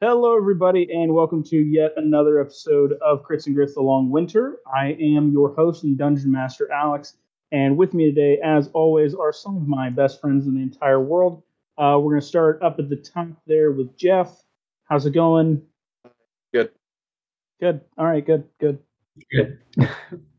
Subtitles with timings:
[0.00, 4.60] Hello, everybody, and welcome to yet another episode of Crits and Grits The Long Winter.
[4.72, 7.16] I am your host and dungeon master, Alex,
[7.50, 11.00] and with me today, as always, are some of my best friends in the entire
[11.00, 11.42] world.
[11.78, 14.40] Uh, we're going to start up at the top there with Jeff.
[14.84, 15.60] How's it going?
[16.54, 16.70] Good.
[17.60, 17.80] Good.
[17.98, 18.24] All right.
[18.24, 18.44] Good.
[18.60, 18.78] Good.
[19.32, 19.58] Good.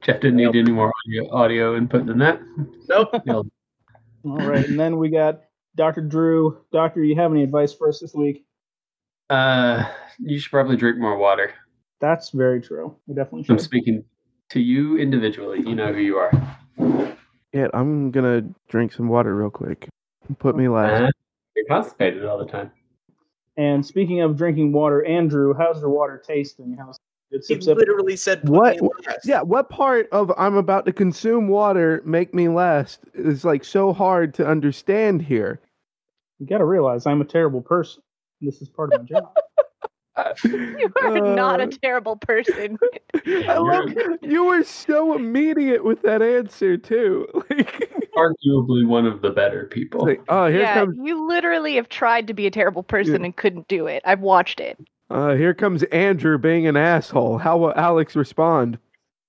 [0.02, 2.40] Jeff didn't need any more audio, audio input than that.
[2.88, 3.14] Nope.
[3.28, 3.44] All
[4.24, 4.66] right.
[4.66, 5.42] and then we got
[5.76, 6.00] Dr.
[6.00, 6.60] Drew.
[6.72, 8.46] Doctor, you have any advice for us this week?
[9.30, 9.34] It.
[9.34, 9.88] Uh,
[10.20, 11.54] you should probably drink more water.
[12.00, 12.96] That's very true.
[13.08, 14.04] We definitely I'm speaking
[14.50, 15.60] to you individually.
[15.60, 16.32] You know who you are.
[17.54, 19.90] Yeah, I'm gonna drink some water real quick.
[20.38, 21.02] Put me last.
[21.02, 21.12] Uh,
[21.56, 22.72] you're constipated all the time.
[23.58, 26.78] And speaking of drinking water, Andrew, how's your water tasting?
[26.80, 27.02] How's it?
[27.32, 27.78] He Sip, sip.
[27.78, 32.48] literally said, What- last." Yeah, what part of I'm about to consume water make me
[32.48, 35.60] last is like so hard to understand here.
[36.40, 38.02] You got to realize I'm a terrible person.
[38.42, 39.32] This is part of my job.
[40.46, 42.78] You are not a Uh, terrible person.
[43.26, 43.90] I love
[44.22, 47.26] you were so immediate with that answer too.
[47.50, 50.06] Like, Arguably one of the better people.
[50.06, 53.26] like, oh, here yeah, comes you literally have tried to be a terrible person Yeah.
[53.28, 54.02] and couldn't do it.
[54.04, 54.78] I've watched it.
[55.10, 57.38] uh, here comes Andrew being an asshole.
[57.38, 58.78] How will Alex respond?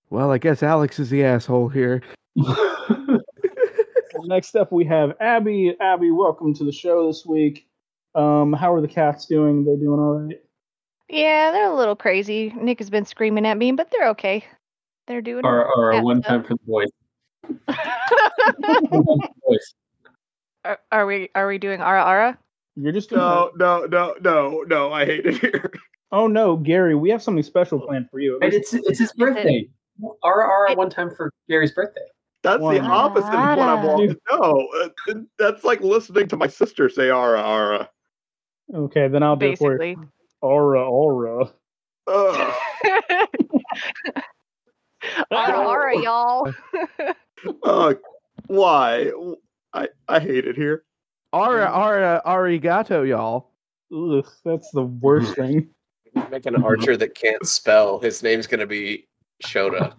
[0.09, 2.03] Well, I guess Alex is the asshole here.
[4.25, 5.77] Next up, we have Abby.
[5.81, 7.69] Abby, welcome to the show this week.
[8.15, 9.65] Um, how are the cats doing?
[9.65, 10.37] They doing all right?
[11.09, 12.53] Yeah, they're a little crazy.
[12.57, 14.45] Nick has been screaming at me, but they're okay.
[15.07, 16.89] They're doing or or Yeah, one time for the boys.
[17.49, 17.57] it.
[18.89, 19.75] One time for the boys.
[20.65, 22.39] are, are we are we doing ara ara?
[22.77, 24.93] You're just doing No, no, no, no, no.
[24.93, 25.73] I hate it here.
[26.13, 28.37] Oh no, Gary, we have something special planned for you.
[28.43, 29.69] And it's it's his birthday.
[30.25, 32.01] RR It- one time for Gary's birthday.
[32.43, 32.71] That's Wow.
[32.73, 34.69] the opposite of what I'm wanting to know.
[34.83, 37.91] Uh, That's like listening to my sister say "ara ara."
[38.75, 39.79] Okay, then I'll do it for you.
[39.79, 40.09] Basically.
[40.41, 41.51] Aura, aura.
[42.07, 42.55] Ugh.
[45.31, 46.53] ara ara, y'all.
[47.63, 47.95] Uh,
[48.49, 49.11] why?
[49.73, 50.85] I I hate it here.
[51.33, 53.53] Ara, ara, arigato, y'all.
[53.95, 55.71] Ugh, that's the worst thing.
[56.31, 57.99] Make an archer that can't spell.
[57.99, 59.09] His name's gonna be
[59.43, 59.95] Shota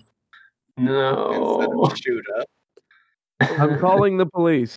[0.77, 2.43] instead No, of Shuda.
[3.59, 4.75] I'm calling the police.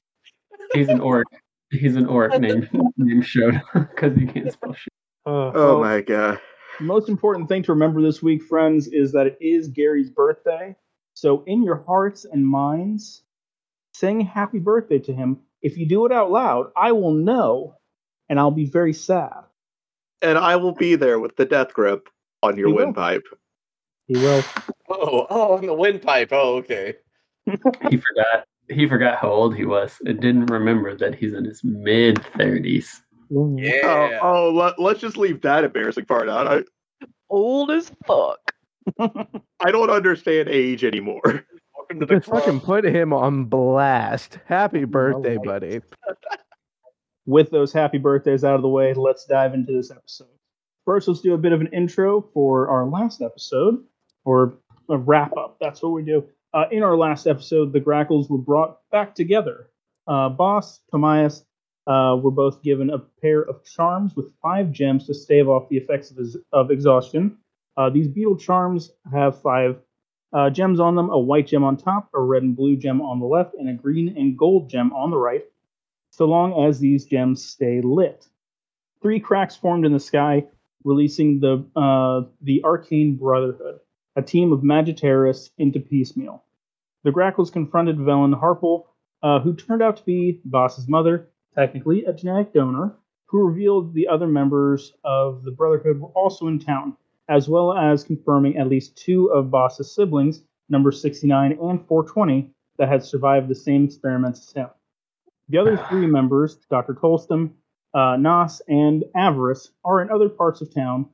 [0.72, 1.26] he's an orc.
[1.78, 4.92] He's an orc named named Shoda because he can't spell shit.
[5.26, 6.40] Uh, Oh well, my god.
[6.80, 10.76] most important thing to remember this week, friends, is that it is Gary's birthday.
[11.14, 13.22] So, in your hearts and minds,
[13.94, 15.40] sing happy birthday to him.
[15.62, 17.76] If you do it out loud, I will know,
[18.28, 19.44] and I'll be very sad.
[20.20, 22.08] And I will be there with the death grip
[22.42, 22.84] on your You will.
[22.86, 23.22] windpipe.
[24.06, 24.42] He will.
[24.90, 26.28] Oh, oh, on the windpipe.
[26.32, 26.96] Oh, okay.
[27.46, 27.56] He
[27.96, 28.44] forgot.
[28.68, 33.02] He forgot how old he was and didn't remember that he's in his mid thirties.
[33.30, 33.80] Yeah.
[33.84, 36.46] Oh, oh let, let's just leave that embarrassing part out.
[36.46, 36.62] I,
[37.30, 38.52] Old as fuck.
[39.00, 41.44] I don't understand age anymore.
[41.76, 44.38] Welcome to the Just fucking put him on blast.
[44.46, 45.44] Happy birthday, Alright.
[45.44, 45.80] buddy.
[47.26, 50.28] with those happy birthdays out of the way, let's dive into this episode.
[50.84, 53.82] First, let's do a bit of an intro for our last episode,
[54.24, 54.58] or
[54.90, 55.56] a wrap up.
[55.60, 56.24] That's what we do.
[56.54, 59.70] Uh, in our last episode, the Grackles were brought back together.
[60.06, 61.44] Uh, Boss, Tomias,
[61.86, 65.76] uh, were both given a pair of charms with five gems to stave off the
[65.76, 66.18] effects of,
[66.52, 67.36] of exhaustion.
[67.76, 69.76] Uh, these beetle charms have five
[70.32, 73.18] uh, gems on them a white gem on top, a red and blue gem on
[73.18, 75.44] the left, and a green and gold gem on the right
[76.14, 78.28] so long as these gems stay lit.
[79.02, 80.44] Three cracks formed in the sky,
[80.84, 83.80] releasing the uh, the Arcane Brotherhood,
[84.16, 86.44] a team of Magitaris into piecemeal.
[87.02, 88.86] The Grackles confronted Velen Harple,
[89.22, 94.08] uh, who turned out to be Boss's mother, technically a genetic donor, who revealed the
[94.08, 96.96] other members of the Brotherhood were also in town,
[97.28, 102.88] as well as confirming at least two of Boss's siblings, number 69 and 420, that
[102.88, 104.68] had survived the same experiments as him.
[105.48, 106.94] The other three members, Dr.
[106.94, 107.50] Tolstom,
[107.92, 111.06] uh, Nas, and Avarice, are in other parts of town,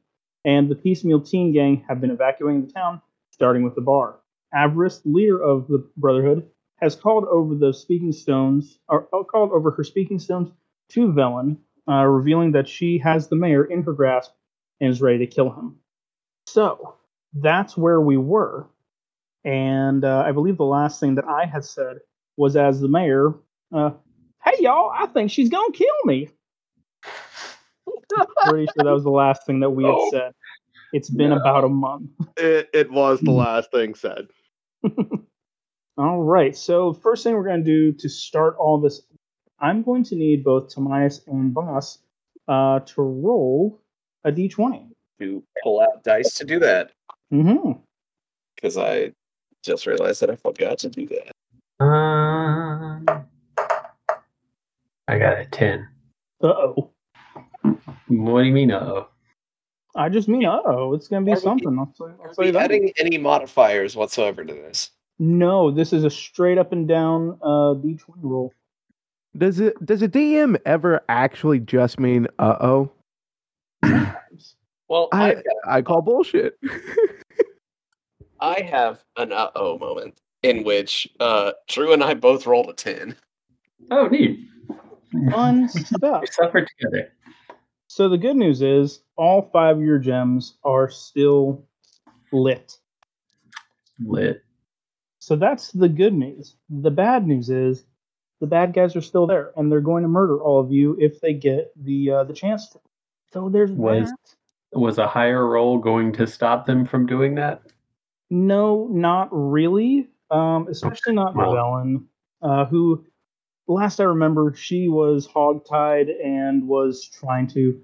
[0.45, 3.01] and the piecemeal teen gang have been evacuating the town,
[3.31, 4.17] starting with the bar.
[4.55, 6.49] Avarice, leader of the Brotherhood,
[6.81, 10.51] has called over the speaking stones, or uh, called over her speaking stones
[10.91, 11.59] to Velen,
[11.89, 14.33] uh, revealing that she has the mayor in her grasp
[14.81, 15.77] and is ready to kill him.
[16.47, 16.97] So
[17.35, 18.67] that's where we were,
[19.45, 21.99] and uh, I believe the last thing that I had said
[22.37, 23.35] was as the mayor.
[23.73, 23.91] Uh,
[24.45, 26.31] hey y'all, I think she's gonna kill me.
[28.47, 30.11] Pretty sure that was the last thing that we had Oh.
[30.11, 30.33] said.
[30.93, 31.37] It's been No.
[31.37, 32.11] about a month.
[32.37, 34.29] It, it was the last thing said.
[35.99, 36.57] All right.
[36.57, 39.03] So first thing we're going to do to start all this,
[39.61, 41.99] I'm going to need both Tomias and Boss
[42.49, 43.81] uh, to roll
[44.25, 44.89] a d20.
[45.21, 46.93] To pull out dice to do that
[47.33, 47.73] Mm-hmm.
[48.57, 49.13] because I
[49.63, 51.85] just realized that I forgot to do that.
[51.85, 53.05] Um,
[55.07, 55.87] I got a 10.
[56.43, 56.91] Uh oh.
[57.63, 59.09] What do you mean, uh oh?
[59.97, 61.79] I just mean, uh oh, it's gonna be Are we- something.
[61.79, 62.63] I'll say, I'll Are say we that.
[62.65, 64.91] adding any modifiers whatsoever to this?
[65.19, 68.53] No, this is a straight up and down uh, d20 roll.
[69.37, 72.91] Does it does a DM ever actually just mean uh oh?
[74.89, 76.59] Well, I I've got- I call bullshit.
[78.41, 82.73] I have an uh oh moment in which uh, Drew and I both rolled a
[82.73, 83.15] 10.
[83.91, 84.41] Oh, neat.
[85.31, 86.23] Fun stuff.
[86.23, 87.13] We suffered together.
[87.91, 91.67] So the good news is all five of your gems are still
[92.31, 92.79] lit.
[93.99, 94.45] Lit.
[95.19, 96.55] So that's the good news.
[96.69, 97.85] The bad news is
[98.39, 101.21] the bad guys are still there, and they're going to murder all of you if
[101.21, 102.81] they get the uh, the chance to.
[103.33, 104.79] So there's Was- that.
[104.79, 107.61] Was a higher role going to stop them from doing that?
[108.31, 110.11] No, not really.
[110.31, 112.07] Um, especially not Well-
[112.41, 113.05] uh, who,
[113.73, 117.81] last I remember, she was hogtied and was trying to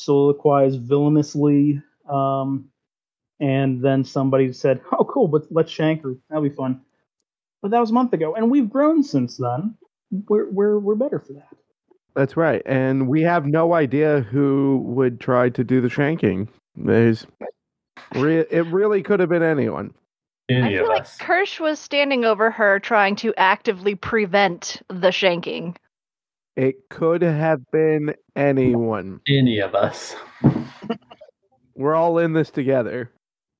[0.00, 1.82] soliloquize villainously.
[2.08, 2.70] Um,
[3.40, 6.14] and then somebody said, "Oh, cool, but let's shank her.
[6.28, 6.80] That'll be fun."
[7.62, 9.76] But that was a month ago, and we've grown since then.
[10.28, 11.48] We're we're we're better for that.
[12.14, 16.48] That's right, and we have no idea who would try to do the shanking.
[16.76, 17.26] There's,
[18.14, 19.94] re- it really could have been anyone.
[20.50, 21.16] I feel of like us.
[21.18, 25.76] Kirsch was standing over her trying to actively prevent the shanking.
[26.56, 29.20] It could have been anyone.
[29.28, 30.14] Any of us.
[31.74, 33.10] We're all in this together.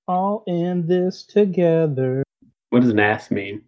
[0.06, 2.22] All in this together.
[2.70, 3.62] What does NAS mean?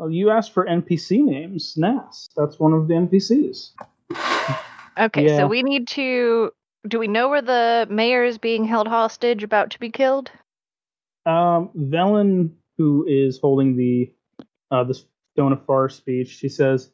[0.00, 1.74] Oh, you asked for NPC names.
[1.76, 2.28] Nas.
[2.36, 3.70] That's one of the NPCs.
[5.00, 5.36] Okay, Yeah.
[5.36, 6.50] so we need to.
[6.88, 10.32] Do we know where the mayor is being held hostage, about to be killed?
[11.28, 14.10] Um, Velen, who is holding the
[14.70, 14.94] uh, the
[15.34, 16.90] Stone of Far speech, she says,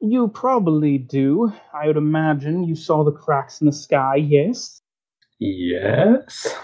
[0.00, 1.52] "You probably do.
[1.72, 4.16] I would imagine you saw the cracks in the sky.
[4.16, 4.80] Yes,
[5.38, 6.54] Yes.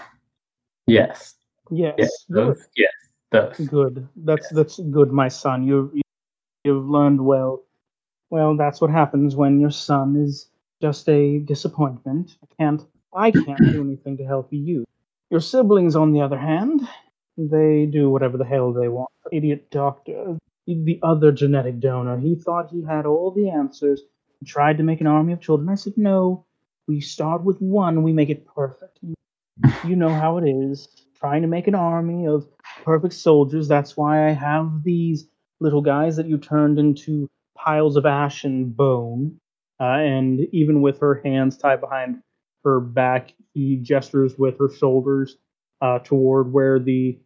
[0.87, 1.35] Yes.
[1.71, 2.25] yes, Yes.
[2.31, 2.91] good, Yes.
[3.31, 3.67] Those.
[3.67, 4.07] good.
[4.17, 5.63] That's that's good, my son.
[5.63, 5.91] You-
[6.63, 7.63] you've learned well.
[8.29, 10.49] Well, that's what happens when your son is
[10.81, 12.37] just a disappointment.
[12.43, 12.81] I can't
[13.13, 14.85] I can't do anything to help you.
[15.33, 16.87] Your siblings, on the other hand,
[17.39, 19.09] they do whatever the hell they want.
[19.31, 20.37] Idiot doctor,
[20.67, 24.03] the other genetic donor, he thought he had all the answers.
[24.39, 25.69] He tried to make an army of children.
[25.69, 26.45] I said, no,
[26.87, 28.99] we start with one, we make it perfect.
[29.83, 30.87] You know how it is.
[31.15, 32.47] Trying to make an army of
[32.83, 33.67] perfect soldiers.
[33.67, 35.25] That's why I have these
[35.59, 37.27] little guys that you turned into
[37.57, 39.39] piles of ash and bone.
[39.79, 42.21] Uh, and even with her hands tied behind
[42.63, 45.37] her back, he gestures with her shoulders
[45.81, 47.19] uh, toward where the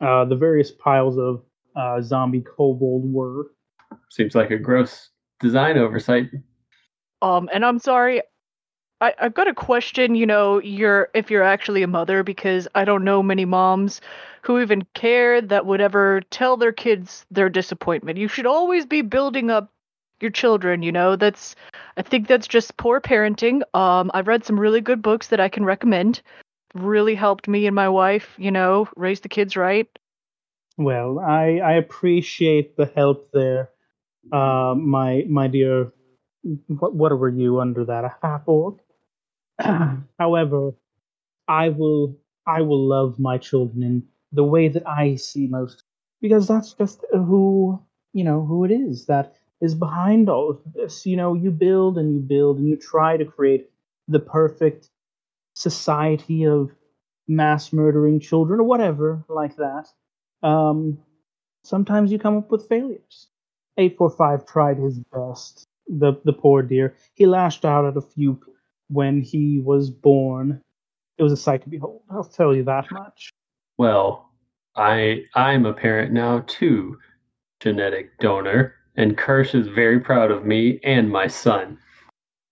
[0.00, 1.42] uh, the various piles of
[1.76, 3.52] uh, zombie kobold were.
[4.10, 5.10] Seems like a gross
[5.40, 6.30] design oversight.
[7.22, 8.22] Um, and I'm sorry,
[9.00, 10.14] I, I've got a question.
[10.14, 14.00] You know, you're if you're actually a mother, because I don't know many moms
[14.42, 18.18] who even care that would ever tell their kids their disappointment.
[18.18, 19.70] You should always be building up
[20.22, 20.82] your children.
[20.82, 21.54] You know, that's
[21.96, 23.62] I think that's just poor parenting.
[23.74, 26.22] Um, I've read some really good books that I can recommend.
[26.74, 28.34] Really helped me and my wife.
[28.38, 29.88] You know, raise the kids right.
[30.78, 33.70] Well, I, I appreciate the help there,
[34.32, 35.92] uh, my my dear.
[36.68, 38.04] What what were you under that?
[38.04, 38.78] A half orc.
[40.18, 40.72] However,
[41.48, 45.82] I will I will love my children in the way that I see most,
[46.22, 47.78] because that's just who
[48.14, 51.06] you know who it is that is behind all of this.
[51.06, 53.70] You know, you build and you build and you try to create
[54.08, 54.88] the perfect
[55.54, 56.70] society of
[57.28, 59.86] mass murdering children or whatever like that.
[60.42, 60.98] Um,
[61.62, 63.28] sometimes you come up with failures.
[63.76, 65.66] 845 tried his best.
[65.88, 66.94] The the poor dear.
[67.14, 68.40] He lashed out at a few
[68.88, 70.60] when he was born.
[71.18, 72.02] It was a sight to behold.
[72.10, 73.32] I'll tell you that much.
[73.76, 74.30] Well,
[74.76, 76.98] I I'm a parent now too,
[77.60, 81.78] genetic donor, and Kirsch is very proud of me and my son.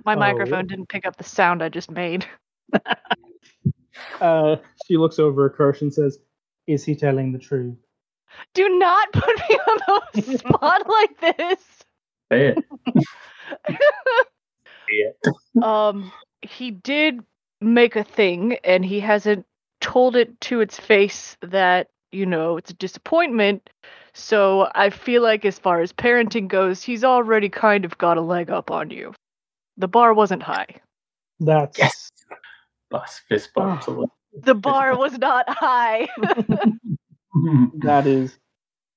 [0.05, 0.19] My Oh.
[0.19, 2.27] microphone didn't pick up the sound I just made.
[4.21, 6.21] Uh, she looks over at Kirsch and says,
[6.69, 7.77] "Is he telling the truth?"
[8.55, 11.61] Do not put me on the spot like this.
[12.31, 12.65] Say it.
[15.63, 17.21] um he did
[17.61, 19.45] make a thing and he hasn't
[19.81, 23.71] told it to its face that you know it's a disappointment
[24.15, 28.23] so i feel like as far as parenting goes he's already kind of got a
[28.23, 29.15] leg up on you
[29.79, 30.67] the bar wasn't high
[31.41, 32.11] That's Yes.
[32.91, 33.87] bus fist bumps.
[33.89, 34.13] a little.
[34.43, 36.09] The bar was not high.
[37.83, 38.39] that is,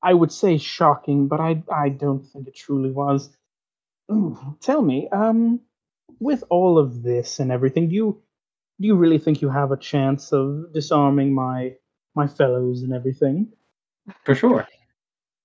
[0.03, 3.29] I would say shocking, but I I don't think it truly was.
[4.11, 5.61] Ooh, Tell me, um,
[6.19, 8.23] with all of this and everything, do you
[8.81, 11.75] do you really think you have a chance of disarming my
[12.15, 13.47] my fellows and everything?
[14.23, 14.67] For sure.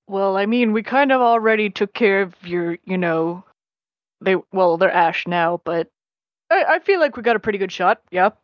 [0.09, 3.45] well, I mean, we kind of already took care of your, you know,
[4.21, 5.89] they well, they're ash now, but
[6.51, 8.01] I, I feel like we got a pretty good shot.
[8.11, 8.39] Yep.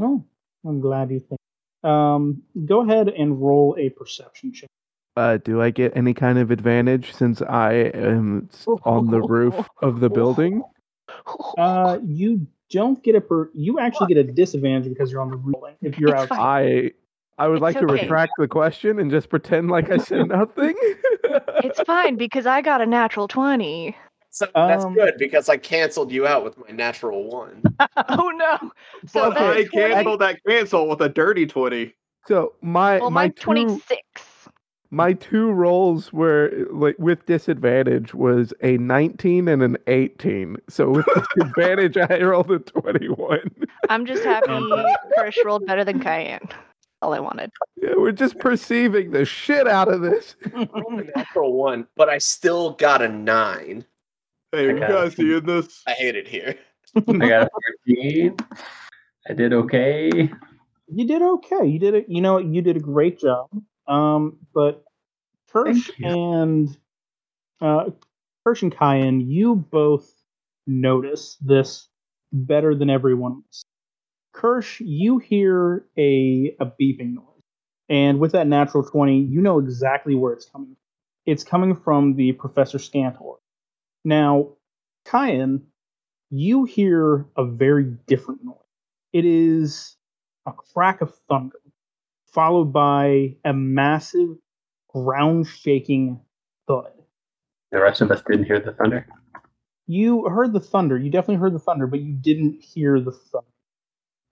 [0.00, 0.24] Oh,
[0.64, 1.40] I'm glad you think.
[1.82, 4.68] Um, go ahead and roll a perception check.
[5.16, 8.50] Uh, do I get any kind of advantage since I am
[8.84, 10.62] on the roof of the building?
[11.56, 13.48] Uh, you don't get a per.
[13.54, 15.76] You actually get a disadvantage because you're on the ruling.
[15.80, 16.40] If you're It's out, fine.
[16.40, 16.90] I
[17.38, 20.74] I would It's like to retract the question and just pretend like I said nothing.
[21.62, 23.96] it's fine because I got a natural twenty.
[24.30, 27.62] So that's Um, good because I canceled you out with my natural one.
[28.08, 28.70] Oh no!
[29.06, 31.94] So But I canceled that cancel with a dirty 20.
[32.26, 34.02] so my Well, my mine's two twenty six.
[34.90, 40.56] my two rolls were like with disadvantage was a 19 and an 18.
[40.68, 43.40] So with disadvantage I rolled a 21.
[43.90, 44.58] I'm just happy
[45.18, 46.48] Kirsch rolled better than Cayenne.
[47.06, 47.52] All I wanted.
[47.80, 50.34] Yeah, we're just perceiving the shit out of this.
[50.52, 53.84] I rolled a natural one, but I still got a nine.
[54.50, 54.88] Hey, you Okay.
[54.88, 55.84] guys seeing this?
[55.86, 56.56] I hate it here.
[56.96, 57.48] I got a
[57.86, 58.36] 14.
[59.28, 60.32] I did okay.
[60.88, 61.64] you did okay.
[61.64, 62.06] You did it.
[62.08, 63.50] You know, you did a great job.
[63.86, 64.82] Um, but
[65.52, 66.76] Kirsch and
[67.60, 67.90] uh,
[68.44, 70.12] Kirsch and Kyan, you both
[70.66, 71.86] notice this
[72.32, 73.64] better than everyone else.
[74.36, 77.42] Kirsch, you hear a a beeping noise,
[77.88, 80.68] and with that natural twenty, you know exactly where it's coming.
[80.68, 80.76] from.
[81.24, 83.36] It's coming from the Professor Scantor.
[84.04, 84.50] Now,
[85.06, 85.62] Kyan,
[86.30, 88.56] you hear a very different noise.
[89.12, 89.96] It is
[90.44, 91.58] a crack of thunder,
[92.26, 94.36] followed by a massive,
[94.92, 96.20] ground shaking
[96.68, 96.92] thud.
[97.72, 99.06] The rest of us didn't hear the thunder.
[99.86, 100.98] You heard the thunder.
[100.98, 103.48] You definitely heard the thunder, but you didn't hear the thunder.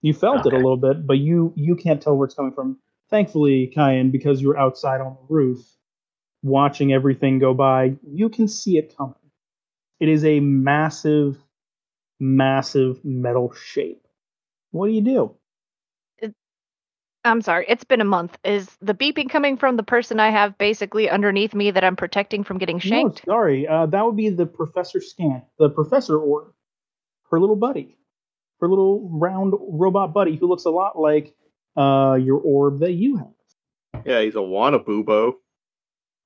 [0.05, 2.77] You felt it a little bit, but you you can't tell where it's coming from.
[3.09, 5.65] Thankfully, Kyan, because you're outside on the roof,
[6.43, 9.15] watching everything go by, you can see it coming.
[9.99, 11.39] It is a massive,
[12.19, 14.05] massive metal shape.
[14.69, 15.35] What do you do?
[17.23, 17.65] I'm sorry.
[17.67, 18.37] It's been a month.
[18.43, 22.43] Is the beeping coming from the person I have basically underneath me that I'm protecting
[22.43, 23.25] from getting shanked?
[23.25, 23.67] No, sorry.
[23.67, 26.53] Uh, that would be the Professor Scan, the Professor Orb,
[27.31, 27.97] her little buddy,
[28.61, 31.33] her little round robot buddy who looks a lot like
[31.77, 34.03] uh, your orb that you have.
[34.05, 35.33] Yeah, he's a wannabubo.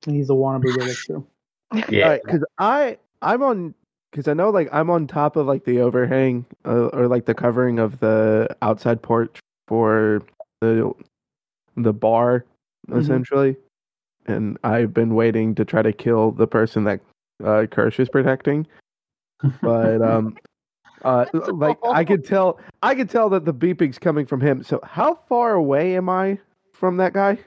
[0.06, 1.28] And he's a wannabe, but that's true.
[1.90, 2.18] Yeah.
[2.24, 3.76] because I I'm on
[4.12, 7.36] because I know like I'm on top of like the overhang uh, or like the
[7.36, 10.22] covering of the outside porch for
[10.62, 10.92] the
[11.76, 12.46] the bar
[12.90, 13.00] Mhm.
[13.00, 13.56] essentially,
[14.26, 17.02] and I've been waiting to try to kill the person that
[17.44, 18.66] uh, Kirsch is protecting,
[19.62, 20.36] but um.
[21.04, 24.64] Uh, like I could tell, I could tell that the beeping's coming from him.
[24.64, 26.40] So, how far away am I
[26.74, 27.40] from that guy?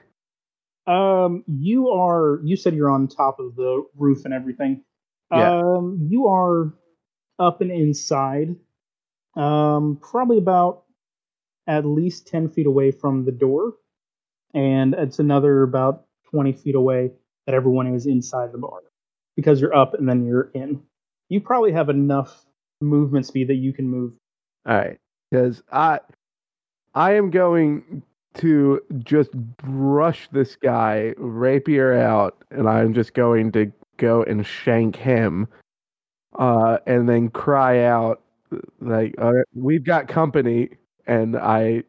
[0.85, 2.39] Um, you are.
[2.43, 4.83] You said you're on top of the roof and everything.
[5.31, 5.59] Yeah.
[5.59, 6.73] Um, you are
[7.39, 8.55] up and inside.
[9.35, 10.83] Um, probably about
[11.67, 13.73] at least ten feet away from the door,
[14.53, 17.11] and it's another about twenty feet away
[17.45, 18.81] that everyone is inside the bar
[19.35, 20.81] because you're up and then you're in.
[21.29, 22.45] You probably have enough
[22.83, 24.13] movement speed that you can move.
[24.67, 24.97] All right,
[25.29, 25.99] because I,
[26.95, 28.03] I am going
[28.35, 34.95] to just brush this guy rapier out, and I'm just going to go and shank
[34.95, 35.47] him,
[36.37, 38.21] uh, and then cry out
[38.79, 40.69] like, "All right, "We've got company!"
[41.05, 41.83] And I,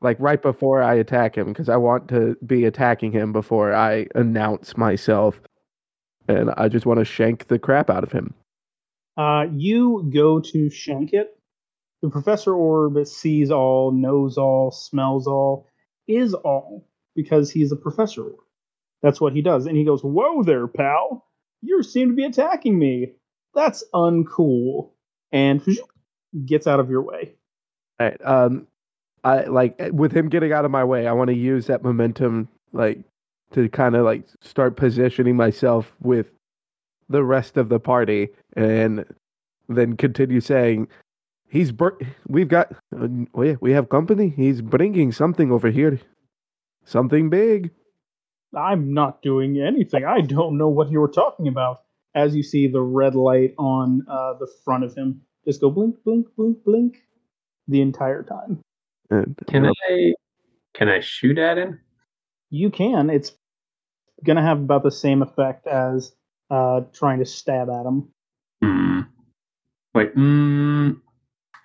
[0.00, 4.08] like right before I attack him, because I want to be attacking him before I
[4.14, 5.40] announce myself,
[6.28, 8.34] and I just want to shank the crap out of him.
[9.16, 11.36] Uh, you go to shank it.
[12.02, 15.68] The Professor Orb sees all, knows all, smells all,
[16.08, 18.36] is all, because he's a Professor Orb.
[19.02, 19.66] That's what he does.
[19.66, 21.26] And he goes, Whoa there, pal.
[21.60, 23.12] You seem to be attacking me.
[23.54, 24.90] That's uncool.
[25.30, 25.62] And
[26.46, 27.34] gets out of your way.
[28.00, 28.24] All right.
[28.24, 28.66] Um,
[29.24, 31.06] I like with him getting out of my way.
[31.06, 32.98] I want to use that momentum, like,
[33.52, 36.26] to kind of like start positioning myself with
[37.12, 39.04] the rest of the party, and
[39.68, 40.88] then continue saying,
[41.48, 44.28] "He's br- we've got uh, we we have company.
[44.28, 46.00] He's bringing something over here,
[46.84, 47.70] something big."
[48.54, 50.04] I'm not doing anything.
[50.04, 51.82] I don't know what you were talking about.
[52.14, 55.96] As you see the red light on uh, the front of him just go blink,
[56.04, 56.98] blink, blink, blink
[57.68, 58.60] the entire time.
[59.10, 60.14] And Can I
[60.74, 61.80] can I shoot at him?
[62.50, 63.10] You can.
[63.10, 63.32] It's
[64.24, 66.14] going to have about the same effect as
[66.52, 68.08] uh, trying to stab at him.
[68.62, 69.00] Hmm.
[69.94, 70.14] Wait.
[70.14, 71.00] Mm,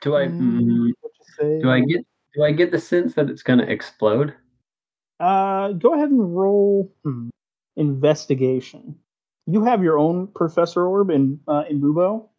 [0.01, 0.91] do I mm,
[1.62, 4.34] do I get do I get the sense that it's gonna explode?
[5.20, 7.29] Uh, go ahead and roll hmm,
[7.75, 8.96] investigation.
[9.46, 12.29] You have your own Professor Orb in uh, in Bubo,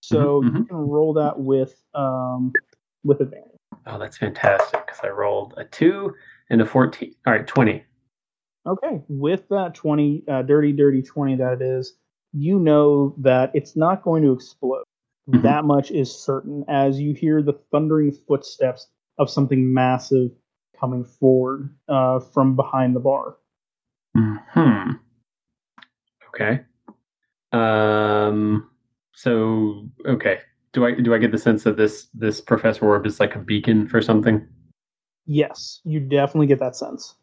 [0.00, 2.52] so Mhm, you can roll that with um
[3.04, 3.50] with advantage.
[3.86, 6.14] Oh, that's fantastic because I rolled a two
[6.48, 7.14] and a fourteen.
[7.26, 7.84] All right, twenty.
[8.66, 11.96] Okay, with that twenty, uh, dirty, dirty twenty that it is,
[12.32, 14.82] you know that it's not going to explode.
[15.28, 15.42] Mhm.
[15.42, 20.30] That much is certain as you hear the thundering footsteps of something massive
[20.78, 23.36] coming forward uh, from behind the bar.
[24.14, 24.90] Hmm.
[26.28, 26.60] Okay.
[27.52, 28.70] Um.
[29.12, 30.40] So okay.
[30.72, 33.38] Do I do I get the sense that this this Professor Orb is like a
[33.38, 34.46] beacon for something?
[35.24, 37.14] Yes, you definitely get that sense.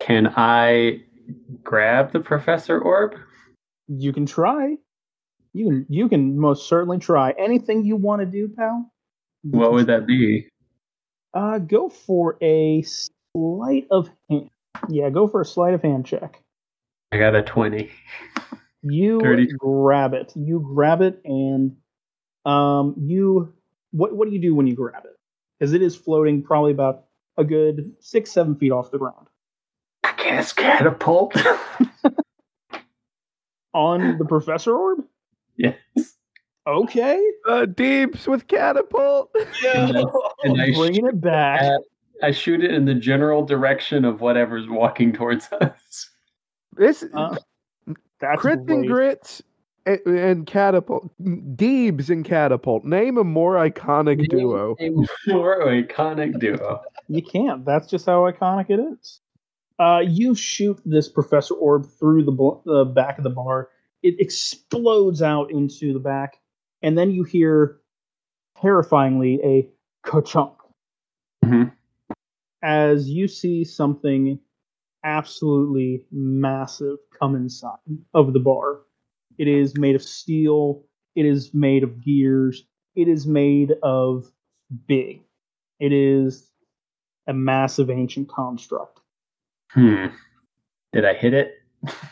[0.00, 1.02] Can I
[1.62, 3.14] grab the Professor Orb?
[3.88, 4.76] You can try.
[5.52, 8.92] You can you can most certainly try anything you want to do, pal.
[9.42, 10.48] What would that be?
[11.32, 12.84] Uh, go for a
[13.34, 14.50] sleight of hand.
[14.88, 16.42] Yeah, go for a sleight of hand check.
[17.12, 17.90] I got a twenty.
[18.82, 19.48] You Dirty.
[19.58, 20.32] grab it.
[20.36, 21.76] You grab it, and
[22.44, 23.54] um, you
[23.92, 25.16] what what do you do when you grab it?
[25.58, 27.04] Because it is floating probably about
[27.38, 29.26] a good six seven feet off the ground
[30.26, 31.34] I catapult.
[33.74, 35.04] on the professor orb.
[35.56, 35.76] yes.
[36.66, 39.30] Okay, uh, Deebs with catapult.
[39.72, 40.02] And I,
[40.42, 41.62] and I bringing it back.
[41.62, 41.78] Uh,
[42.22, 46.10] I shoot it in the general direction of whatever's walking towards us.
[46.76, 47.36] This Uh,
[48.20, 48.88] That's crits and great.
[48.88, 49.42] grits
[49.84, 51.08] and, and catapult.
[51.22, 52.84] Deebs and catapult.
[52.84, 54.74] Name a more iconic duo.
[54.80, 54.90] A
[55.28, 56.80] more iconic duo.
[57.08, 57.64] You can't.
[57.64, 59.20] That's just how iconic it is.
[59.78, 63.68] Uh, you shoot this Professor Orb through the, bl- the back of the bar.
[64.02, 66.38] It explodes out into the back,
[66.82, 67.80] and then you hear,
[68.60, 69.68] terrifyingly, a
[70.08, 70.54] ka-chunk
[71.44, 71.72] Mhm.
[72.62, 74.38] as you see something
[75.04, 77.78] absolutely massive come inside
[78.14, 78.82] of the bar.
[79.38, 80.84] It is made of steel.
[81.14, 82.66] It is made of gears.
[82.94, 84.32] It is made of
[84.86, 85.22] big.
[85.80, 86.50] It is
[87.26, 89.00] a massive ancient construct.
[89.76, 90.06] Hmm.
[90.94, 91.52] Did I hit it?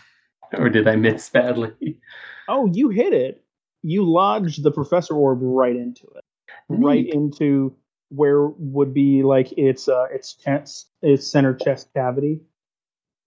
[0.58, 1.98] or did I miss badly?
[2.46, 3.42] Oh, you hit it.
[3.82, 6.22] You lodged the professor orb right into it.
[6.68, 7.74] Right into
[8.10, 12.40] where would be like its uh its chest its center chest cavity.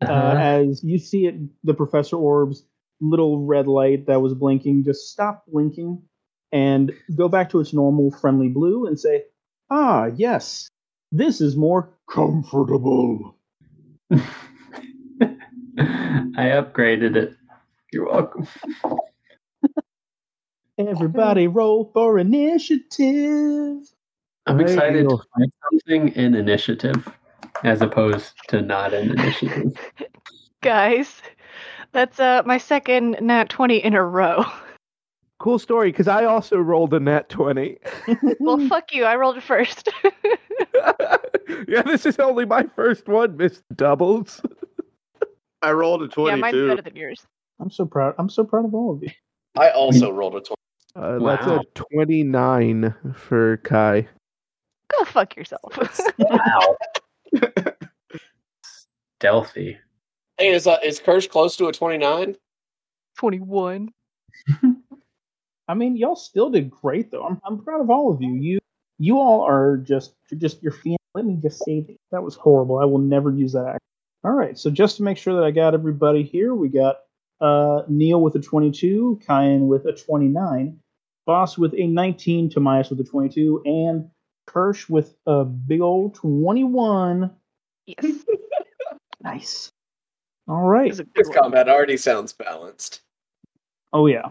[0.01, 0.37] Uh, Uh-huh.
[0.37, 2.63] as you see it the professor orb's
[3.01, 5.99] little red light that was blinking just stop blinking
[6.51, 9.25] and go back to its normal friendly blue and say,
[9.71, 10.67] "Ah, yes.
[11.11, 13.36] This is more comfortable."
[14.11, 14.15] I
[15.77, 17.35] upgraded it.
[17.91, 18.47] You're welcome.
[20.77, 23.83] Everybody roll for initiative.
[24.45, 27.09] I'm excited to find something in initiative
[27.63, 29.73] as opposed to not in initiative.
[30.61, 31.21] Guys,
[31.91, 34.45] that's uh my second nat 20 in a row.
[35.39, 37.77] Cool story, because I also rolled a nat 20.
[38.39, 39.03] well, fuck you.
[39.05, 39.89] I rolled it first.
[41.67, 44.41] yeah, this is only my first one, Miss Doubles.
[45.61, 46.37] I rolled a twenty.
[46.37, 47.25] yeah, mine's better than yours.
[47.59, 48.13] I'm so proud.
[48.19, 49.09] I'm so proud of all of you.
[49.57, 50.55] I also rolled a 20.
[50.95, 54.07] Uh, That's a 29 for Kai.
[54.95, 55.77] Go fuck yourself.
[56.19, 56.77] Wow.
[59.19, 59.77] Stealthy.
[60.37, 62.35] Hey, is, uh, is Kirsch close to a 29?
[63.17, 63.89] 21.
[65.67, 67.25] I mean, y'all still did great though.
[67.25, 68.33] I'm, I'm proud of all of you.
[68.35, 68.59] You
[68.99, 70.96] you all are just you're just your fan.
[71.17, 72.77] Let me just say that that was horrible.
[72.77, 73.65] I will never use that.
[73.65, 73.79] Act.
[74.23, 76.97] All right, so just to make sure that I got everybody here, we got
[77.41, 80.79] uh, Neil with a 22, Kyan with a 29,
[81.25, 84.11] Boss with a 19, Tomias with a 22, and
[84.45, 87.31] Kirsch with a big old 21.
[87.87, 88.05] Yes.
[89.23, 89.71] Nice.
[90.47, 90.91] All right.
[90.91, 93.01] It's a good This combat already sounds balanced.
[93.91, 94.29] Oh yeah.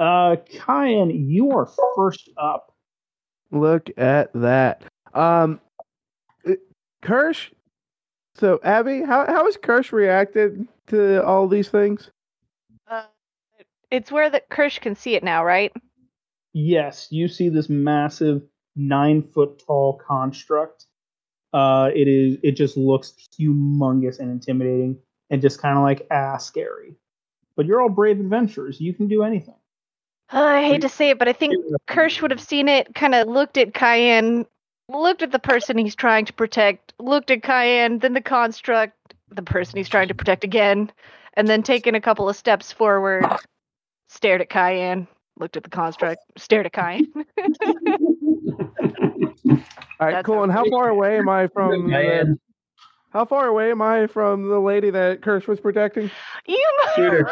[0.00, 2.74] Uh, Kyan, you are first up.
[3.52, 4.82] Look at that.
[5.14, 5.60] Um,
[7.02, 7.50] Kirsch.
[8.34, 12.10] So, Abby, how how has Kirsch reacted to all these things?
[12.90, 13.04] Uh,
[13.90, 15.72] it's where the Kirsch can see it now, right?
[16.54, 18.42] Yes, you see this massive
[18.74, 20.86] nine foot tall construct.
[21.52, 22.38] Uh, it is.
[22.42, 26.94] It just looks humongous and intimidating, and just kind of like ah scary.
[27.54, 28.80] But you're all brave adventurers.
[28.80, 29.56] You can do anything.
[30.32, 31.54] Uh, I hate to say it, but I think
[31.86, 34.46] Kirsch would have seen it, kind of looked at Cayenne,
[34.94, 39.42] looked at the person he's trying to protect, looked at Cayenne, then the construct, the
[39.42, 40.90] person he's trying to protect again,
[41.34, 43.24] and then taken a couple of steps forward,
[44.08, 45.06] stared at Cayenne,
[45.38, 47.06] looked at the construct, stared at Cayenne.
[50.00, 50.42] All right, That's cool.
[50.42, 51.88] And how far away am I from?
[51.88, 52.38] the-
[53.12, 56.10] how far away am I from the lady that Kirsch was protecting?
[56.46, 56.64] you
[56.96, 57.30] Shoot her.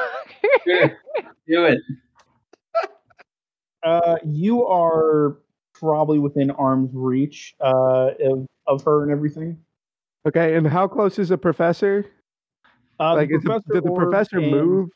[0.65, 0.93] Shoot
[1.49, 1.79] Do it.
[3.83, 5.39] Uh, you are
[5.81, 9.59] probably within arm's reach uh, of, of her and everything.
[10.29, 12.07] Okay, and how close is the professor?
[13.01, 14.91] Uh, like, the is the, professor did the professor and- move?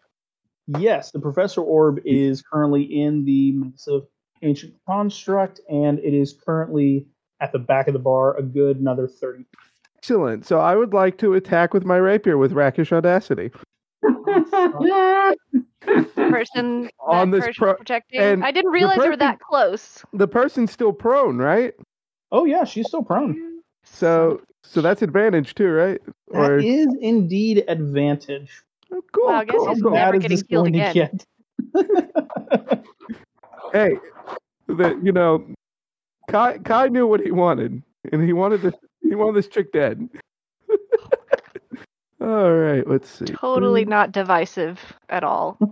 [0.79, 4.03] Yes, the professor orb is currently in the massive
[4.43, 7.07] ancient construct, and it is currently
[7.41, 9.45] at the back of the bar, a good another thirty.
[9.99, 10.47] Excellent.
[10.47, 13.51] So I would like to attack with my rapier with rakish audacity.
[16.17, 18.21] person On that this pro- was protecting.
[18.21, 20.05] and I didn't the realize they were person- that close.
[20.13, 21.75] The person's still prone, right?
[22.33, 23.61] Oh yeah, she's still prone.
[23.85, 26.01] So so that's advantage too, right?
[26.29, 28.51] Or That is indeed advantage.
[28.93, 29.91] oh, cool, Wow, I guess cool, he's cool.
[29.93, 31.19] never getting this healed going to again.
[31.75, 32.85] get?
[33.73, 33.97] Hey,
[34.69, 35.45] that you know,
[36.31, 40.09] Kai Kai knew what he wanted, and he wanted this he wanted this chick dead.
[42.25, 43.27] All right, let's see.
[43.27, 45.59] Totally not divisive at all.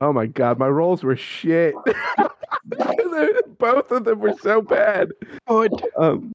[0.00, 1.74] Oh my god, my rolls were shit.
[3.58, 5.10] Both of them were so bad.
[5.48, 5.72] Good.
[5.96, 6.32] Um,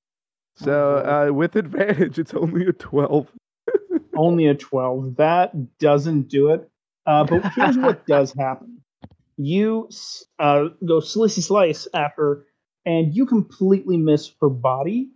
[0.56, 3.32] so uh, with advantage, it's only a twelve.
[4.16, 5.16] Only a twelve.
[5.16, 6.70] That doesn't do it.
[7.06, 8.82] Uh, but here's what does happen.
[9.38, 9.90] You
[10.40, 12.46] uh, go slicey slice at her,
[12.86, 15.10] and you completely miss her body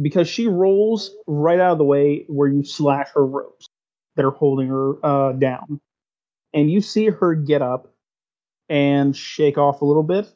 [0.00, 3.68] because she rolls right out of the way where you slash her ropes
[4.16, 5.80] that are holding her uh, down.
[6.52, 7.92] And you see her get up
[8.68, 10.32] and shake off a little bit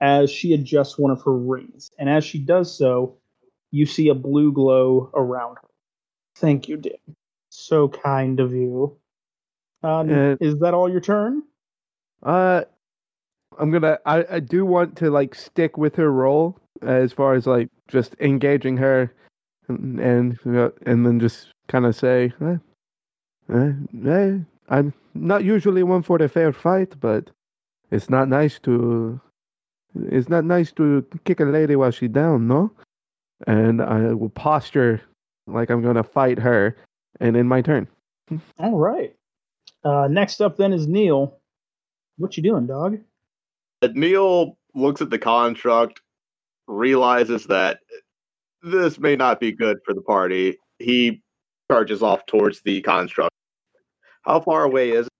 [0.00, 1.90] as she adjusts one of her rings.
[1.98, 3.16] And as she does so,
[3.70, 5.68] you see a blue glow around her.
[6.36, 7.00] Thank you, Dick.
[7.50, 8.96] So kind of you.
[9.82, 11.42] Uh, Uh, is that all your turn?
[12.22, 12.62] Uh,
[13.58, 13.98] I'm gonna.
[14.04, 18.14] I, I do want to like stick with her role as far as like just
[18.20, 19.12] engaging her,
[19.68, 22.56] and and, uh, and then just kind of say, eh,
[23.52, 23.72] eh,
[24.06, 24.38] eh,
[24.68, 27.30] I'm not usually one for the fair fight, but
[27.90, 29.20] it's not nice to.
[30.08, 32.70] It's not nice to kick a lady while she's down, no.
[33.46, 35.00] And I will posture
[35.48, 36.76] like I'm gonna fight her,
[37.18, 37.88] and in my turn.
[38.58, 39.14] All right.
[39.84, 41.38] Uh, next up then is Neil.
[42.18, 42.98] What you doing, dog?
[43.94, 46.00] Neil looks at the construct,
[46.70, 47.80] realizes that
[48.62, 50.58] this may not be good for the party.
[50.78, 51.22] He
[51.70, 53.34] charges off towards the construct.
[54.22, 55.12] How far away is it?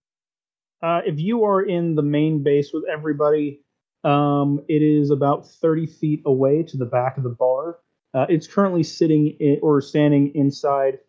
[0.83, 3.61] Uh, if you are in the main base with everybody,
[4.03, 7.77] um, it is about 30 feet away to the back of the bar.
[8.13, 10.99] Uh, it's currently sitting in, or standing inside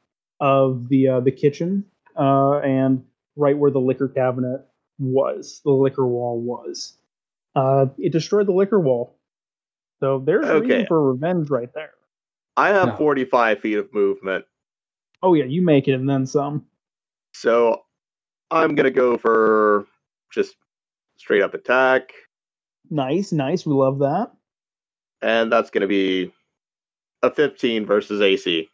[0.40, 1.84] of the uh, the kitchen
[2.18, 3.02] uh, and
[3.36, 4.66] right where the liquor cabinet
[4.98, 6.98] was, the liquor wall was.
[7.54, 9.18] Uh, it destroyed the liquor wall,
[10.02, 10.60] so there's Okay.
[10.60, 11.92] reason for revenge right there.
[12.56, 12.96] I have No.
[12.96, 14.44] 45 feet of movement,
[15.22, 16.66] Oh yeah, you make it and then some.
[17.32, 17.82] so
[18.50, 19.86] I'm going to go for
[20.32, 20.56] just
[21.16, 22.12] straight up attack,
[22.90, 23.64] Nice, nice.
[23.64, 24.32] We love that.
[25.22, 26.32] and that's going to be
[27.22, 28.68] a 15 versus AC.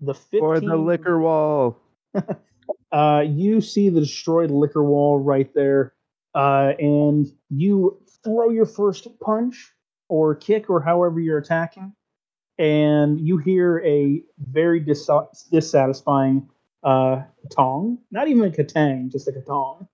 [0.00, 1.78] The 15, For the liquor wall.
[2.90, 5.92] Uh, you see the destroyed liquor wall right there,
[6.34, 9.72] uh, and you throw your first punch
[10.08, 11.92] or kick or however you're attacking,
[12.58, 15.10] and you hear a very dis-
[15.50, 16.48] dissatisfying
[16.82, 17.98] uh, tong.
[18.10, 19.88] Not even a katang, just like a tong.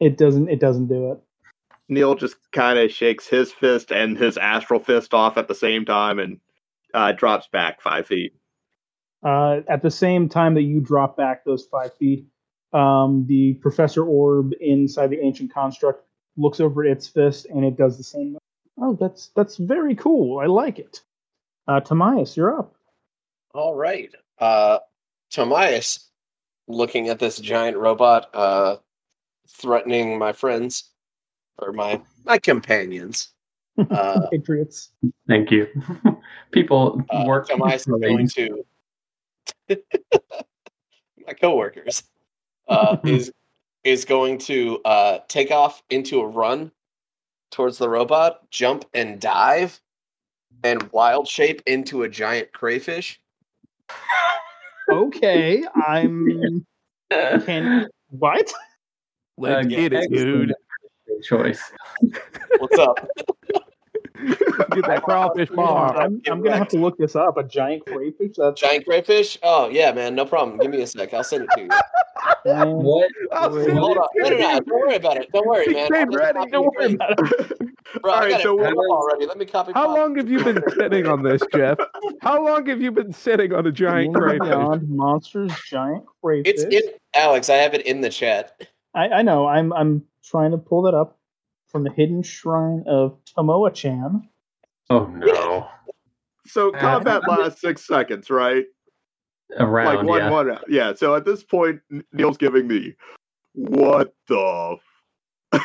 [0.00, 0.48] It doesn't.
[0.48, 1.20] It doesn't do it.
[1.88, 5.84] Neil just kind of shakes his fist and his astral fist off at the same
[5.84, 6.38] time and
[6.92, 8.34] uh, drops back five feet.
[9.22, 12.26] Uh, at the same time that you drop back those five feet,
[12.72, 16.04] um, the Professor Orb inside the ancient construct
[16.38, 18.38] looks over its fist and it does the same.
[18.80, 20.38] Oh, that's that's very cool.
[20.38, 21.02] I like it.
[21.66, 22.74] Uh, Tomias, you're up.
[23.54, 24.10] All right.
[24.38, 24.78] Uh
[25.32, 26.06] Tomias
[26.68, 28.76] looking at this giant robot uh
[29.48, 30.90] threatening my friends
[31.58, 33.28] or my my companions.
[33.92, 34.90] Uh, Patriots.
[35.28, 35.68] Thank you.
[36.50, 38.64] People uh work Tomias is going to
[41.24, 42.02] my coworkers
[42.66, 43.32] uh is
[43.88, 46.70] is going to uh take off into a run
[47.50, 49.80] towards the robot, jump and dive
[50.62, 53.18] and wild shape into a giant crayfish.
[54.90, 56.66] Okay, I'm.
[57.10, 58.52] Can what?
[59.38, 60.54] Let's Uh, get it, dude.
[61.22, 61.62] Choice.
[62.58, 63.08] What's up?
[64.72, 65.96] Get that crawfish bar.
[65.96, 67.36] I'm, I'm gonna have to look this up.
[67.36, 68.32] A giant crayfish.
[68.36, 69.38] That's Giant crayfish?
[69.42, 70.58] Oh yeah, man, no problem.
[70.58, 71.14] Give me a sec.
[71.14, 71.68] I'll send it to you.
[72.46, 73.08] giant What?
[73.32, 74.08] I'll Wait, send Hold it on.
[74.16, 74.60] No, to no, no.
[74.60, 75.30] Don't worry about it.
[75.32, 75.88] Don't worry, man.
[75.92, 76.38] came I'll just ready.
[76.38, 76.94] copy Don't worry paste.
[76.94, 77.58] about it.
[78.02, 79.26] Bro, All I right, got so it what- already.
[79.26, 79.72] Let me copy.
[79.72, 79.98] How paste.
[79.98, 81.78] long have you been sitting on this, Jeff?
[82.20, 84.48] How long have you been sitting on a giant Beyond crayfish?
[84.48, 86.54] Beyond Monsters giant crayfish.
[86.54, 86.82] It's in
[87.14, 87.48] Alex.
[87.48, 88.66] I have it in the chat.
[88.94, 89.46] I, I know.
[89.46, 91.17] I'm I'm trying to pull that up
[91.68, 94.22] from the hidden shrine of Tamoachan.
[94.90, 95.68] Oh no.
[96.46, 98.64] So Uh, combat lasts six seconds, right?
[99.58, 100.30] Around, like one yeah.
[100.30, 100.64] one round.
[100.68, 100.94] Yeah.
[100.94, 101.80] So at this point,
[102.12, 102.94] Neil's giving me
[103.54, 104.76] what the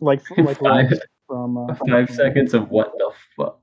[0.00, 3.58] Like like Five- from uh, Five seconds of what the fuck?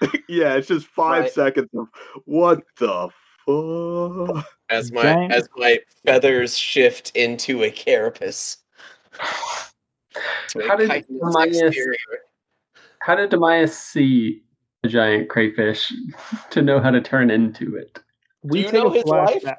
[0.28, 1.32] yeah, it's just five Right.
[1.32, 1.86] seconds of
[2.24, 3.08] what the
[3.46, 4.46] fuck.
[4.70, 8.58] As my Giant- as my feathers shift into a carapace.
[10.48, 11.96] To a How did chitinous Hermione- exterior.
[13.00, 14.42] How did Demias see
[14.84, 15.92] a giant crayfish
[16.50, 17.98] to know how to turn into it?
[18.42, 19.42] We Do you take know a his life?
[19.42, 19.56] flashback.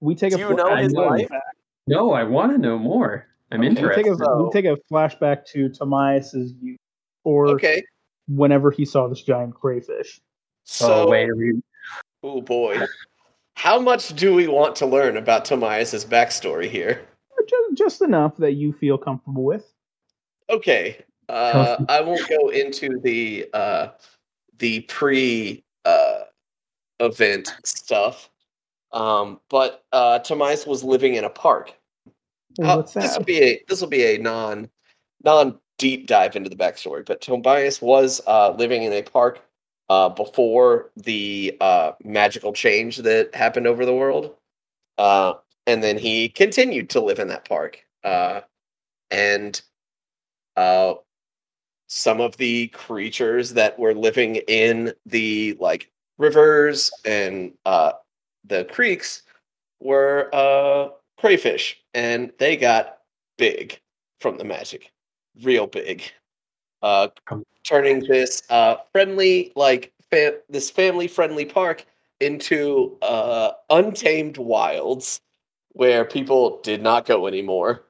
[0.00, 1.28] We take Do a you fla- know I his life?
[1.28, 1.40] flashback.
[1.86, 3.26] No, I want to know more.
[3.52, 3.68] I'm Okay.
[3.68, 4.12] We take interested.
[4.12, 6.78] a So- we take a flashback to Tomias's youth,
[7.24, 7.82] or Okay.
[8.28, 10.20] whenever he saw this giant crayfish.
[10.64, 11.62] So oh wait, we-
[12.22, 12.78] oh boy.
[13.56, 17.00] How much do we want to learn about Tomias's backstory here?
[17.46, 19.70] Just, just enough that you feel comfortable with.
[20.50, 21.04] Okay.
[21.28, 23.88] Uh, I won't go into the uh,
[24.58, 26.24] the pre uh,
[27.00, 28.30] event stuff.
[28.92, 31.74] Um, but uh, Tomias was living in a park.
[32.58, 34.70] Well, this will be a this will be a non
[35.24, 37.04] non deep dive into the backstory.
[37.04, 39.42] But Tomias was uh, living in a park
[39.88, 44.34] uh, before the uh, magical change that happened over the world,
[44.98, 45.34] uh,
[45.66, 47.84] and then he continued to live in that park.
[48.04, 48.42] Uh,
[49.10, 49.60] and
[50.56, 50.94] uh,
[51.86, 57.92] some of the creatures that were living in the like rivers and uh,
[58.44, 59.22] the creeks
[59.80, 60.88] were uh,
[61.18, 62.98] crayfish, and they got
[63.38, 63.78] big
[64.20, 64.92] from the magic,
[65.42, 66.02] real big,
[66.82, 67.08] uh,
[67.64, 71.84] turning this uh, friendly like fa- this family friendly park
[72.20, 75.20] into uh, untamed wilds
[75.72, 77.84] where people did not go anymore.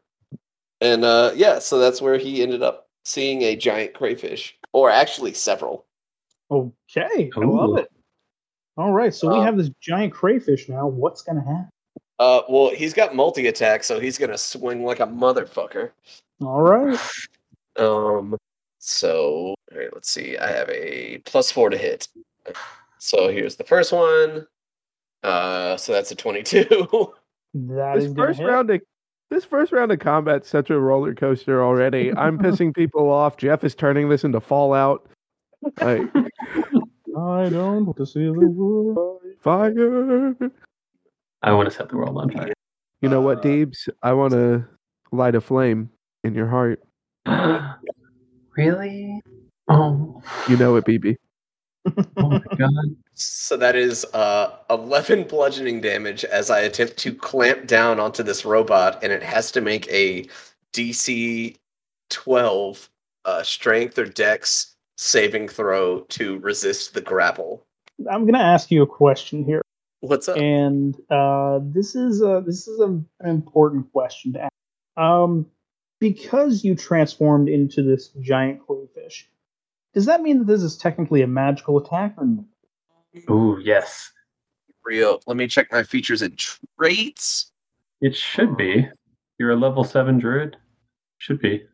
[0.80, 5.34] And uh, yeah, so that's where he ended up seeing a giant crayfish, or actually
[5.34, 5.86] several.
[6.50, 7.90] Okay, I love it.
[8.76, 10.86] All right, so we Um, have this giant crayfish now.
[10.86, 11.68] What's gonna happen?
[12.18, 15.90] Uh, well, he's got multi attack, so he's gonna swing like a motherfucker.
[16.42, 16.98] All right,
[17.76, 18.36] Um,
[18.78, 20.36] so all right, let's see.
[20.36, 22.08] I have a plus four to hit.
[22.98, 24.46] So here's the first one.
[25.22, 26.66] Uh, so that's a twenty-two.
[27.54, 28.80] that is This gonna first round of
[29.34, 32.12] this first round of combat's such a roller coaster already.
[32.16, 33.36] I'm pissing people off.
[33.36, 35.06] Jeff is turning this into Fallout.
[35.80, 36.02] Like,
[37.18, 39.20] I don't want to see the world.
[39.40, 40.34] fire.
[41.42, 42.52] I want to set the world on fire.
[43.00, 43.88] You know what, Uh, Deebs?
[44.02, 44.64] I want to
[45.10, 45.90] light a flame
[46.22, 46.80] in your heart.
[48.56, 49.20] really?
[49.68, 51.16] Oh, You know it, BB.
[52.16, 52.96] Oh my god.
[53.14, 58.44] So that is uh, 11 bludgeoning damage as I attempt to clamp down onto this
[58.44, 60.26] robot, and it has to make a
[60.72, 61.56] DC
[62.10, 62.90] 12
[63.24, 67.64] uh, strength or dex saving throw to resist the grapple.
[68.10, 69.62] I'm gonna ask you a question here,
[70.00, 70.36] What's up?
[70.36, 74.52] and uh, this is a this is a, an important question to ask.
[74.96, 75.46] Um,
[76.00, 79.28] because you transformed into this giant crayfish,
[79.94, 82.44] does that mean that this is technically a magical attack or?
[83.30, 84.10] Ooh, yes.
[84.84, 85.20] Real.
[85.26, 87.50] Let me check my features and traits.
[88.00, 88.88] It should be.
[89.38, 90.56] You're a level seven druid.
[91.18, 91.64] Should be.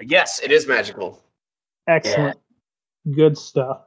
[0.00, 1.22] Yes, it is magical.
[1.86, 2.38] Excellent.
[3.14, 3.82] Good stuff.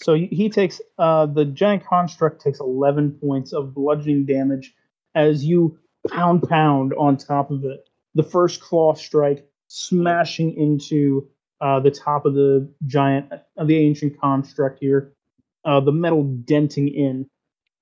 [0.00, 4.74] So he, he takes uh, the giant construct takes 11 points of bludgeoning damage
[5.14, 7.88] as you pound pound on top of it.
[8.14, 11.28] The first claw strike smashing into
[11.60, 15.12] uh, the top of the giant of the ancient construct here,
[15.64, 17.28] uh, the metal denting in.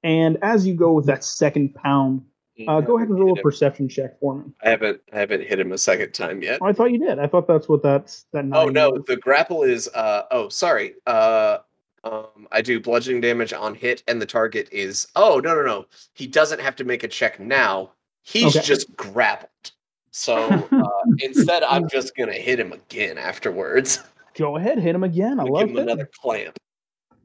[0.03, 2.23] And as you go with that second pound,
[2.69, 4.51] uh, go ahead and roll a perception check for me.
[4.63, 6.59] I haven't I haven't hit him a second time yet.
[6.63, 7.19] Oh, I thought you did.
[7.19, 8.47] I thought that's what that's that.
[8.53, 9.05] Oh no, was.
[9.07, 10.95] the grapple is uh oh sorry.
[11.07, 11.59] Uh
[12.05, 15.87] um I do bludgeoning damage on hit and the target is oh no no no.
[16.15, 17.93] He doesn't have to make a check now.
[18.23, 18.65] He's Okay.
[18.65, 19.73] just grappled.
[20.17, 20.35] So
[20.73, 24.03] uh, instead I'm just gonna hit him again afterwards.
[24.35, 25.39] Go ahead, hit him again.
[25.39, 25.83] I I'm love give him it.
[25.83, 26.57] another clamp.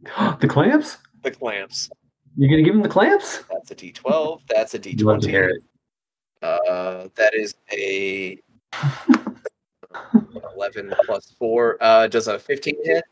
[0.41, 0.97] the clamps?
[1.23, 1.89] The clamps.
[2.35, 3.43] You're gonna give him the clamps?
[3.49, 4.41] That's a D twelve.
[4.49, 5.03] That's a D20.
[5.05, 5.63] Love to hear twenty.
[6.41, 6.67] it.
[6.69, 8.37] Uh that is a
[10.55, 11.77] 11 plus 4.
[11.81, 13.03] Uh, does a 15 hit?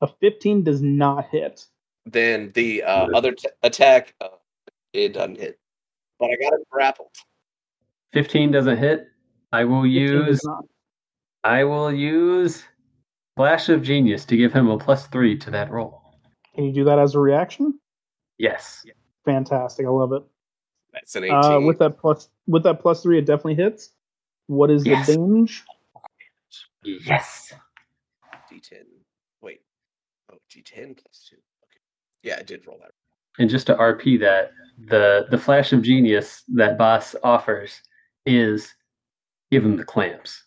[0.00, 1.64] A 15 does not hit.
[2.06, 4.28] Then the uh, other t- attack, uh,
[4.92, 5.58] it doesn't hit.
[6.18, 7.10] But I got it grappled.
[8.12, 9.06] 15 doesn't hit.
[9.52, 10.40] I will use.
[11.44, 12.64] I will use
[13.36, 16.02] Flash of Genius to give him a plus three to that roll.
[16.54, 17.78] Can you do that as a reaction?
[18.38, 18.84] Yes.
[19.24, 19.86] Fantastic.
[19.86, 20.22] I love it.
[20.92, 21.34] That's an 18.
[21.34, 23.92] Uh, with that plus with that plus three, it definitely hits.
[24.46, 25.06] What is Yes.
[25.06, 25.64] the damage?
[26.82, 27.52] Yes.
[28.50, 28.82] D10.
[29.42, 29.60] Wait.
[30.32, 31.36] Oh, D10 plus 2.
[31.36, 31.80] Okay.
[32.22, 32.92] Yeah, I did roll that.
[33.38, 34.50] And just to RP that,
[34.86, 37.82] the the flash of genius that boss offers
[38.28, 38.72] is
[39.50, 40.44] give him the clamps.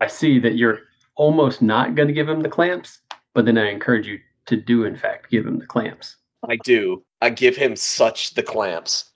[0.00, 0.80] I see that you're
[1.16, 3.00] almost not going to give him the clamps,
[3.34, 6.16] but then I encourage you to do in fact give him the clamps.
[6.48, 7.02] I do.
[7.22, 9.12] I give him such the clamps.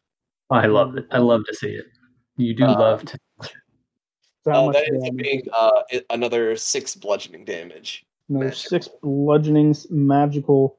[0.51, 1.07] I love it.
[1.11, 1.87] I love to see it.
[2.37, 3.19] You do Uh, love to.
[4.45, 8.05] So how Uh, that ends up being uh, another 6 bludgeoning damage.
[8.31, 8.69] Another magical.
[8.71, 10.79] six bludgeoning magical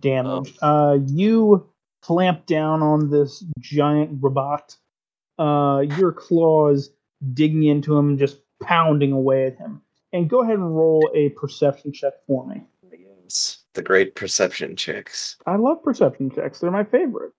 [0.00, 0.54] damage.
[0.60, 1.66] Uh, you
[2.02, 4.76] clamp down on this giant robot.
[5.38, 6.90] Uh, your claws
[7.32, 9.82] digging into him, just pounding away at him.
[10.12, 12.62] And go ahead and roll a perception check for me.
[12.90, 13.58] Yes.
[13.74, 15.36] The great perception checks.
[15.46, 17.32] I love perception checks; they're my favorite.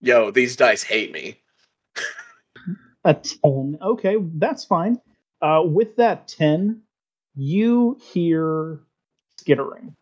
[0.00, 1.40] Yo, these dice hate me.
[3.04, 3.78] A 10.
[3.82, 4.98] Okay, that's fine.
[5.42, 6.80] Uh, with that 10,
[7.34, 8.80] you hear
[9.38, 9.94] skittering.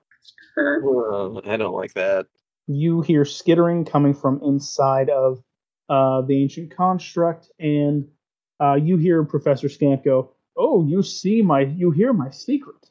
[0.56, 2.26] Uh, I don't like that.
[2.66, 5.42] You hear skittering coming from inside of
[5.92, 8.08] uh, the ancient construct, and
[8.58, 12.88] uh, you hear Professor Scant go, "Oh, you see my, you hear my secret.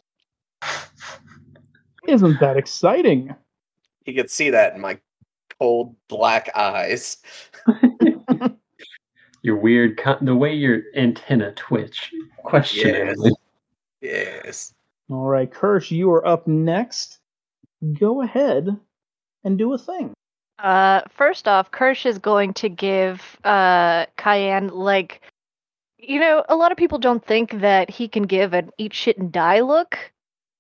[2.08, 3.34] Isn't that exciting?"
[4.06, 5.00] You could see that in my
[5.60, 7.18] cold black eyes.
[9.42, 12.12] Your weird, con- the way your antenna twitch,
[12.44, 13.32] questioningly.
[14.00, 14.76] Yes.
[15.10, 17.18] All right, Kirsch, you are up next.
[18.00, 18.68] Go ahead
[19.44, 20.14] and do a thing.
[20.62, 25.22] Uh, first off, Kirsch is going to give uh Cayenne like,
[25.98, 29.18] you know, a lot of people don't think that he can give an eat shit
[29.18, 29.98] and die look,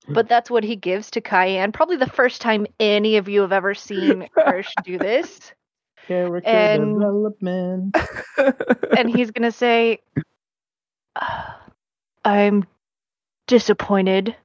[0.07, 1.71] but that's what he gives to Cayenne.
[1.71, 5.53] Probably the first time any of you have ever seen Kirsch do this,
[6.07, 7.95] Character And- development.
[8.97, 9.99] and he's gonna say,
[11.15, 11.61] "Ah,
[12.25, 12.65] "I'm
[13.47, 14.35] disappointed,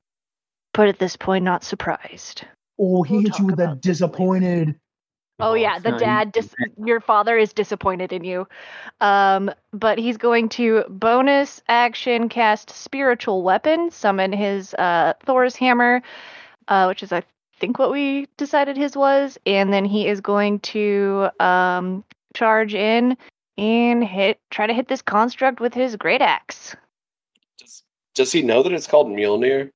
[0.75, 2.45] but at this point, not surprised."
[2.79, 4.66] Oh, he We'll hit you with that disappointed.
[4.69, 4.81] later.
[5.38, 5.51] Disappointed.
[5.51, 6.33] Oh yeah, the not dad.
[6.33, 8.46] Dis- your father is disappointed in you.
[9.01, 16.03] Um, but he's going to bonus action cast spiritual weapon, summon his uh, Thor's hammer,
[16.68, 17.22] uh, which is I
[17.59, 23.16] think what we decided his was, and then he is going to um, charge in
[23.59, 26.77] and hit, try to hit this construct with his great axe.
[27.59, 27.83] Does,
[28.14, 29.70] does he know that it's called Mjolnir?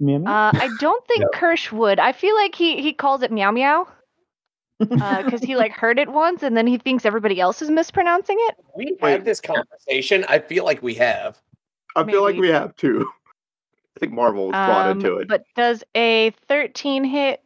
[0.00, 0.26] Mimi?
[0.26, 1.28] Uh, I don't think No.
[1.34, 1.98] Kirsch would.
[1.98, 3.86] I feel like he he calls it meow meow.
[4.88, 8.56] Because he like heard it once and then he thinks everybody else is mispronouncing it.
[8.76, 9.10] We Wait.
[9.10, 10.24] had this conversation.
[10.28, 11.40] I feel like we have.
[11.96, 13.06] I feel like we have too.
[13.96, 15.28] I think Marvel was brought Um, into it.
[15.28, 17.40] But does a 13 hit?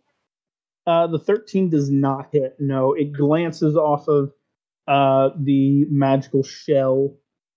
[0.86, 2.56] Uh, the 13 does not hit.
[2.60, 4.32] No, it glances off of
[4.86, 7.16] uh, the magical shell,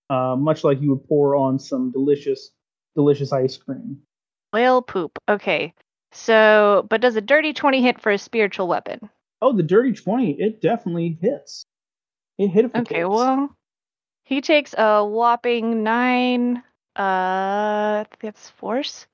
[0.09, 2.49] uh, much like you would pour on some delicious,
[2.95, 3.99] delicious ice cream.
[4.51, 5.19] Whale poop.
[5.29, 5.75] Okay.
[6.11, 9.11] So, but does a dirty 20 hit for a spiritual weapon?
[9.41, 11.65] Oh, the dirty 20, it definitely hits.
[12.38, 13.56] It hit it Okay, well,
[14.23, 16.63] he takes a whopping nine.
[16.95, 19.08] Uh, that's force.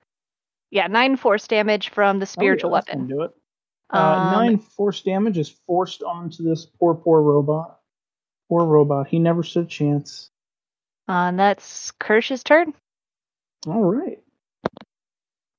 [0.71, 3.07] Yeah, nine force damage from the Oh, yeah, spiritual weapon.
[3.07, 3.31] Do it.
[3.93, 7.79] Uh, Um, nine force damage is forced onto this poor, poor robot.
[8.49, 9.07] Poor robot.
[9.07, 10.31] He never stood a chance.
[11.07, 12.73] Uh, and that's Kirsch's turn.
[13.67, 14.19] All right.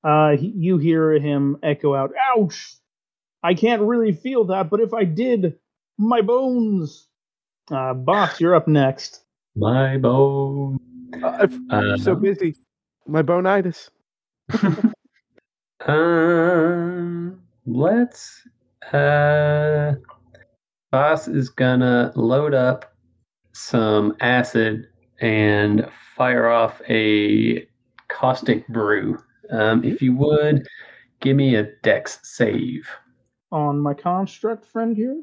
[0.05, 2.77] Uh, he, you hear him echo out, "Ouch!
[3.47, 5.57] I can't really feel that, but if I did,
[5.99, 7.07] my bones."
[7.71, 9.23] Uh, boss, you're up next.
[9.55, 10.77] My bow.
[11.23, 12.55] Uh, I'm so Uh, busy.
[13.07, 13.91] My bonitis.
[15.87, 18.43] Um, let's.
[18.93, 19.95] Uh,
[20.91, 22.95] boss is gonna load up
[23.53, 24.87] some acid
[25.21, 27.67] and fire off a
[28.09, 29.19] caustic brew.
[29.51, 30.67] Um, if you would,
[31.21, 32.89] give me a dex save.
[33.53, 35.23] On my construct friend here,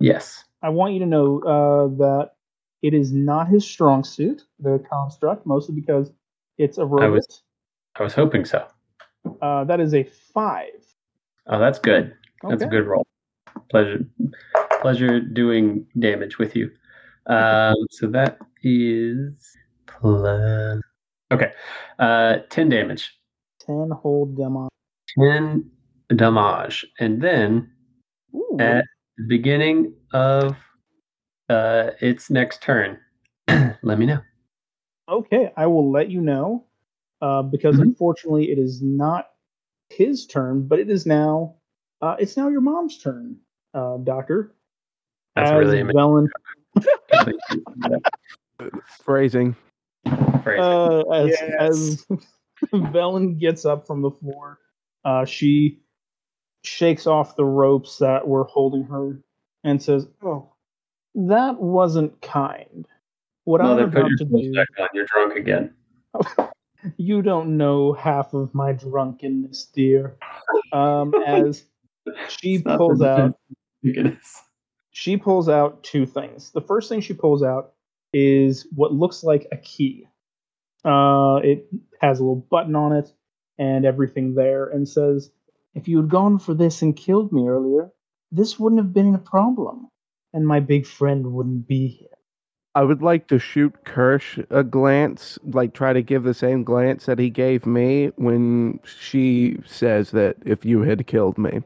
[0.00, 0.44] Yes.
[0.62, 2.32] I want you to know uh, that
[2.82, 6.10] it is not his strong suit, the construct, mostly because
[6.58, 7.12] it's a robot.
[7.12, 7.42] was-
[7.96, 8.66] I was hoping so.
[9.42, 10.70] Uh, that is a five.
[11.46, 12.14] Oh, that's good.
[12.48, 13.06] That's a good roll.
[13.70, 13.98] Pleasure,
[14.80, 16.70] pleasure doing damage with you.
[17.26, 19.56] Um, so that is
[19.86, 20.80] plus
[21.32, 21.52] Okay.
[21.98, 23.18] Uh, 10 damage.
[23.60, 24.70] 10 hold damage.
[25.18, 25.70] 10
[26.14, 26.86] damage.
[26.98, 27.70] And then
[28.34, 28.56] Ooh.
[28.60, 28.84] at
[29.18, 30.56] the beginning of
[31.48, 32.98] uh, its next turn,
[33.48, 34.20] let me know.
[35.08, 36.66] Okay, I will let you know.
[37.22, 37.82] Uh, because Mhm.
[37.82, 39.26] unfortunately, it is not
[39.90, 41.56] his turn, but it is now.
[42.00, 43.36] Uh, it's now your mom's turn,
[43.74, 44.54] uh, Doctor.
[45.36, 46.00] That's As really amazing.
[46.00, 46.28] Velen,
[49.04, 49.54] Phrasing.
[50.42, 50.60] Phrase.
[50.60, 51.52] uh, as, Yes.
[51.58, 52.06] as
[52.72, 54.58] Velen gets up from the floor,
[55.04, 55.82] uh, she
[56.62, 59.20] shakes off the ropes that were holding her
[59.64, 60.52] and says, "Oh,
[61.14, 62.86] that wasn't kind.
[63.44, 64.88] What Mother, I'm about to do." back on.
[64.94, 65.74] You're drunk again.
[66.96, 70.16] You don't know half of my drunkenness, dear.
[70.72, 71.64] Um, as
[72.28, 73.34] she It's pulls out,
[74.90, 76.50] she pulls out two things.
[76.50, 77.72] The first thing she pulls out
[78.12, 80.08] is what looks like a key.
[80.84, 81.66] Uh, it
[82.00, 83.12] has a little button on it
[83.58, 85.30] and everything there, and says,
[85.74, 87.90] "If you had gone for this and killed me earlier,
[88.30, 89.88] this wouldn't have been a problem,
[90.32, 92.08] and my big friend wouldn't be here."
[92.74, 97.06] I would like to shoot Kirsch a glance, like try to give the same glance
[97.06, 101.62] that he gave me when she says that if you had killed me.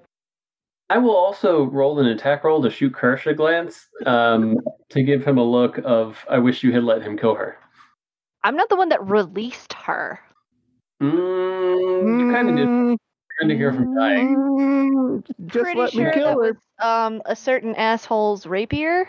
[0.89, 4.59] I will also roll an attack roll to shoot Kirsch a glance um,
[4.91, 7.59] to give him a look of, I wish you had let him kill her.
[8.43, 10.21] I'm not the one that released her.
[11.03, 12.99] Mm, you kind of did.
[13.39, 14.37] Trying to hear from dying.
[14.37, 16.53] mm, Just Pretty let sure me kill that her.
[16.53, 19.09] was um a certain asshole's rapier.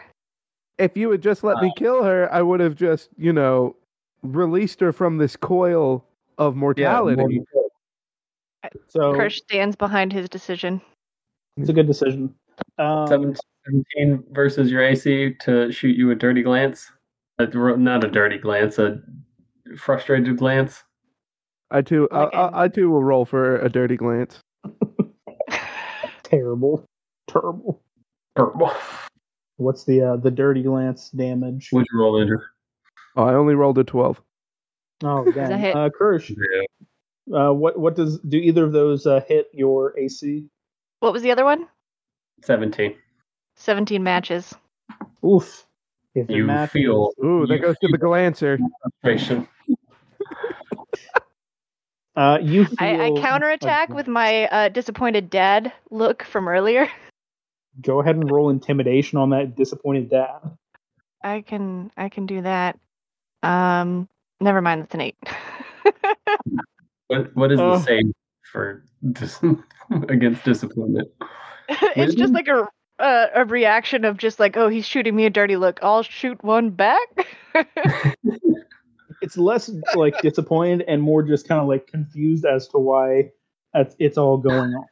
[0.77, 3.75] If you had just let me Uh, kill her, I would have just, you know,
[4.23, 6.03] released her from this coil
[6.37, 7.41] of mortality.
[8.87, 10.81] So Kirsch stands behind his decision.
[11.57, 12.33] it's a good decision.
[12.79, 13.35] Um,
[13.97, 16.91] 17 versus your AC to shoot you a dirty glance.
[17.37, 17.45] A,
[17.77, 19.01] not a dirty glance, a
[19.77, 20.83] frustrated glance.
[21.71, 24.39] I too, I, Like I, in- I too will roll for a dirty glance.
[26.23, 26.85] terrible,
[27.27, 27.81] terrible.
[28.35, 28.71] Or,
[29.57, 31.69] What's the uh, the dirty glance damage?
[31.71, 32.39] What'd you roll, Andrew?
[33.15, 34.21] Oh, I only rolled a twelve.
[35.03, 35.57] Oh, a dang.
[35.57, 35.75] hit.
[35.75, 37.37] Uh, Kirsch, Yeah.
[37.49, 40.45] uh, what what does do either of those uh, hit your AC?
[40.99, 41.67] What was the other one?
[42.43, 42.95] 17.
[43.55, 44.53] 17 matches.
[45.25, 45.65] Oof.
[46.15, 48.59] If it You matches- feel Ooh, that goes to the glancer.
[49.01, 49.47] frustration.
[52.15, 56.87] Uh, you feel I, I counterattack with my uh, disappointed dad look from earlier.
[57.81, 60.39] Go ahead and roll intimidation on that disappointed dad.
[61.23, 62.79] I can I can do that.
[63.43, 64.07] Um,
[64.39, 64.83] never mind.
[64.83, 65.17] That's an eight.
[67.07, 67.77] What, what is Oh.
[67.77, 68.11] the save
[68.51, 69.39] for dis-
[70.09, 71.07] against disappointment?
[71.69, 75.29] it's just like a uh, a reaction of just like, oh, he's shooting me a
[75.29, 75.79] dirty look.
[75.83, 77.07] I'll shoot one back.
[79.21, 83.31] It's less like disappointed and more just kind of like confused as to why
[83.73, 84.87] it's, it's all going on.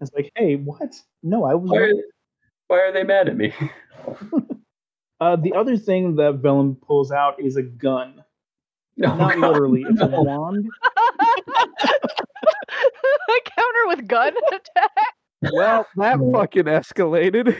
[0.00, 0.94] It's like, hey, what?
[1.22, 1.70] No, I was.
[1.70, 1.92] Why are,
[2.68, 3.52] why are they mad at me?
[5.20, 8.24] Uh, the other thing that Vellum pulls out is a gun.
[9.04, 9.38] Oh, Not God.
[9.38, 10.66] literally, it's a wand.
[13.28, 15.14] I counter with gun attack.
[15.52, 17.54] Well, that fucking escalated.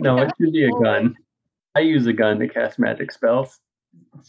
[0.00, 1.16] no, it should be a gun.
[1.74, 3.58] I use a gun to cast magic spells.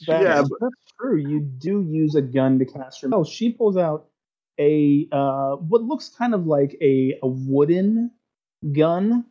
[0.07, 1.17] That Yeah, is- that's true.
[1.17, 3.11] You do use a gun to cast your.
[3.13, 4.07] Oh, she pulls out
[4.59, 8.11] a uh, what looks kind of like a a wooden
[8.71, 9.25] gun.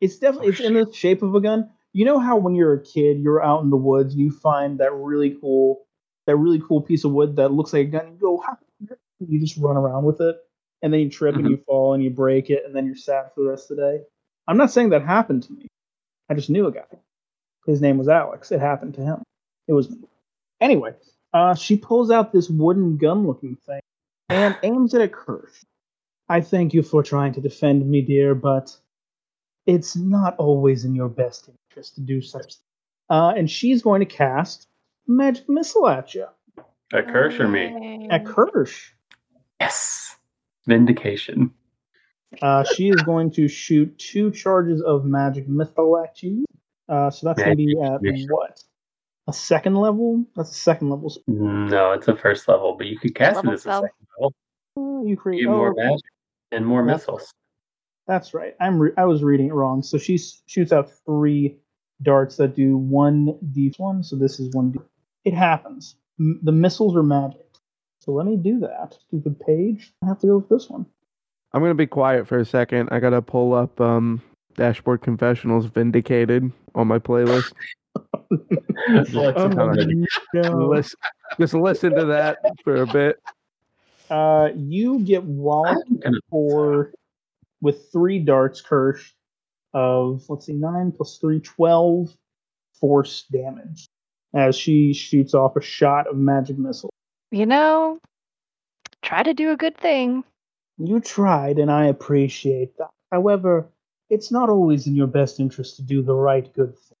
[0.00, 1.70] It's definitely Oh, it's in the shape of a gun.
[1.92, 4.92] You know how when you're a kid, you're out in the woods, you find that
[4.92, 5.86] really cool
[6.26, 8.12] that really cool piece of wood that looks like a gun.
[8.12, 8.58] You go, how?
[9.20, 10.36] You just run around with it,
[10.82, 13.32] and then you trip and you fall and you break it, and then you're sad
[13.34, 14.00] for the rest of the day.
[14.46, 15.66] I'm not saying that happened to me.
[16.28, 16.84] I just knew a guy.
[17.66, 18.52] His name was Alex.
[18.52, 19.22] It happened to him.
[19.68, 19.94] It was.
[20.60, 20.92] Anyway,
[21.32, 23.80] uh, she pulls out this wooden gun looking thing
[24.28, 25.64] and aims it at Kirsch.
[26.28, 28.76] I thank you for trying to defend me, dear, but
[29.66, 32.60] it's not always in your best interest to do such things.
[33.10, 34.66] Uh, and she's going to cast
[35.06, 36.26] Magic Missile at you.
[36.92, 38.08] At Kirsch or me?
[38.10, 38.92] At Kirsch.
[39.60, 40.16] Yes.
[40.66, 41.50] Vindication.
[42.42, 46.44] Uh, she is going to shoot two charges of Magic Missile at you.
[46.88, 48.62] Uh, so that's going to be at Magic what?
[49.28, 50.24] A second level?
[50.34, 51.34] That's a second level spell.
[51.34, 55.06] No, it's a first level, but you could cast it Level as a second level.
[55.06, 56.00] You create Get more oh, magic
[56.50, 57.32] and more That's- missiles.
[58.06, 58.54] That's right.
[58.58, 59.82] I'm re- I was reading it wrong.
[59.82, 61.58] So she shoots out three
[62.00, 64.02] darts that do one d1.
[64.02, 64.78] So this is one d.
[65.26, 65.96] It happens.
[66.18, 67.44] M- the missiles are magic.
[68.00, 68.96] So let me do that.
[69.08, 69.92] Stupid page.
[70.02, 70.86] I have to go with this one.
[71.52, 72.88] I'm gonna be quiet for a second.
[72.90, 74.22] I gotta pull up um
[74.56, 77.52] Dashboard Confessionals Vindicated on my playlist.
[78.30, 80.06] Alexa commented,
[81.38, 83.16] just listen to that for a bit.
[84.10, 86.92] Uh, you get walloped I'm for
[87.60, 89.12] with three darts, Kirsch,
[89.74, 92.14] of let's see, nine plus three, 12
[92.80, 93.88] force damage
[94.34, 96.90] as she shoots off a shot of magic missile.
[97.30, 97.98] You know,
[99.02, 100.24] try to do a good thing.
[100.78, 102.90] You tried, and I appreciate that.
[103.10, 103.68] However,
[104.10, 106.97] it's not always in your best interest to do the right good thing.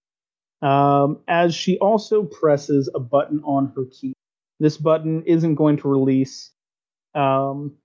[0.60, 4.14] Um, as she also presses a button on her key.
[4.60, 6.50] This button isn't going to release.
[7.14, 7.76] Um,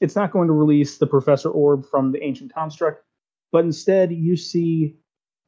[0.00, 3.04] it's not going to release the Professor Orb from the Ancient Construct,
[3.52, 4.96] but instead you see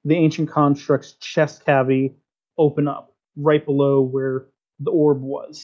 [0.05, 2.15] the Ancient Construct's chest cavity
[2.57, 4.47] open up right below where
[4.79, 5.63] the orb was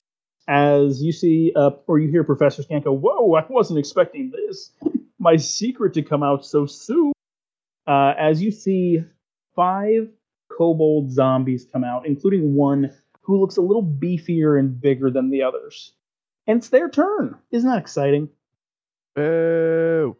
[0.48, 3.34] as you see uh, or you hear Professor Scan go, "Whoa!
[3.34, 4.72] I wasn't expecting this.
[5.18, 7.12] My secret to come out so soon."
[7.86, 9.04] Uh, as you see
[9.54, 10.08] five
[10.56, 12.90] kobold zombies come out, including one
[13.22, 15.92] who looks a little beefier and bigger than the others,
[16.46, 17.36] and it's their turn.
[17.50, 18.28] Isn't that exciting?
[19.14, 20.16] Boo.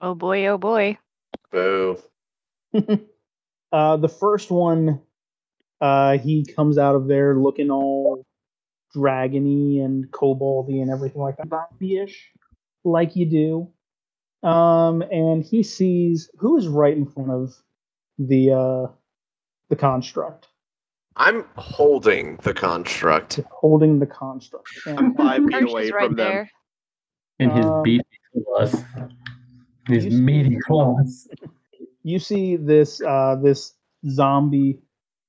[0.00, 0.98] Oh boy, oh boy.
[1.50, 1.98] Boo.
[3.72, 5.00] uh, the first one,
[5.80, 8.24] uh, he comes out of there looking all
[8.94, 12.32] dragony and koboldy and everything like that, zombie-ish,
[12.84, 14.48] like you do.
[14.48, 17.54] Um, and he sees who is right in front of
[18.18, 18.92] the uh,
[19.68, 20.48] the construct,
[21.16, 23.40] I'm holding the construct.
[23.50, 24.68] holding the construct.
[24.86, 26.28] I'm And five feet away right from them.
[26.28, 26.50] there.
[27.38, 28.04] in his Um, beefy
[28.44, 28.84] claws.
[29.88, 31.28] His you see- meaty claws.
[32.02, 33.74] you see this uh, this
[34.08, 34.80] zombie,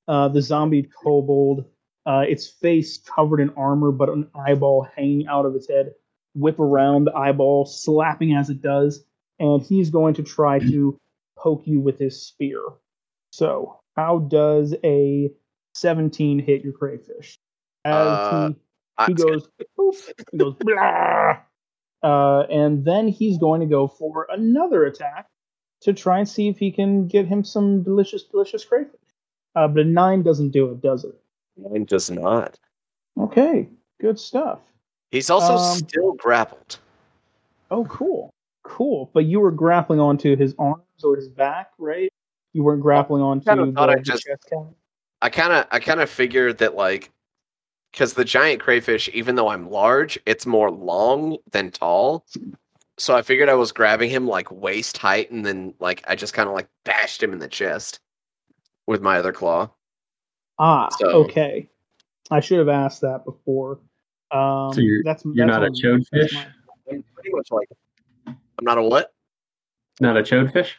[0.07, 1.65] uh, the zombie kobold,
[2.05, 5.93] uh, its face covered in armor, but an eyeball hanging out of its head,
[6.33, 9.03] whip around the eyeball, slapping as it does,
[9.39, 10.97] and he's going to try to
[11.37, 12.61] poke you with his spear.
[13.31, 15.29] So, how does a
[15.73, 17.39] 17 hit your crayfish?
[17.83, 18.55] As Uh, he
[19.07, 19.95] he goes, "Boop,"
[20.31, 21.37] he goes, blah.
[22.03, 25.27] Uh, and then he's going to go for another attack
[25.81, 28.99] to try and see if he can get him some delicious, delicious crayfish.
[29.55, 31.15] Uh, but a nine doesn't do it, does it?
[31.57, 32.57] Nine does not.
[33.19, 33.69] Okay,
[33.99, 34.59] good stuff.
[35.11, 36.79] He's also Um, still grappled.
[37.71, 38.29] Oh, cool,
[38.63, 39.09] cool.
[39.13, 42.11] But you were grappling onto his arms or his back, right?
[42.57, 44.75] You weren't grappling onto kinda the, I just- chest cavity?
[45.21, 47.11] I kind of I kind of figured that like
[47.91, 52.25] because the giant crayfish, even though I'm large, it's more long than tall.
[52.97, 56.33] So I figured I was grabbing him like waist height, and then like I just
[56.33, 57.99] kind of like bashed him in the chest
[58.87, 59.69] with my other claw.
[60.57, 61.69] Ah, So- okay.
[62.31, 63.79] I should have asked that before.
[64.31, 66.33] Um, So you're- that's, you're that's not a on fish.
[66.33, 66.45] That's
[66.91, 67.69] I'm pretty much like
[68.25, 69.13] I'm not a what?
[70.01, 70.71] Not a chodefish?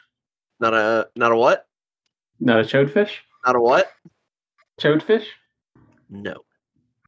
[0.58, 1.67] Not a not a what?
[2.40, 3.10] Not a chodefish?
[3.44, 3.90] Not a what?
[4.80, 5.24] Chodefish?
[6.08, 6.34] No.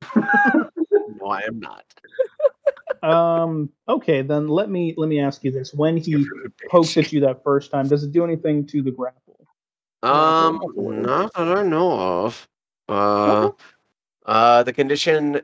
[0.17, 1.85] no, I am not.
[3.03, 3.71] Um.
[3.89, 6.27] Okay, then let me let me ask you this: When he
[6.71, 9.47] pokes at you that first time, does it do anything to the grapple?
[10.03, 11.93] Um, not that I know
[12.25, 12.49] of.
[12.89, 13.51] Uh,
[14.27, 15.41] uh, the condition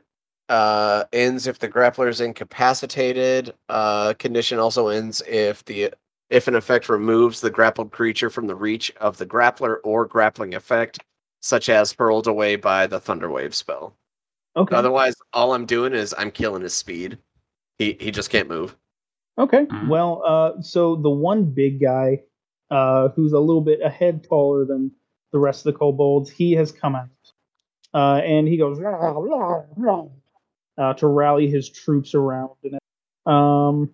[0.49, 3.53] uh ends if the grappler is incapacitated.
[3.69, 5.93] Uh, condition also ends if the
[6.29, 10.53] if an effect removes the grappled creature from the reach of the grappler or grappling
[10.55, 10.99] effect,
[11.41, 13.95] such as hurled away by the Thunderwave spell.
[14.55, 14.75] Okay.
[14.75, 17.17] Otherwise, all I'm doing is I'm killing his speed.
[17.77, 18.75] He he just can't move.
[19.37, 19.65] Okay.
[19.65, 19.87] Mhm.
[19.87, 22.23] Well, uh, so the one big guy,
[22.71, 24.91] uh, who's a little bit a head taller than
[25.31, 27.09] the rest of the kobolds, he has come out,
[27.93, 30.07] uh, and he goes "Rah, rah, rah,"
[30.77, 32.51] uh, to rally his troops around.
[32.63, 32.79] And
[33.31, 33.93] um,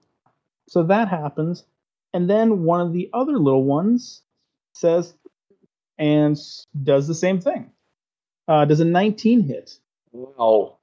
[0.69, 1.65] so that happens,
[2.13, 4.21] and then one of the other little ones
[4.73, 5.13] says,
[5.97, 6.37] and
[6.83, 7.69] does the same thing.
[8.47, 9.77] Uh, does a 19 hit?
[10.13, 10.77] No,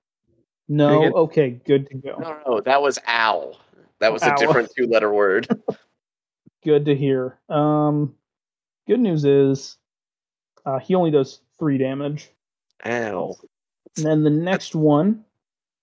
[0.68, 1.00] No.
[1.00, 1.14] Good.
[1.14, 1.50] Okay.
[1.50, 2.16] Good to go.
[2.18, 3.58] no, no, that was owl.
[3.98, 5.46] That was a different two-letter word.
[6.64, 7.38] Good to hear.
[7.48, 8.14] Um,
[8.86, 9.76] good news is
[10.64, 12.30] uh, he only does three damage.
[12.86, 13.34] Ow.
[13.96, 15.24] And then the next one,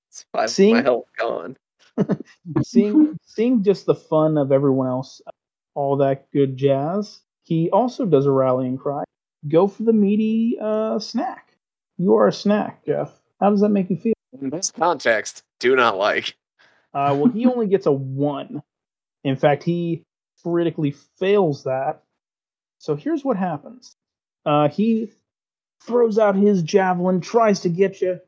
[0.09, 1.57] It's five Seeing- my health gone.
[2.63, 5.19] seeing seeing just the fun of everyone else,
[5.77, 9.03] all that good jazz, he also does a rallying cry.
[9.47, 11.53] Go for the meaty uh, snack.
[11.97, 13.11] You are a snack, Jeff.
[13.39, 14.13] How does that make you feel?
[14.41, 16.35] In this context, do not like.
[16.93, 18.63] Uh, well, he only gets a one.
[19.23, 20.03] In fact, he
[20.43, 22.01] critically fails that.
[22.79, 23.95] So here's what happens.
[24.45, 25.11] Uh, he
[25.83, 28.19] throws out his javelin, tries to get you,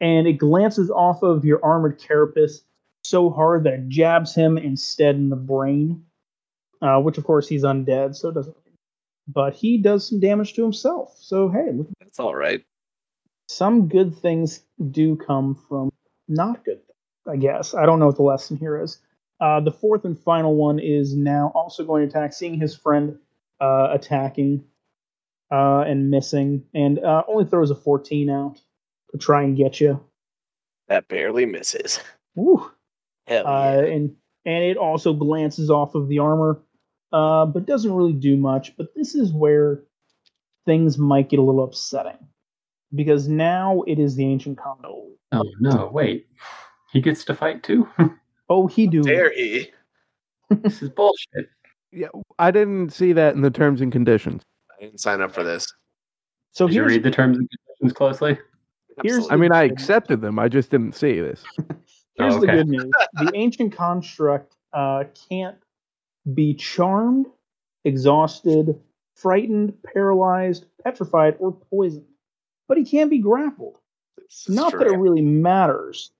[0.00, 2.62] and it glances off of your armored carapace
[3.04, 6.04] so hard that it jabs him instead in the brain.
[6.80, 8.56] Uh, which, of course, he's undead, so it doesn't.
[9.26, 11.16] But he does some damage to himself.
[11.18, 12.64] So hey, look, That's all right.
[13.48, 14.60] some good things
[14.90, 15.90] do come from
[16.28, 16.94] not good things,
[17.26, 17.74] I guess.
[17.74, 18.98] I don't know what the lesson here is.
[19.40, 23.18] Uh, the fourth and final one is now also going to attack, seeing his friend
[23.60, 24.64] uh, attacking
[25.52, 28.60] uh, and missing, and uh, only throws a 14 out
[29.12, 30.00] to try and get you.
[30.88, 32.00] That barely misses.
[32.34, 32.70] Woo.
[33.26, 33.92] Hell Uh, yeah.
[33.94, 36.58] and and it also glances off of the armor,
[37.12, 38.76] uh, but doesn't really do much.
[38.76, 39.82] But this is where
[40.66, 42.18] things might get a little upsetting
[42.94, 45.06] because now it is the ancient condo.
[45.32, 46.26] Oh no, wait.
[46.92, 47.88] He gets to fight too?
[48.50, 49.02] Oh, he do.
[49.02, 49.68] Dare he?
[50.48, 51.50] this is bullshit.
[51.92, 54.40] Yeah, I didn't see that in the terms and conditions.
[54.74, 55.70] I didn't sign up for this.
[56.52, 58.38] So Did you read the terms and conditions closely?
[59.02, 60.38] Here's- I mean, I accepted them.
[60.38, 61.44] I just didn't see this.
[62.14, 65.58] here's Oh, the good news: the ancient construct uh, can't
[66.34, 67.26] be charmed,
[67.84, 68.78] exhausted,
[69.14, 72.06] frightened, paralyzed, petrified, or poisoned,
[72.66, 73.78] but he can be grappled.
[74.48, 76.10] Not that it really matters,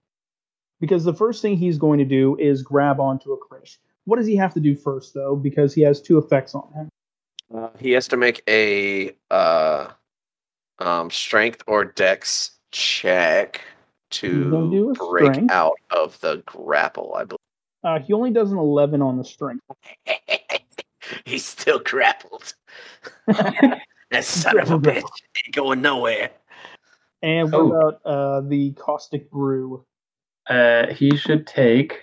[0.81, 3.77] because the first thing he's going to do is grab onto a Krish.
[4.05, 5.37] What does he have to do first, though?
[5.37, 6.89] Because he has two effects on him.
[7.55, 9.89] Uh, he has to make a uh,
[10.79, 13.61] um, strength or dex check
[14.11, 15.53] to break strength.
[15.53, 17.15] out of the grapple.
[17.15, 17.39] I believe
[17.85, 19.63] Uh, he only does an 11 on the strength.
[21.25, 22.55] he's still grappled.
[23.27, 26.31] that son of a bitch ain't going nowhere.
[27.23, 27.67] And what Oh.
[27.73, 29.85] about uh, the caustic brew?
[30.49, 32.01] Uh, he should take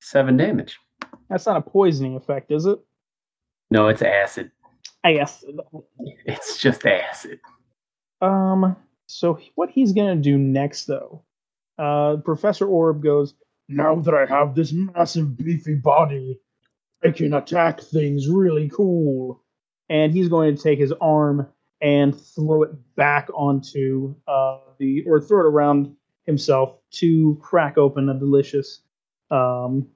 [0.00, 0.78] seven damage.
[1.28, 2.78] That's not a poisoning effect, is it?
[3.70, 4.50] No, it's acid.
[5.04, 5.44] Yes.
[6.24, 7.38] It's just acid.
[8.20, 8.76] Um.
[9.08, 11.22] So what he's gonna do next, though?
[11.78, 13.34] Uh, Professor Orb goes.
[13.68, 16.38] Now that I have this massive beefy body,
[17.04, 19.42] I can attack things really cool.
[19.88, 21.48] And he's going to take his arm
[21.80, 25.94] and throw it back onto uh, the, or throw it around
[26.24, 28.80] himself to crack open a delicious
[29.30, 29.86] um,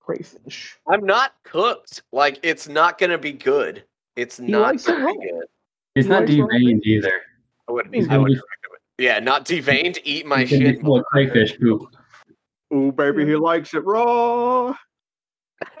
[0.00, 0.78] crayfish.
[0.88, 2.02] I'm not cooked.
[2.12, 3.84] Like it's not gonna be good.
[4.16, 5.46] It's He not likes it gonna be good.
[5.94, 7.20] He's You not like deveined either.
[7.68, 7.94] I wouldn't.
[7.94, 9.02] He's I wouldn't gonna recommend it.
[9.02, 9.98] Yeah, not deveined.
[10.04, 10.82] Eat my He's gonna be shit.
[10.84, 11.94] full of crayfish poop.
[12.74, 14.74] Ooh, baby, he likes it raw.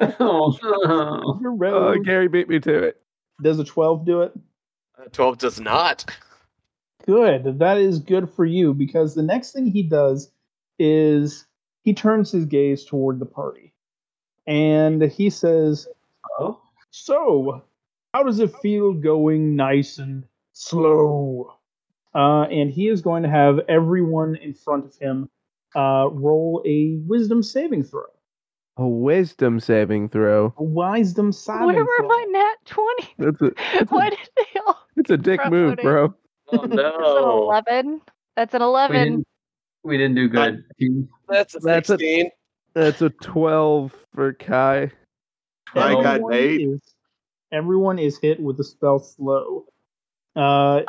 [0.00, 1.38] oh, no.
[1.42, 2.04] You're Oh, rogue.
[2.04, 3.00] Gary beat me to it.
[3.42, 4.32] Does a 12 do it?
[4.98, 6.04] Uh, Twelve does not.
[7.04, 7.58] Good.
[7.58, 10.30] That is good for you because the next thing he does
[10.78, 11.46] is
[11.82, 13.74] he turns his gaze toward the party
[14.46, 15.88] and he says,
[16.38, 17.64] Oh, So,
[18.12, 21.56] how does it feel going nice and slow?
[22.14, 25.28] Uh, and he is going to have everyone in front of him
[25.74, 28.04] uh, roll a wisdom saving throw.
[28.76, 30.52] A wisdom saving throw.
[30.56, 32.08] A wisdom saving Where were throw.
[32.08, 33.14] my nat 20?
[33.18, 34.78] That's a Why did they all?
[34.96, 36.14] it's a dick move, bro.
[36.52, 37.42] Oh That's an no.
[37.52, 38.00] 11.
[38.36, 38.96] That's an we 11.
[39.04, 39.26] didn't,
[39.84, 40.64] we didn't do good.
[41.28, 42.32] That's a That's a-
[42.74, 44.90] That's a twelve for Kai.
[45.76, 46.60] I got Everyone eight.
[46.68, 46.82] Is,
[47.52, 49.66] everyone is hit with the spell slow.
[50.34, 50.82] Uh,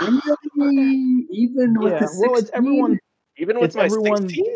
[1.32, 3.00] Even with yeah, the well, it's everyone.
[3.38, 4.56] Even with It's my everyone- sixteen.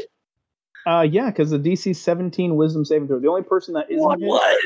[0.90, 3.20] Uh, yeah, because the DC 17 Wisdom saving throw.
[3.20, 4.20] The only person that isn't What?
[4.20, 4.58] hit- What?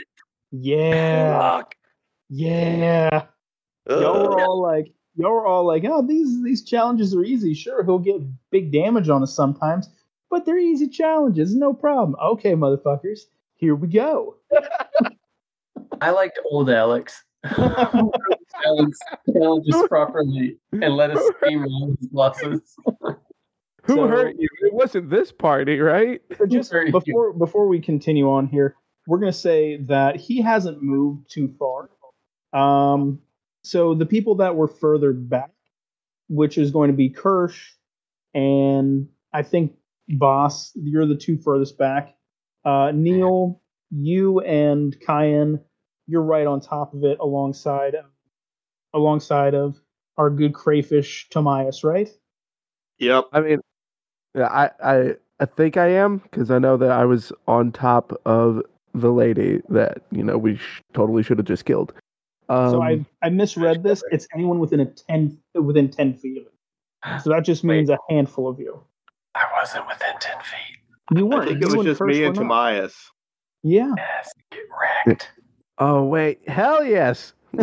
[0.52, 1.76] Yeah, Fuck.
[2.30, 3.26] yeah.
[3.90, 7.54] Y'all were all like, y'all were all like, oh, these these challenges are easy.
[7.54, 8.22] Sure, he'll get
[8.52, 9.90] big damage on us sometimes,
[10.30, 12.16] but they're easy challenges, no problem.
[12.24, 13.22] Okay, motherfuckers,
[13.56, 14.36] here we go.
[16.02, 17.24] I liked old Alex.
[17.58, 19.00] Alex
[19.34, 22.76] challenges properly and let us steamroll his losses.
[23.84, 24.48] Who So- hurt you?
[24.62, 26.22] It wasn't this party, right?
[26.38, 28.76] So just Very before before we continue on here,
[29.08, 31.90] we're gonna say that he hasn't moved too far.
[32.54, 33.20] Um,
[33.64, 35.52] so the people that were further back,
[36.30, 37.74] which is going to be Kirsch,
[38.34, 39.74] and I think
[40.10, 42.16] Boss, you're the two furthest back.
[42.66, 45.60] Uh, Neil, you and Kyan,
[46.08, 47.96] you're right on top of it, alongside
[48.94, 49.82] alongside of
[50.18, 52.10] our good crayfish Tomias, right?
[53.00, 53.26] Yep.
[53.34, 53.60] I mean,
[54.36, 58.20] yeah, I I I think I am because I know that I was on top
[58.26, 58.62] of
[58.94, 61.94] the lady that you know we sh- totally should have just killed.
[62.50, 64.04] Um, So I I misread this.
[64.12, 67.22] It's anyone within a ten within ten feet of it.
[67.22, 68.82] So that just means a handful of you.
[69.36, 71.18] I wasn't within 10 feet.
[71.18, 71.44] You weren't.
[71.44, 72.92] I think You it was just me and not.
[73.64, 73.94] Yeah.
[73.98, 74.62] Yes, get
[75.06, 75.30] wrecked.
[75.80, 77.34] oh wait, hell yes,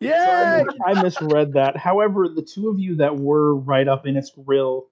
[0.00, 0.64] yay!
[0.86, 1.76] I misread that.
[1.76, 4.88] However, the two of you that were right up in its grill,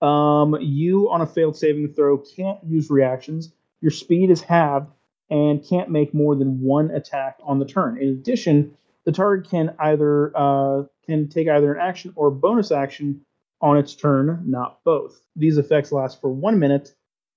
[0.00, 3.52] um, you on a failed saving throw can't use reactions.
[3.80, 4.90] Your speed is halved
[5.30, 7.98] and can't make more than one attack on the turn.
[8.00, 12.70] In addition, the target can either uh, can take either an action or a bonus
[12.70, 13.22] action
[13.60, 15.20] on its turn, not both.
[15.34, 16.94] These effects last for one minute.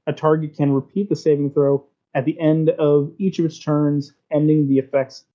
[0.07, 4.13] A target can repeat the saving throw at the end of each of its turns,
[4.31, 5.25] ending the effects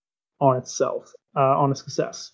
[0.41, 2.33] on itself uh, on a success.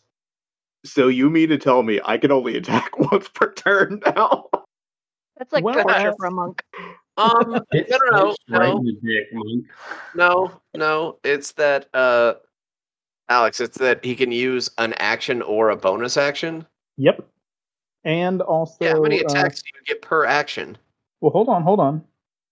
[0.84, 4.48] So you mean to tell me I can only attack once per turn now?
[5.42, 6.62] That's like Well, torture uh, for a monk.
[7.18, 9.66] Um, Hit- no, no, hit right no, dick, monk.
[10.14, 11.18] no, no.
[11.22, 12.36] It's that, uh,
[13.28, 13.60] Alex.
[13.60, 16.64] It's that he can use an action or a bonus action.
[16.96, 17.28] Yep.
[18.04, 20.78] And also, yeah, how many uh, attacks do you get per action?
[21.20, 22.02] well, hold on, hold on.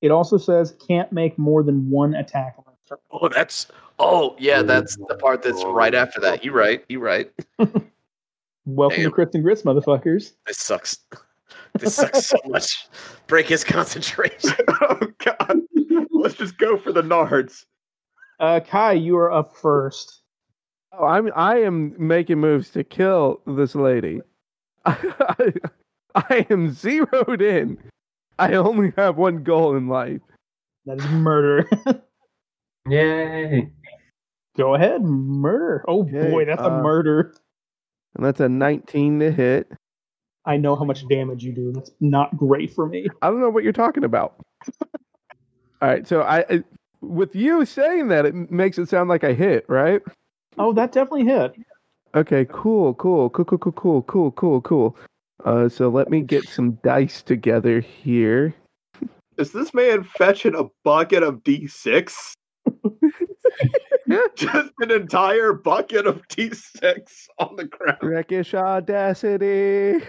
[0.03, 2.99] It also says can't make more than one attack on.
[3.11, 3.67] Oh, that's.
[3.99, 6.45] Oh, yeah, that's the part that's right after that.
[6.45, 6.85] You right.
[6.91, 7.33] You right.
[8.67, 9.11] Welcome Damn.
[9.11, 10.33] to Crits and Grits, motherfuckers.
[10.47, 10.99] This sucks.
[11.79, 12.89] This sucks so much.
[13.27, 14.57] Break his concentration.
[14.69, 15.61] oh god.
[16.11, 17.65] Let's just go for the nards.
[18.39, 20.23] Uh, Kai, you are up first.
[20.93, 24.21] Oh, I'm I am making moves to kill this lady.
[24.85, 25.53] I,
[26.15, 27.79] I am zeroed in.
[28.39, 30.21] I only have one goal in life.
[30.87, 31.69] That is murder.
[32.89, 33.71] Yay.
[34.57, 35.85] Go ahead, murder.
[35.87, 37.35] Oh Okay, boy, that's a uh, murder.
[38.17, 39.71] And that's a 19 to hit.
[40.45, 41.73] I know how much damage you do.
[41.73, 43.09] That's not great for me.
[43.23, 44.35] I don't know what you're talking about.
[45.83, 46.65] All right, so I, I
[47.01, 50.03] with you saying that it makes it sound like I hit, right?
[50.59, 51.55] Oh, that definitely hit.
[52.15, 54.97] Okay, cool, cool, cool, cool, cool, cool, cool, cool, cool.
[55.45, 58.55] Uh, so let me get some dice together here.
[59.39, 62.33] Is this man fetching a bucket of D6?
[64.37, 67.99] Just an entire bucket of D6 on the ground.
[68.03, 70.05] Rakish audacity.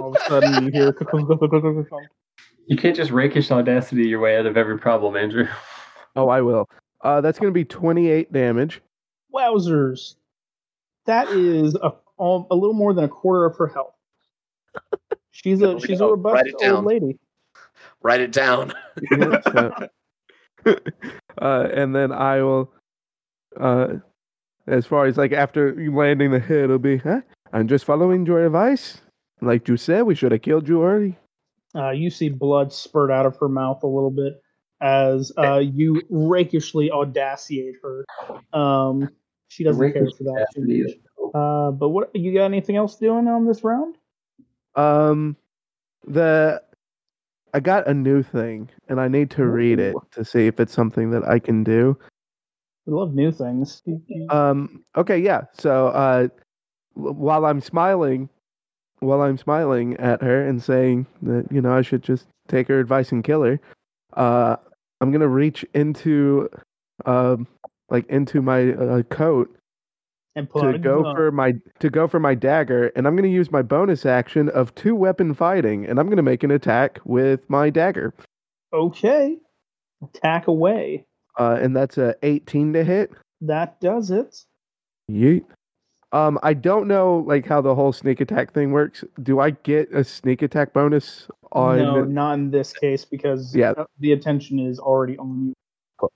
[0.00, 0.94] All of a sudden, you hear.
[2.66, 5.48] You can't just rakish audacity your way out of every problem, Andrew.
[6.16, 6.68] Oh, I will.
[7.02, 8.82] Uh, that's gonna be 28 damage.
[9.32, 10.16] Wowzers.
[11.06, 13.94] That is a, um, a little more than a quarter of her health.
[15.30, 16.08] She's a she's go.
[16.08, 17.16] a robust Write it old lady.
[18.02, 18.72] Write it down.
[19.12, 19.88] Yeah, so-
[21.40, 22.72] uh, and then I will,
[23.58, 23.94] uh,
[24.66, 27.20] as far as like after landing the hit, it'll be, huh?
[27.52, 29.00] I'm just following your advice.
[29.40, 31.16] Like you said, we should have killed you early.
[31.74, 34.34] Uh, you see blood spurt out of her mouth a little bit
[34.80, 38.04] as uh, you rakishly audaciate her.
[38.58, 39.08] Um,
[39.48, 40.96] she doesn't care for that too much.
[41.34, 42.44] Uh, but what you got?
[42.44, 43.96] Anything else doing on this round?
[44.74, 45.36] Um,
[46.06, 46.62] the
[47.52, 50.72] I got a new thing, and I need to read it to see if it's
[50.72, 51.98] something that I can do.
[52.90, 53.84] We love new things.
[54.30, 55.42] Um, okay, yeah.
[55.52, 56.26] So, uh,
[56.94, 58.28] while I'm smiling,
[58.98, 62.80] while I'm smiling at her and saying that you know I should just take her
[62.80, 63.60] advice and kill her,
[64.14, 64.56] uh,
[65.00, 66.48] I'm gonna reach into,
[67.06, 67.46] um,
[67.90, 69.54] like into my uh, coat
[70.34, 71.14] and to go gun.
[71.14, 74.74] for my to go for my dagger, and I'm gonna use my bonus action of
[74.74, 78.12] two weapon fighting, and I'm gonna make an attack with my dagger,
[78.72, 79.38] Okay,
[80.02, 81.06] attack away.
[81.40, 83.10] Uh, and that's a 18 to hit.
[83.40, 84.44] That does it.
[85.10, 85.44] Yeet.
[86.12, 89.04] Um, I don't know like how the whole sneak attack thing works.
[89.22, 91.78] Do I get a sneak attack bonus on?
[91.78, 93.72] no, not in this case because Yeah.
[94.00, 95.54] the attention is already on
[96.00, 96.08] you.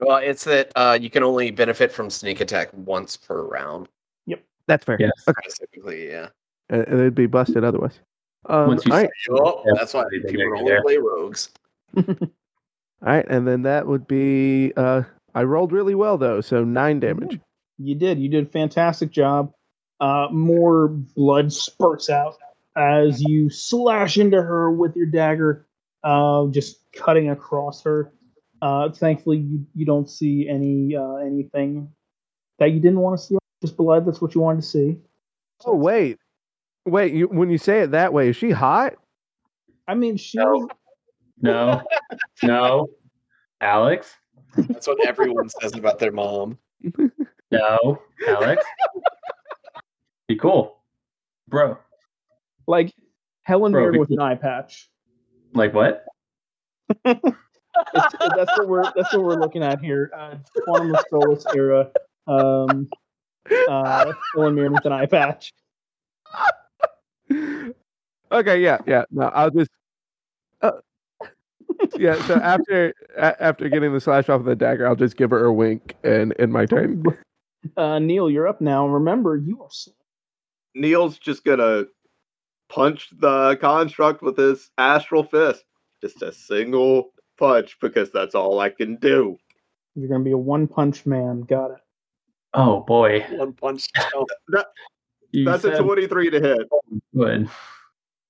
[0.00, 3.88] Well, it's that uh, you can only benefit from sneak attack once per round.
[4.26, 4.96] Yep, that's fair.
[4.98, 5.12] Yes.
[5.18, 6.28] Specifically, yeah.
[6.72, 8.00] Uh, and it'd be busted otherwise.
[8.46, 11.50] Um, Once you all right, Oh, Yeah, that's why they people only play rogues.
[13.04, 14.72] all right, and then that would be.
[14.76, 15.02] Uh,
[15.34, 17.40] I rolled really well though, so nine damage.
[17.78, 18.20] You did.
[18.20, 19.52] You did a fantastic job.
[20.00, 22.36] Uh, more blood spurts out
[22.76, 25.66] as you slash into her with your dagger,
[26.04, 28.12] uh, just cutting across her.
[28.60, 31.88] Uh, thankfully, you, you don't see any uh, anything
[32.58, 33.36] that you didn't want to see.
[33.60, 34.06] Just blood.
[34.06, 34.96] That's what you wanted to see.
[35.64, 36.18] Oh wait,
[36.84, 37.12] wait.
[37.14, 38.94] You, when you say it that way, is she hot?
[39.88, 40.38] I mean, she.
[40.38, 40.68] No.
[41.42, 41.82] No.
[42.42, 42.88] no.
[43.60, 44.14] Alex?
[44.56, 46.58] That's what everyone says about their mom.
[47.50, 48.00] No.
[48.28, 48.64] Alex?
[50.28, 50.78] Be cool.
[51.48, 51.76] Bro.
[52.66, 52.94] like
[53.42, 54.88] Helen Bro, Mirren we- with an eye patch.
[55.54, 56.04] Like what?
[57.04, 57.22] That's
[58.58, 60.10] what we're that's what we're looking at here.
[60.16, 61.90] Uh, Quantum of Solace era.
[62.26, 62.88] Um,
[63.68, 65.52] uh, Helen Mirren with an eye patch.
[67.30, 69.04] okay, yeah, yeah.
[69.10, 69.70] No, I'll just.
[70.62, 70.72] Uh,
[71.98, 72.20] yeah.
[72.26, 75.44] So after a- after getting the slash off of the dagger, I'll just give her
[75.44, 77.02] a wink and in my turn.
[77.76, 78.86] Uh, Neil, you're up now.
[78.88, 79.68] Remember, you are.
[80.74, 81.84] Neil's just gonna
[82.68, 85.64] punch the construct with his astral fist.
[86.00, 89.36] Just a single punch because that's all I can do.
[89.94, 91.42] You're gonna be a one punch man.
[91.42, 91.78] Got it.
[92.54, 93.20] Oh boy.
[93.30, 93.86] One punch.
[94.14, 94.26] Oh,
[95.30, 96.68] You That's a 23 to hit.
[97.16, 97.48] good.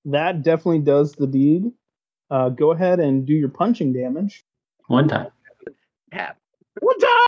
[0.05, 1.71] That definitely does the deed.
[2.33, 4.43] Uh, go ahead and do your punching damage.
[4.87, 5.27] One time.
[6.79, 7.27] One time.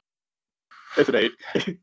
[0.97, 1.31] It's an eight.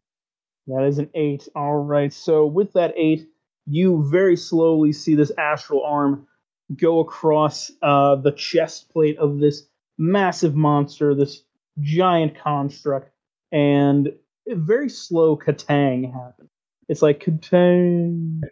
[0.69, 1.49] That is an eight.
[1.57, 2.13] All right.
[2.13, 3.27] So with that eight,
[3.67, 6.29] you very slowly see this astral arm
[6.77, 9.65] go across uh, the chest plate of this
[9.99, 11.43] massive monster, this
[11.81, 13.11] giant construct,
[13.51, 14.13] and
[14.49, 16.49] a very slow katang happen.
[16.89, 18.43] It's like katang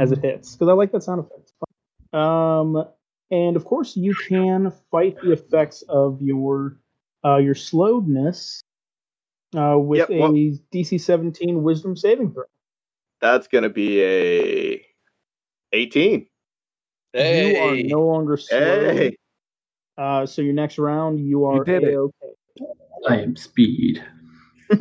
[0.00, 1.52] as it hits because I like that sound effect.
[2.12, 2.84] Um,
[3.30, 6.78] and of course, you can fight the effects of your
[7.24, 8.60] uh, your slowedness
[9.56, 12.44] uh, with Yep, a DC 17 Wisdom saving throw.
[13.20, 14.84] That's going to be a
[15.72, 16.26] 18.
[17.12, 17.50] hey.
[17.50, 18.96] You are no longer slowed.
[18.96, 19.16] Hey.
[19.96, 21.82] Uh, so your next round, you are did.
[21.82, 22.12] A-okay.
[23.08, 24.04] I am speed.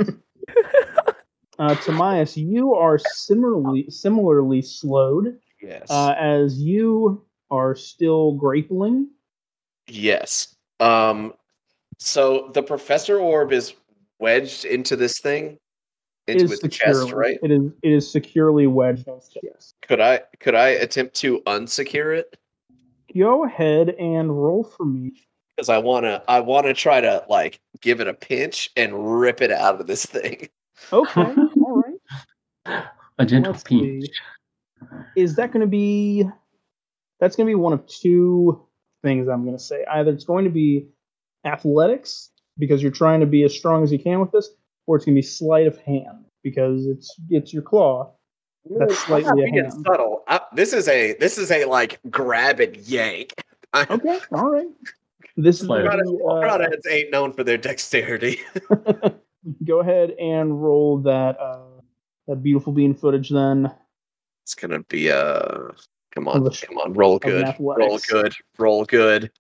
[1.60, 5.90] Uh, Tomias, you are similarly similarly slowed yes.
[5.90, 9.10] uh, as you are still grappling.
[9.88, 10.56] yes.
[10.80, 11.34] Um.
[12.00, 13.74] So the professor orb is
[14.20, 15.58] wedged into this thing,
[16.28, 17.40] into is its chest, securely- right?
[17.42, 19.08] It is it is securely wedged.
[19.08, 19.38] in chest.
[19.42, 19.74] Yes.
[19.82, 22.38] Could I could I attempt to unsecure it?
[23.18, 25.14] Go ahead and roll for me.
[25.56, 29.52] Because I wanna I wanna try to like give it a pinch and rip it
[29.52, 30.50] out of this thing.
[30.94, 31.22] Okay,
[31.66, 31.82] all
[32.68, 32.84] right.
[33.18, 34.06] A gentle Let's pinch.
[34.06, 34.12] see.
[35.16, 36.30] Is that going to be?
[37.20, 38.66] That's going to be one of two
[39.04, 39.86] things I'm going to say.
[39.92, 40.88] Either it's going to be
[41.46, 44.50] athletics because you're trying to be as strong as you can with this,
[44.86, 48.14] or it's going to be sleight of hand because it's it's your claw.
[48.70, 49.74] That's I'm not a being hand.
[49.86, 50.24] subtle.
[50.28, 53.34] I, this is a this is a like grab and yank.
[53.74, 54.68] I, Okay, all right.
[55.38, 58.40] This is Sleight of gonna Colorado- be, uh, ain't known for their dexterity.
[59.66, 61.82] go ahead and roll that uh,
[62.28, 63.72] that beautiful bean footage then.
[64.44, 65.70] It's gonna be uh
[66.18, 69.32] come on, come on, roll good, roll good, roll good.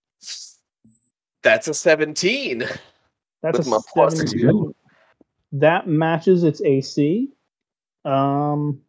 [1.43, 2.67] That's a seventeen.
[3.41, 4.73] That's With a my plus 17.
[5.53, 7.29] That matches its AC.
[8.03, 8.81] Um,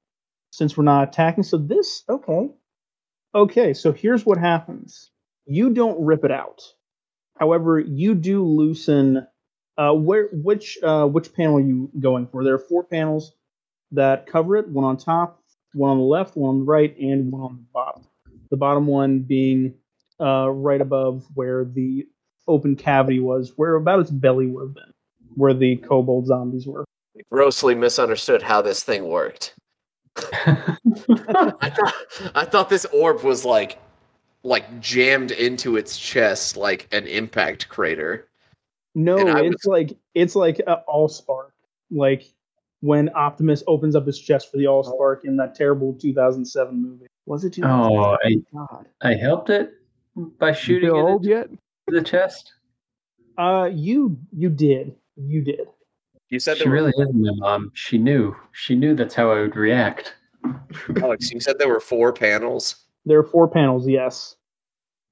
[0.51, 2.49] since we're not attacking, so this okay,
[3.35, 3.75] okay.
[3.75, 5.11] So here's what happens:
[5.47, 6.63] you don't rip it out.
[7.39, 9.27] However, you do loosen.
[9.77, 12.43] Uh, where which uh, which panel are you going for?
[12.43, 13.33] There are four panels
[13.93, 15.41] that cover it: one on top,
[15.79, 18.03] one on the left, one on the right, and one on the bottom.
[18.51, 19.75] The bottom one being
[20.21, 22.07] uh, right above where the
[22.47, 24.93] open cavity was, where about its belly would have been,
[25.35, 26.85] where the kobold zombies were.
[27.31, 29.55] Grossly misunderstood how this thing worked.
[30.17, 31.95] I thought
[32.35, 33.79] I thought this orb was like
[34.43, 38.29] like jammed into its chest like an impact crater.
[38.95, 41.53] No, And I it's like it's like a all spark,
[41.91, 42.25] like
[42.81, 47.07] when Optimus opens up his chest for the all spark in that terrible 2007 movie.
[47.27, 47.53] Was it?
[47.55, 47.97] 2007?
[47.97, 48.87] Oh, I, God.
[49.03, 49.73] I helped it
[50.39, 51.49] by shooting feel it old yet?
[51.87, 52.53] the chest.
[53.37, 55.69] Uh, you you did you did.
[56.29, 57.71] You said She were, really is my mom.
[57.75, 58.35] She knew.
[58.53, 60.15] She knew that's how I would react.
[61.03, 62.77] Alex, you said there were four panels.
[63.07, 63.89] There are four panels.
[63.89, 64.37] Yes.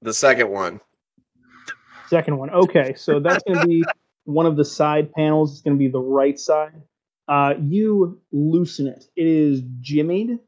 [0.01, 0.79] The second one.
[2.07, 2.51] Second one.
[2.51, 3.83] Okay, so that's going to be
[4.25, 5.53] one of the side panels.
[5.53, 6.81] It's going to be the right side.
[7.27, 9.05] Uh, you loosen it.
[9.15, 10.39] It is jimmied.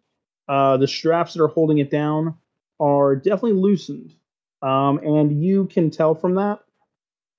[0.47, 2.35] Uh, the straps that are holding it down
[2.79, 4.15] are definitely loosened.
[4.61, 6.59] Um, and you can tell from that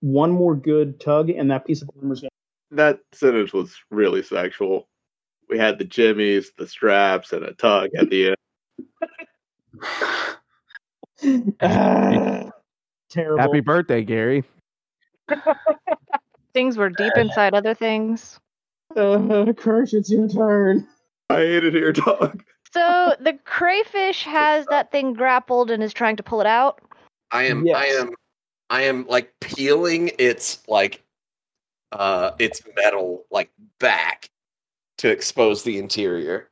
[0.01, 2.31] one more good tug, and that piece of armor is going
[2.71, 4.89] That sentence was really sexual.
[5.49, 8.37] We had the jimmies, the straps, and a tug at the end.
[11.61, 12.51] to.
[13.11, 13.43] Terrible.
[13.43, 14.45] Happy birthday, Gary.
[16.55, 18.39] Things were deep inside other things.
[18.97, 20.87] Uh, Kirsch, it's your turn.
[21.29, 22.43] I hate it here, dog.
[22.73, 26.81] So the crayfish has that thing grappled and is trying to pull it out.
[27.31, 28.11] I am I am
[28.69, 31.03] I am like peeling its like
[31.93, 34.31] uh its metal like back
[34.99, 36.49] to expose the interior.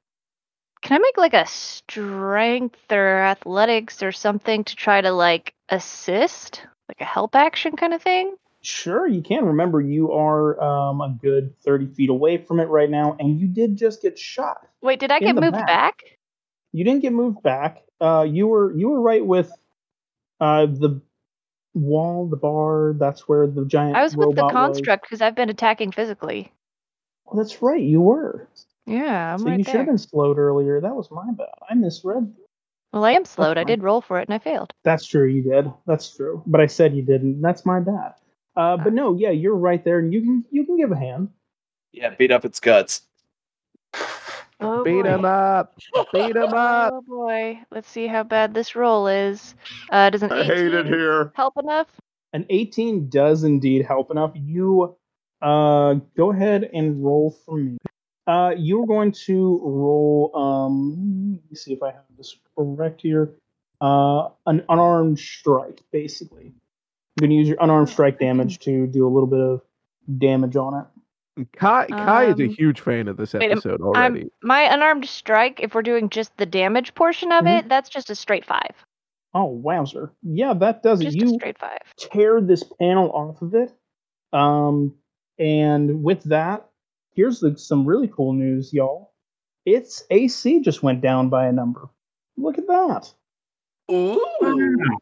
[0.83, 6.63] Can I make like a strength or athletics or something to try to like assist?
[6.89, 8.37] Like a help action kind of thing?
[8.61, 9.45] Sure, you can.
[9.45, 13.47] Remember, you are um, a good 30 feet away from it right now, and you
[13.47, 14.67] did just get shot.
[14.83, 15.67] Wait, did I get moved back.
[15.67, 16.03] back?
[16.73, 17.83] You didn't get moved back.
[18.01, 19.51] Uh, you were you were right with
[20.41, 21.01] uh, the
[21.75, 22.95] wall, the bar.
[22.99, 23.97] That's where the giant.
[23.97, 26.53] I was with the construct because I've been attacking physically.
[27.27, 28.49] Oh, that's right, you were.
[28.87, 30.81] Yeah, I'm so right you should have been slowed earlier.
[30.81, 31.49] That was my bad.
[31.69, 32.33] I misread.
[32.93, 33.59] Well, I am slowed.
[33.59, 34.73] I did roll for it and I failed.
[34.83, 35.27] That's true.
[35.27, 35.71] You did.
[35.87, 36.43] That's true.
[36.47, 37.43] But I said you didn't.
[37.43, 38.15] That's my bad.
[38.59, 41.29] Uh, but no, yeah, you're right there, and you can you can give a hand.
[41.93, 43.03] Yeah, beat up its guts.
[44.61, 45.09] Oh Beat boy.
[45.09, 45.75] him up.
[46.13, 46.93] Beat him up.
[46.93, 47.61] Oh boy.
[47.71, 49.55] Let's see how bad this roll is.
[49.91, 51.33] Uh, does an I hate it here.
[51.37, 51.87] help enough?
[52.33, 54.33] An 18 does indeed help enough.
[54.35, 54.97] You
[55.41, 57.79] uh, go ahead and roll for me.
[58.27, 60.33] Uh, you're going to roll.
[60.35, 63.31] Um, let me see if I have this correct here.
[63.81, 66.53] Uh, an unarmed strike, basically.
[67.19, 69.61] You're going to use your unarmed strike damage to do a little bit of
[70.21, 70.81] damage on
[71.37, 71.47] it.
[71.53, 74.23] Kai, Kai is a Um, huge fan of this wait, episode already.
[74.23, 75.59] I'm my unarmed strike.
[75.61, 77.59] If we're doing just the damage portion of Mhm.
[77.59, 78.71] it, that's just a straight five.
[79.35, 80.13] Oh, wowzer.
[80.23, 81.05] Yeah, that does it.
[81.07, 81.79] Just a You straight five.
[81.97, 83.73] tear this panel off of it.
[84.33, 84.95] Um,
[85.41, 86.69] and with that,
[87.15, 89.13] here's the, some really cool news, y'all.
[89.67, 91.89] Its AC just went down by a number.
[92.37, 93.13] Look at that.
[93.91, 94.23] Ooh.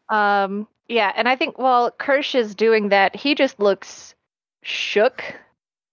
[0.09, 4.15] Um, yeah, and I think while Kirsch is doing that, he just looks
[4.63, 5.23] shook.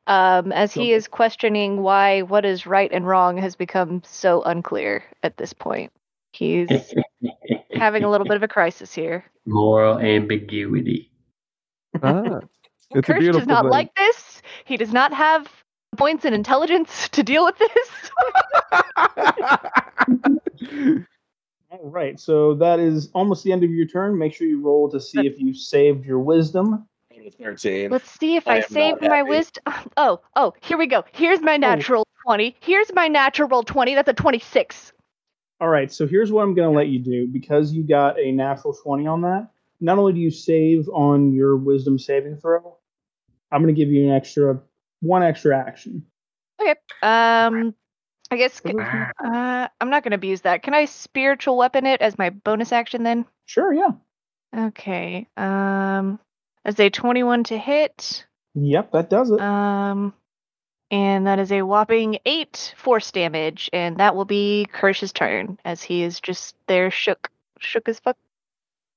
[0.06, 5.02] Um, as he is questioning why what is right and wrong has become so unclear
[5.22, 5.92] at this point.
[6.32, 6.68] He's
[7.74, 9.24] having a little bit of a crisis here.
[9.46, 11.10] Moral ambiguity.
[12.02, 12.40] Ah,
[12.90, 13.70] it's Kirsch beautiful does not thing.
[13.70, 14.42] like this.
[14.64, 15.48] He does not have
[15.96, 17.90] points in intelligence to deal with this.
[21.74, 24.16] All right, so that is almost the end of your turn.
[24.16, 26.86] Make sure you roll to see if you saved your wisdom.
[27.36, 27.90] Thirteen.
[27.90, 29.64] Let's see if I I, saved my wisdom.
[29.96, 31.04] Oh, oh, here we go.
[31.12, 32.54] Here's my natural 20.
[32.60, 33.94] Here's my natural 20.
[33.96, 34.92] That's a 26.
[35.60, 37.26] All right, so here's what I'm going to let you do.
[37.26, 39.48] Because you got a natural 20 on that,
[39.80, 42.76] not only do you save on your wisdom saving throw,
[43.50, 44.60] I'm going to give you an extra,
[45.00, 46.04] one extra action.
[46.60, 46.74] Okay.
[47.02, 47.74] Um,
[48.30, 49.26] I guess What was it?
[49.26, 50.62] uh, I'm not going to abuse that.
[50.62, 53.26] Can I spiritual weapon it as my bonus action then?
[53.46, 53.90] Sure, yeah.
[54.56, 55.28] Okay.
[55.36, 56.18] Um,
[56.64, 58.26] as a 21 to hit.
[58.54, 59.40] Yep, that does it.
[59.40, 60.14] Um,
[60.90, 65.82] and that is a whopping eight force damage, and that will be Kirsch's turn as
[65.82, 68.16] he is just there shook, shook as fuck.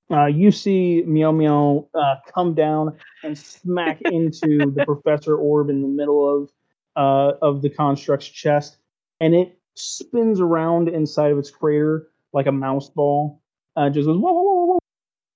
[0.10, 5.82] Uh, you see Meow Meow uh, come down and smack into the professor orb in
[5.82, 6.50] the middle of
[6.96, 8.78] uh, of the construct's chest,
[9.20, 13.42] and it spins around inside of its crater like a mouse ball.
[13.76, 14.80] Uh, just goes whoa, whoa, whoa, whoa,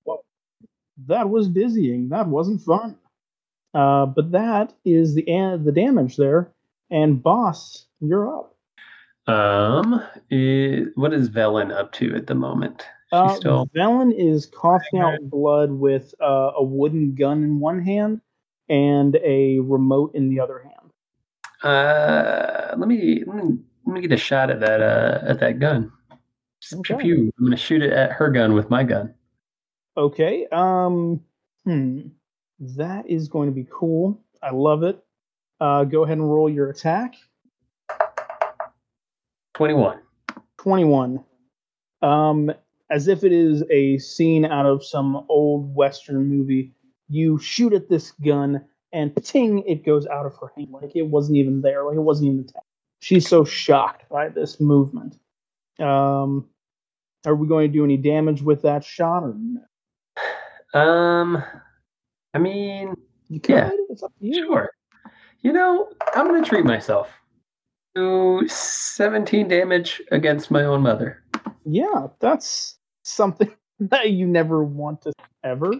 [0.04, 0.24] whoa.
[1.06, 2.08] That was dizzying.
[2.08, 2.96] That wasn't fun.
[3.74, 6.52] Uh, but that is the an- the damage there.
[6.90, 8.54] And boss, you're up.
[9.26, 10.02] Um,
[10.96, 12.82] what is Velen up to at the moment?
[13.12, 17.80] She's Uh, still Velen is coughing out blood with uh, a wooden gun in one
[17.80, 18.20] hand
[18.68, 20.90] and a remote in the other hand.
[21.62, 25.58] Uh, let me let me let me get a shot at that uh at that
[25.58, 25.92] gun.
[26.72, 26.96] Okay.
[26.96, 27.32] pew.
[27.38, 29.14] I'm gonna shoot it at her gun with my gun.
[29.96, 30.46] Okay.
[30.52, 31.20] Um.
[31.64, 32.00] Hmm.
[32.60, 34.20] That is going to be cool.
[34.42, 35.02] I love it.
[35.60, 37.14] Uh, go ahead and roll your attack.
[39.54, 39.98] Twenty-one.
[40.58, 41.24] Twenty-one.
[42.02, 42.52] Um,
[42.90, 46.72] as if it is a scene out of some old western movie,
[47.08, 49.64] you shoot at this gun, and ting!
[49.66, 52.40] It goes out of her hand, like it wasn't even there, like it wasn't even
[52.40, 52.66] attached.
[53.02, 55.18] She's so shocked by this movement.
[55.80, 56.48] Um,
[57.26, 60.80] are we going to do any damage with that shot or no?
[60.80, 61.42] Um,
[62.32, 62.94] I mean,
[63.28, 63.70] You Yeah.
[63.70, 63.80] could.
[63.90, 64.44] It's up to you.
[64.46, 64.70] sure.
[65.40, 67.10] You know, I'm gonna treat myself.
[67.96, 71.22] to 17 damage against my own mother.
[71.64, 73.50] Yeah, that's something
[73.80, 75.72] that you never want to ever.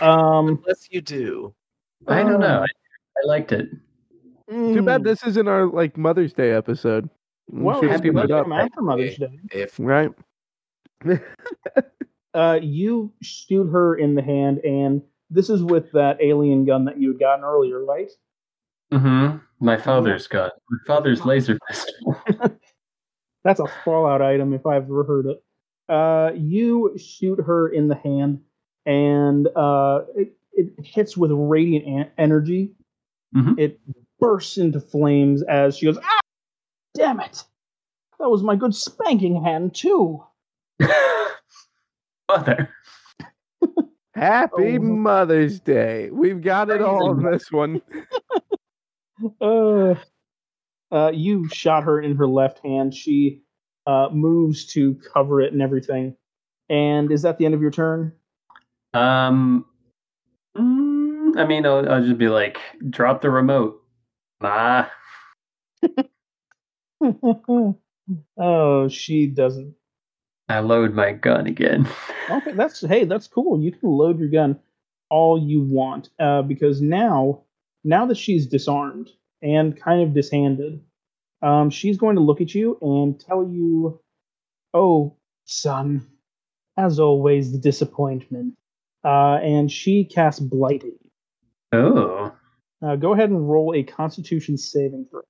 [0.00, 1.54] Um, Unless you do.
[2.06, 2.58] I don't know.
[2.58, 3.68] uh, I, I liked it.
[4.50, 7.08] Too bad mm, this isn't our like Mother's Day episode.
[7.50, 9.38] We Well, should've happy Happy split it Mother's up, Day after Mother's Day.
[9.52, 10.10] If right?
[12.32, 16.96] Uh, you shoot her in the hand, and this is with that alien gun that
[16.96, 18.08] you had gotten earlier, right?
[18.92, 19.38] Mm-hmm.
[19.58, 20.50] My father's gun.
[20.70, 22.22] My father's laser pistol.
[23.44, 25.42] That's a Fallout item if I've ever heard it.
[25.88, 28.42] Uh, you shoot her in the hand,
[28.86, 32.70] and uh, it, it hits with radiant an- energy.
[33.34, 33.58] Mhm.
[33.58, 33.80] It
[34.20, 36.20] bursts into flames as she goes, "Ah,
[36.94, 37.44] damn it!
[38.18, 40.22] That was my good spanking hand too."
[42.28, 42.68] Mother.
[44.14, 44.82] Happy Oh.
[44.82, 46.10] Mother's Day.
[46.10, 47.80] We've got it all on this one.
[49.42, 49.96] Uh,
[50.90, 52.94] uh, you shot her in her left hand.
[52.94, 53.42] She
[53.86, 56.16] uh, moves to cover it and everything.
[56.70, 58.12] And is that the end of your turn?
[58.94, 59.66] Um,
[60.56, 62.56] mm, I mean, I'll, I'll just be like,
[62.88, 63.79] drop the remote.
[64.40, 64.86] Ma.
[68.38, 69.74] oh, she doesn't.
[70.48, 71.88] I load my gun again.
[72.28, 73.62] Okay, that's hey, that's cool.
[73.62, 74.58] You can load your gun
[75.10, 77.42] all you want uh, because now,
[77.84, 79.10] now that she's disarmed
[79.42, 80.80] and kind of dishanded,
[81.42, 84.00] Um, she's going to look at you and tell you,
[84.74, 86.06] "Oh, son,
[86.76, 88.54] as always, the disappointment."
[89.04, 90.82] Uh, and she casts blight.
[90.84, 91.10] at you.
[91.72, 92.32] Oh,
[92.82, 95.22] Uh, go ahead and roll a Constitution saving throw.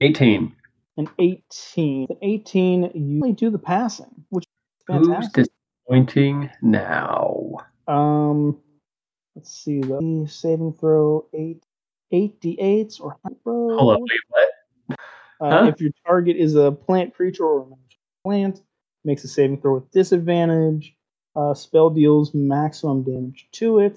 [0.00, 0.54] 18.
[0.96, 2.06] An 18.
[2.10, 7.56] An 18, you only do the passing, which is Who's disappointing now?
[7.88, 8.58] Um,
[9.34, 11.62] let's see the saving throw eight,
[12.12, 13.78] eight d8s or throw.
[13.78, 14.48] Hold up, wait, what?
[15.40, 15.66] Uh, Huh?
[15.68, 18.62] If your target is a plant creature or a plant,
[19.04, 20.94] makes a saving throw with disadvantage.
[21.34, 23.96] Uh, spell deals maximum damage to it.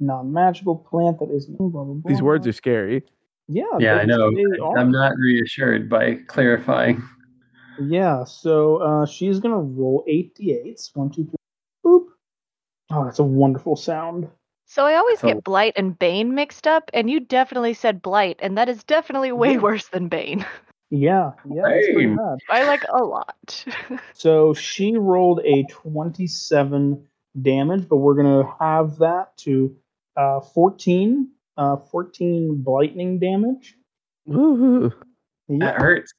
[0.00, 2.08] Non-magical plant that is blah, blah, blah.
[2.08, 3.04] These words are scary.
[3.48, 4.32] yeah Yeah, I know.
[4.76, 7.02] I'm not reassured by clarifying.
[7.80, 10.90] Yeah, so uh, she's gonna roll eight d8s.
[10.94, 11.34] One, two, three,
[11.84, 12.06] boop.
[12.90, 14.28] Oh, that's a wonderful sound.
[14.66, 18.38] So I always So- get Blight and Bane mixed up, and you definitely said Blight,
[18.42, 19.58] and that is definitely way Yeah.
[19.60, 20.44] worse than Bane.
[20.92, 22.38] Yeah, yeah, that's pretty bad.
[22.48, 23.64] I like a lot.
[24.12, 27.06] So she rolled a 27
[27.40, 29.72] damage, but we're going to have that to
[30.20, 33.76] uh, 14, uh, 14 lightning damage.
[34.28, 34.92] Woohoo.
[35.48, 36.12] That hurts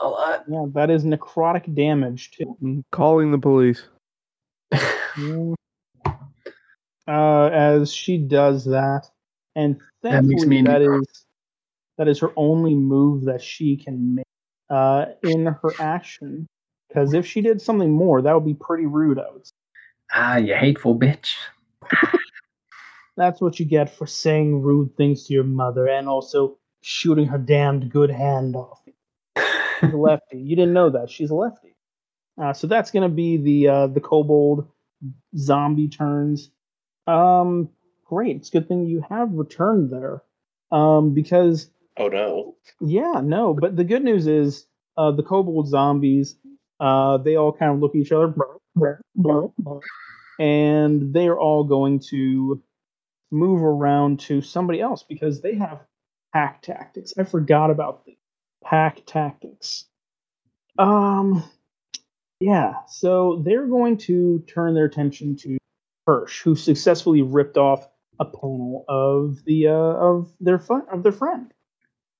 [0.00, 0.44] a lot.
[0.48, 2.56] yeah, that is necrotic damage too.
[2.62, 3.84] I'm calling the police.
[4.72, 5.54] Yeah.
[7.06, 9.02] Uh, as she does that,
[9.56, 11.02] and That makes thankfully me that necrotic.
[11.02, 11.24] is
[11.98, 14.26] that is her only move that she can make
[14.70, 16.46] uh, in her action.
[16.88, 19.18] Because if she did something more, that would be pretty rude.
[19.18, 19.52] I would say.
[20.14, 21.34] ah, you hateful bitch.
[23.16, 27.38] That's what you get for saying rude things to your mother and also shooting her
[27.38, 28.80] damned good hand off.
[29.80, 30.38] She's a lefty.
[30.40, 31.10] You didn't know that.
[31.10, 31.76] She's a lefty.
[32.40, 34.68] Uh, so that's going to be the uh, the kobold
[35.36, 36.50] zombie turns.
[37.06, 37.68] Um,
[38.04, 38.36] great.
[38.36, 40.22] It's a good thing you have returned there.
[40.72, 42.56] Um, because Oh no.
[42.80, 46.34] yeah, no, but the good news is uh, the kobold zombies,
[46.80, 48.34] uh, they all kind of look at each other,
[50.40, 52.60] and they're all going to
[53.34, 55.80] move around to somebody else because they have
[56.32, 57.12] pack tactics.
[57.18, 58.16] I forgot about the
[58.64, 59.86] pack tactics.
[60.78, 61.42] Um,
[62.40, 65.58] yeah, so they're going to turn their attention to
[66.06, 67.88] Kirsch, who successfully ripped off
[68.20, 71.52] a panel of the uh, of their fun of their friend.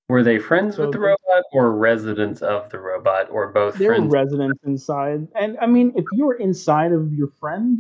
[0.08, 3.94] Were they friends So with the robot or residents of the robot or both They're
[3.96, 4.12] friends?
[4.12, 7.78] residents inside, and I mean, if you were inside of your friend,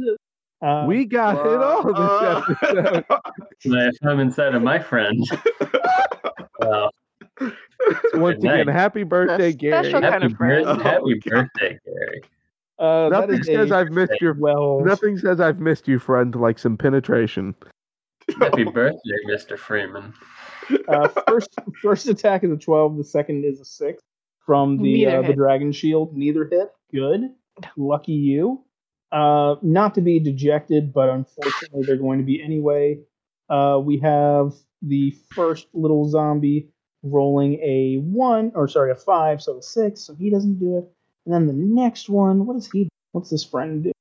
[0.64, 3.04] uh, we got it all this Uh, episode.
[3.64, 5.22] if I'm inside of my friend.
[6.60, 6.90] well,
[8.14, 8.72] Once Good again, night.
[8.72, 9.92] happy birthday, special Gary.
[9.92, 10.64] kind happy, of friend.
[10.64, 12.22] birth- Oh, happy birthday, Gary.
[12.78, 14.80] uh, Nothing says a I've missed your well.
[14.84, 17.54] Nothing says I've missed you, friend, like some penetration.
[18.40, 19.58] Happy birthday, Mr.
[19.58, 20.14] Freeman.
[20.88, 21.50] Uh, first,
[21.82, 22.96] first attack is a twelve.
[22.96, 24.02] The second is a six
[24.46, 26.16] from the uh, the dragon shield.
[26.16, 26.68] Neither hit.
[26.90, 27.30] Good.
[27.76, 28.64] Lucky you.
[29.12, 32.98] Uh, not to be dejected, but unfortunately, they're going to be anyway.
[33.48, 36.68] Uh, we have the first little zombie
[37.02, 40.84] rolling a one, or sorry, a five, so a six, so he doesn't do it.
[41.26, 42.88] And then the next one, what does he?
[43.12, 43.92] What's this friend do?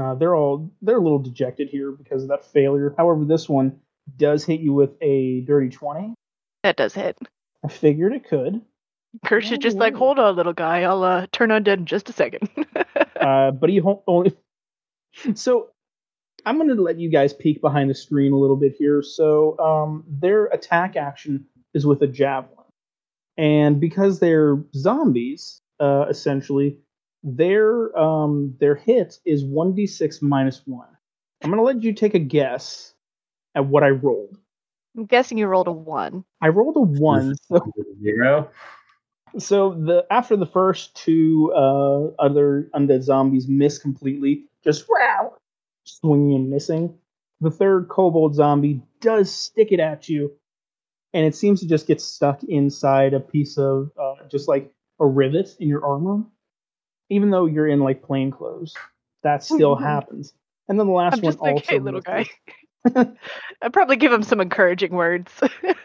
[0.00, 2.94] Uh, they're all they're a little dejected here because of that failure.
[2.96, 3.80] However, this one
[4.16, 6.14] does hit you with a dirty twenty.
[6.62, 7.18] That does hit.
[7.64, 8.62] I figured it could,
[9.24, 10.82] Kirsch is just like, hold on, little guy.
[10.82, 12.48] I'll uh, turn undead in just a second.
[13.20, 14.34] uh, but he ho- only.
[15.34, 15.68] So
[16.46, 19.02] I'm going to let you guys peek behind the screen a little bit here.
[19.02, 22.66] So um, their attack action is with a javelin,
[23.36, 26.78] and because they're zombies, uh, essentially,
[27.22, 30.88] their um, their hit is one d six minus one.
[31.42, 32.94] I'm going to let you take a guess
[33.54, 34.38] at what I rolled.
[34.96, 36.24] I'm guessing you rolled a one.
[36.40, 37.72] I rolled a one, so
[38.02, 38.50] Zero.
[39.38, 45.34] So the after the first two uh, other undead zombies miss completely, just wow,
[45.84, 46.98] swinging and missing.
[47.40, 50.32] The third kobold zombie does stick it at you,
[51.12, 55.06] and it seems to just get stuck inside a piece of uh, just like a
[55.06, 56.22] rivet in your armor.
[57.10, 58.74] Even though you're in like plain clothes,
[59.22, 60.32] that still happens.
[60.68, 62.26] And then the last I'm one just like, also hey, little guy.
[62.94, 65.30] I'd probably give him some encouraging words.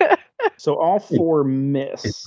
[0.58, 2.24] So all four miss.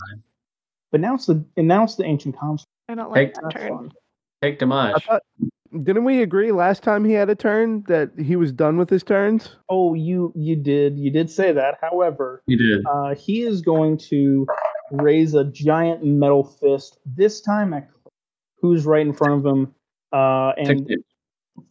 [0.92, 2.68] But now it's the and now it's the ancient construct.
[2.88, 3.68] I don't like Take- that turn.
[3.68, 3.92] fun.
[4.42, 5.04] Take I damage.
[5.04, 5.22] thought,
[5.82, 9.02] didn't we agree last time he had a turn that he was done with his
[9.02, 9.56] turns?
[9.68, 11.78] Oh, you you did you did say that.
[11.80, 12.84] However, You did.
[12.86, 14.46] uh, he is going to
[14.90, 17.88] raise a giant metal fist this time at
[18.60, 19.74] who's right in front of him,
[20.12, 20.90] uh, and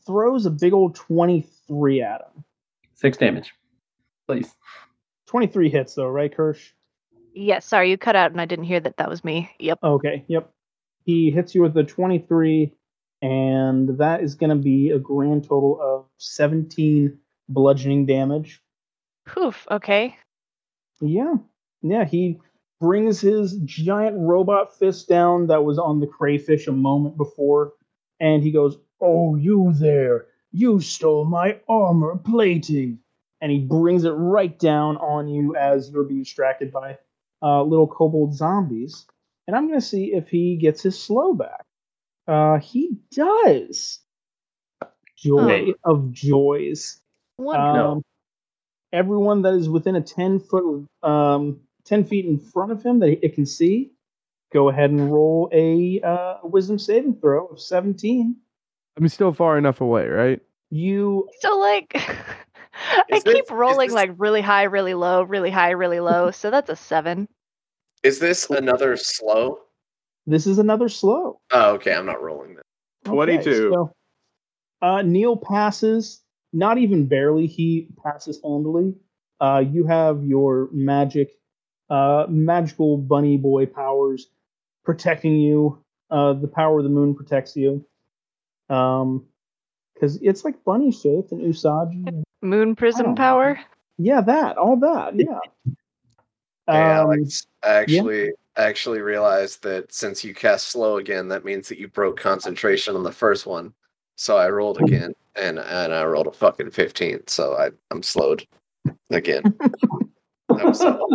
[0.05, 2.43] throws a big old twenty three at him.
[2.95, 3.53] Six damage.
[4.27, 4.53] Please.
[5.27, 6.71] Twenty three hits though, right, Kirsch?
[7.33, 9.51] Yes, sorry, you cut out and I didn't hear that that was me.
[9.59, 9.79] Yep.
[9.83, 10.51] Okay, yep.
[11.05, 12.73] He hits you with a 23,
[13.21, 17.17] and that is going to be a grand total of 17
[17.49, 18.61] bludgeoning damage.
[19.25, 19.67] Poof.
[19.69, 20.15] Okay.
[21.01, 21.35] Yeah,
[21.81, 22.05] yeah.
[22.05, 22.39] He
[22.79, 27.73] brings his giant robot fist down that was on the crayfish a moment before,
[28.19, 30.27] and he goes, "Oh, you there!
[30.51, 32.99] You stole my armor plating!"
[33.41, 36.97] And he brings it right down on you as you're being distracted by
[37.41, 39.05] uh, little kobold zombies.
[39.47, 41.65] And I'm going to see if he gets his slow back.
[42.29, 43.99] Uh, he does.
[45.17, 47.01] Joy of joys.
[47.39, 47.91] Wonderful.
[47.91, 48.01] Um,
[48.93, 53.25] everyone that is within a 10 foot, um, 10 feet in front of him that
[53.25, 53.91] it can see,
[54.53, 58.35] go ahead and roll a uh, wisdom saving throw of 17.
[58.97, 60.39] I'm still far enough away, right?
[60.69, 65.71] You, So like I this- keep rolling this- like really high, really low, really high,
[65.71, 66.29] really low.
[66.29, 67.27] So that's a seven.
[68.03, 69.61] Is this another slow?
[70.29, 71.39] This is another slow.
[71.51, 71.93] Oh, okay.
[71.93, 72.65] I'm not rolling that.
[73.05, 73.71] 22.
[73.73, 73.93] so,
[74.81, 76.21] uh, Neil passes,
[76.53, 77.47] not even barely.
[77.47, 78.95] He passes handily.
[79.41, 81.31] Uh, you have your magic,
[81.89, 84.29] uh, magical bunny boy powers
[84.83, 85.83] protecting you.
[86.11, 87.85] Uh, the power of the moon protects you.
[88.69, 89.25] Um,
[89.93, 92.23] because it's like bunny shaped and Usagi.
[92.41, 93.59] Moon prism power.
[93.97, 95.39] Yeah, that, all that, yeah.
[95.65, 95.73] Hey,
[96.67, 98.31] Um, Alex, actually I
[98.67, 103.03] actually realized that since you cast slow again, that means that you broke concentration on
[103.03, 103.73] the first one.
[104.15, 104.85] So I rolled hmm.
[104.85, 107.25] again, and and I rolled a fucking fifteen.
[107.27, 108.45] So I I'm slowed
[109.09, 109.43] again.
[110.73, 111.07] So.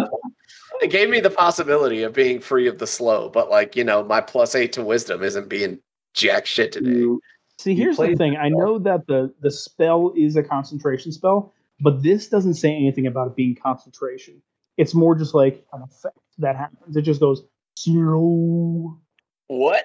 [0.81, 4.03] It gave me the possibility of being free of the slow, but like you know,
[4.05, 5.79] my plus eight to wisdom isn't being
[6.15, 6.91] jack shit today.
[6.91, 7.21] You-
[7.59, 8.37] See, here's the thing.
[8.37, 13.07] I know that the the spell is a concentration spell, but this doesn't say anything
[13.07, 14.43] about it being concentration.
[14.77, 16.97] It's more just like an effect that happens.
[16.97, 17.43] It just goes
[17.79, 19.01] zero.
[19.49, 19.85] What?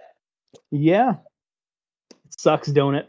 [0.71, 1.15] Yeah,
[2.11, 3.07] it sucks, don't it?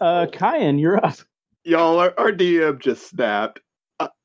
[0.00, 1.16] Uh, Kyan, you're up.
[1.64, 3.60] Y'all, our, our DM just snapped.
[3.98, 4.08] Uh,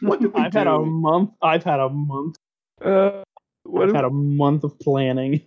[0.00, 1.30] what do I've had a month.
[1.40, 2.36] I've had a month.
[2.84, 3.22] Uh,
[3.62, 5.42] what I've a, had a month of planning.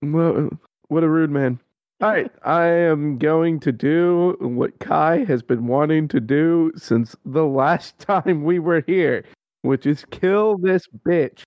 [0.00, 0.52] what,
[0.88, 1.60] what a rude man.
[2.02, 7.16] All right, I am going to do what Kai has been wanting to do since
[7.24, 9.24] the last time we were here,
[9.66, 11.42] which is kill this bitch.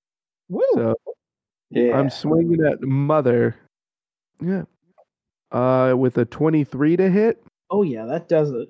[0.50, 0.62] Woo!
[0.76, 0.96] So
[1.72, 1.98] Yeah.
[1.98, 3.56] I'm swinging at mother.
[4.42, 4.64] Yeah.
[5.52, 8.70] Uh, with a 23 to hit, oh yeah, that does it.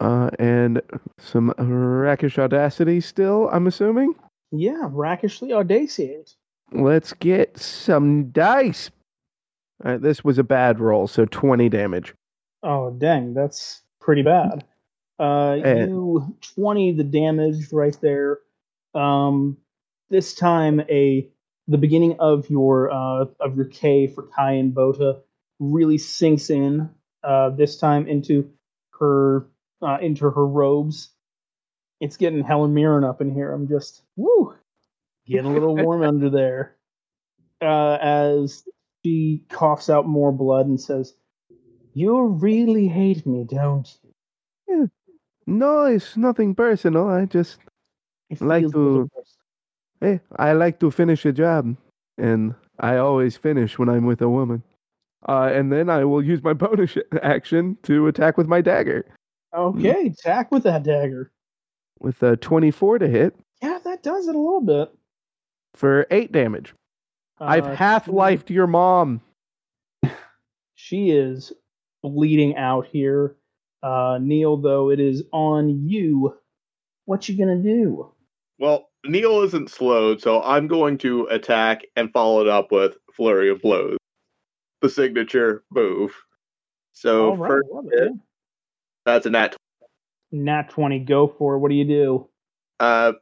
[0.00, 0.82] uh, and
[1.18, 4.14] some rakish audacity still, I'm assuming.
[4.50, 6.34] Yeah, rackishly audacious.
[6.72, 8.90] Let's get some dice.
[9.84, 12.14] All right, this was a bad roll, so 20 damage.
[12.64, 14.64] Oh dang, that's pretty bad.
[15.20, 18.38] Uh, And- you twenty the damage right there.
[18.94, 19.56] Um,
[20.10, 21.28] this time a
[21.68, 25.20] the beginning of your uh of your K for Kai and Bota
[25.58, 26.90] really sinks in.
[27.24, 28.50] Uh, this time into
[28.98, 29.46] her
[29.80, 31.10] uh, into her robes.
[32.00, 33.52] It's getting Helen Mirren up in here.
[33.52, 34.54] I'm just woo,
[35.26, 36.76] getting a little warm under there.
[37.60, 38.64] Uh, as
[39.04, 41.14] she coughs out more blood and says,
[41.94, 44.90] "You really hate me, don't you?"
[45.46, 47.08] No, it's nothing personal.
[47.08, 47.58] I just,
[48.32, 49.08] It Like to-
[50.00, 51.76] hey, I like to finish a job,
[52.16, 54.62] and I always finish when I'm with a woman.
[55.28, 59.04] Uh, and then I will use my bonus action to attack with my dagger
[59.54, 61.30] Okay, attack with that dagger.
[62.00, 64.90] with a 24 to hit Yeah, that does it a little bit.
[65.74, 66.74] for 8 damage.
[67.38, 69.20] I've Uh, half lifed your mom.
[70.74, 71.52] She is
[72.02, 73.36] bleeding out here.
[73.82, 76.34] Uh, Neil, though, it is on you.
[77.04, 78.12] What you gonna do?
[78.62, 83.50] Well, Neil isn't slowed, so I'm going to attack and follow it up with Flurry
[83.50, 83.96] of Blows.
[84.82, 86.14] The signature move.
[86.92, 88.12] So right, first, it,
[89.04, 89.56] that's a nat.
[90.30, 91.58] Nat twenty, go for it.
[91.58, 92.28] What do you do?
[92.78, 93.14] Uh,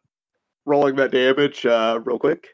[0.66, 2.48] rolling that damage uh, real quick.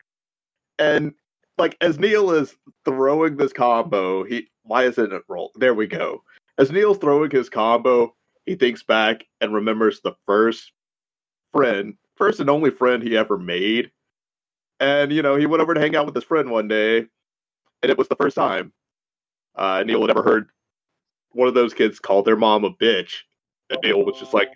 [0.79, 1.13] And,
[1.59, 2.55] like, as Neil is
[2.85, 4.47] throwing this combo, he.
[4.63, 5.51] Why isn't it roll?
[5.57, 6.23] There we go.
[6.59, 8.15] As Neil's throwing his combo,
[8.45, 10.71] he thinks back and remembers the first
[11.53, 13.91] friend, first and only friend he ever made.
[14.81, 17.91] And, you know, he went over to hang out with his friend one day, and
[17.91, 18.73] it was the first time
[19.55, 20.51] uh, Neil had ever heard
[21.33, 23.15] one of those kids call their mom a bitch.
[23.71, 24.51] And Neil was just like,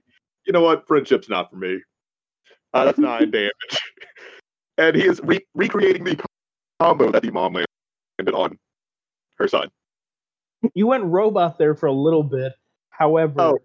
[0.46, 0.86] you know what?
[0.86, 1.80] Friendship's not for me.
[2.72, 3.50] Uh, that's nine damage.
[4.78, 6.22] And he is re- recreating the
[6.80, 8.58] combo that the mom landed on
[9.36, 9.68] her son.
[10.74, 12.52] You went robot there for a little bit.
[12.90, 13.58] However, Oh.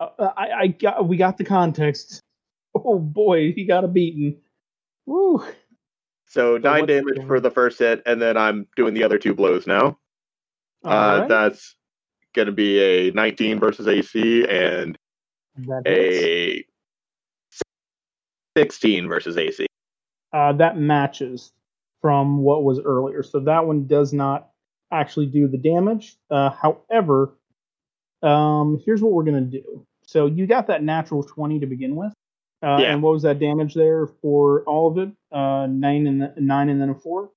[0.00, 2.20] uh, I, I got we got the context.
[2.86, 4.38] Oh boy, he got a beaten.
[5.06, 5.44] Woo.
[6.26, 9.34] So nine what's damage for the first hit, and then I'm doing the other two
[9.34, 9.98] blows now.
[10.84, 11.76] Uh, Alright, That's
[12.34, 14.98] going to be a 19 versus AC and
[15.58, 16.64] that hits.
[18.56, 19.66] a 16 versus AC.
[20.32, 21.52] uh, that matches
[22.02, 23.22] from what was earlier.
[23.22, 24.48] So that one does not
[24.92, 26.16] actually do the damage.
[26.30, 27.34] Uh, however,
[28.22, 29.86] um, here's what we're going to do.
[30.06, 32.12] So you got that natural 20 to begin with.
[32.64, 32.92] Uh, Yeah.
[32.92, 35.10] And what was that damage there for all of it?
[35.30, 37.30] Uh, nine and nine and then a four.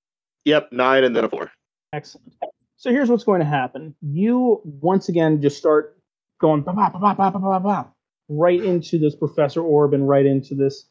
[0.46, 1.52] Yep, nine and then a four.
[1.92, 2.34] Excellent.
[2.78, 3.96] So here's what's going to happen.
[4.02, 5.98] You once again just start
[6.40, 7.94] going ba ba ba ba ba ba ba ba
[8.30, 10.86] right into this Professor Orb and right into this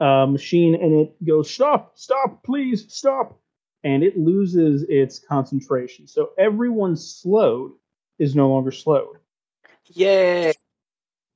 [0.00, 3.38] uh, machine, and it goes stop, stop, please stop,
[3.84, 6.06] and it loses its concentration.
[6.06, 7.72] So everyone slowed
[8.18, 9.16] is no longer slowed
[9.94, 10.52] Yay!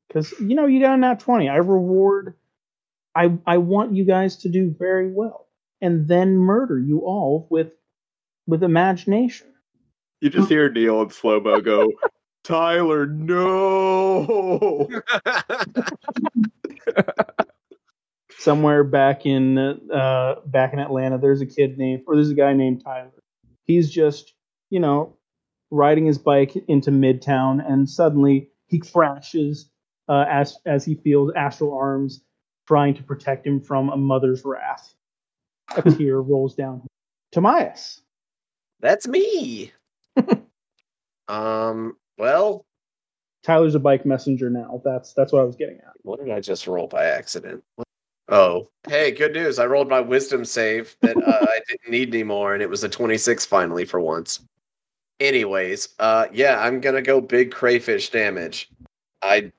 [0.09, 1.49] because you know you got a nat twenty.
[1.49, 2.35] I reward.
[3.17, 5.49] I I want you guys to do very well,
[5.81, 7.73] and then murder you all with
[8.47, 9.49] with imagination.
[10.21, 11.93] You just hear Neil in slow mo go,
[12.45, 14.89] Tyler, no.
[18.39, 22.53] somewhere back in uh, back in Atlanta, there's a kid named or there's a guy
[22.53, 23.23] named Tyler.
[23.65, 24.35] He's just
[24.69, 25.17] you know
[25.71, 29.71] riding his bike into Midtown, and suddenly he crashes
[30.07, 32.21] uh, as as he feels astral arms
[32.67, 34.95] trying to protect him from a mother's wrath.
[35.77, 36.87] A tear rolls down.
[37.35, 38.01] Tomias,
[38.81, 39.73] That's me.
[41.29, 41.97] um.
[42.19, 42.65] Well,
[43.43, 44.81] Tyler's a bike messenger now.
[44.85, 45.93] That's that's what I was getting at.
[46.03, 47.63] what did I just roll by accident?
[48.29, 49.59] Oh, hey, good news!
[49.59, 52.89] I rolled my wisdom save that uh, I didn't need anymore, and it was a
[52.89, 54.41] twenty-six finally for once.
[55.21, 58.71] Anyways, uh, yeah, I'm gonna go big crayfish damage.
[59.23, 59.53] I,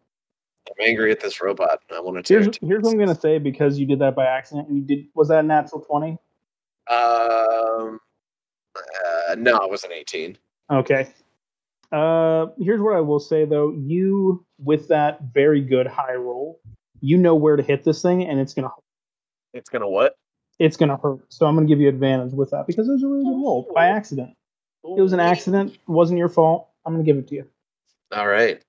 [0.67, 1.81] I'm angry at this robot.
[1.93, 4.25] I want to tear Here's here's what I'm gonna say because you did that by
[4.25, 6.17] accident and you did was that a natural twenty?
[6.89, 7.99] Um,
[8.75, 10.37] uh, no, it was an eighteen.
[10.71, 11.07] Okay.
[11.91, 16.59] Uh, here's what I will say though: you, with that very good high roll,
[16.99, 18.69] you know where to hit this thing, and it's gonna
[19.53, 20.15] It's gonna what?
[20.59, 21.21] it's gonna hurt.
[21.29, 23.69] So I'm gonna give you advantage with that because it was a really good roll
[23.73, 24.31] by accident.
[24.83, 25.73] It was an accident.
[25.73, 26.69] It wasn't your fault.
[26.85, 27.45] I'm gonna give it to you.
[28.13, 28.61] All right.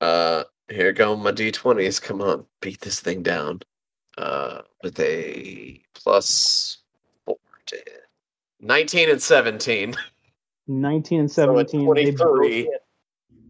[0.00, 2.00] Uh here go my D20s.
[2.00, 3.60] Come on, beat this thing down.
[4.18, 6.78] Uh with a plus
[7.24, 7.36] four
[7.66, 8.02] to hit.
[8.60, 9.94] 19 and 17.
[10.68, 11.94] 19 and So a 17.
[11.94, 12.68] they both hit.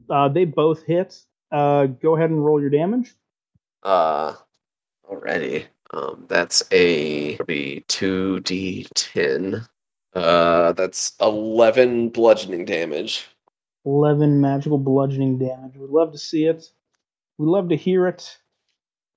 [0.08, 1.20] Uh, they both hit.
[1.50, 3.14] Uh, go ahead and roll your damage.
[3.82, 4.34] Uh
[5.08, 5.66] already.
[5.92, 9.66] Um that's a be 2d10.
[10.14, 13.28] Uh that's 11 bludgeoning damage.
[13.84, 15.76] 11 magical bludgeoning damage.
[15.76, 16.72] We'd love to see it.
[17.38, 18.36] We'd love to hear it.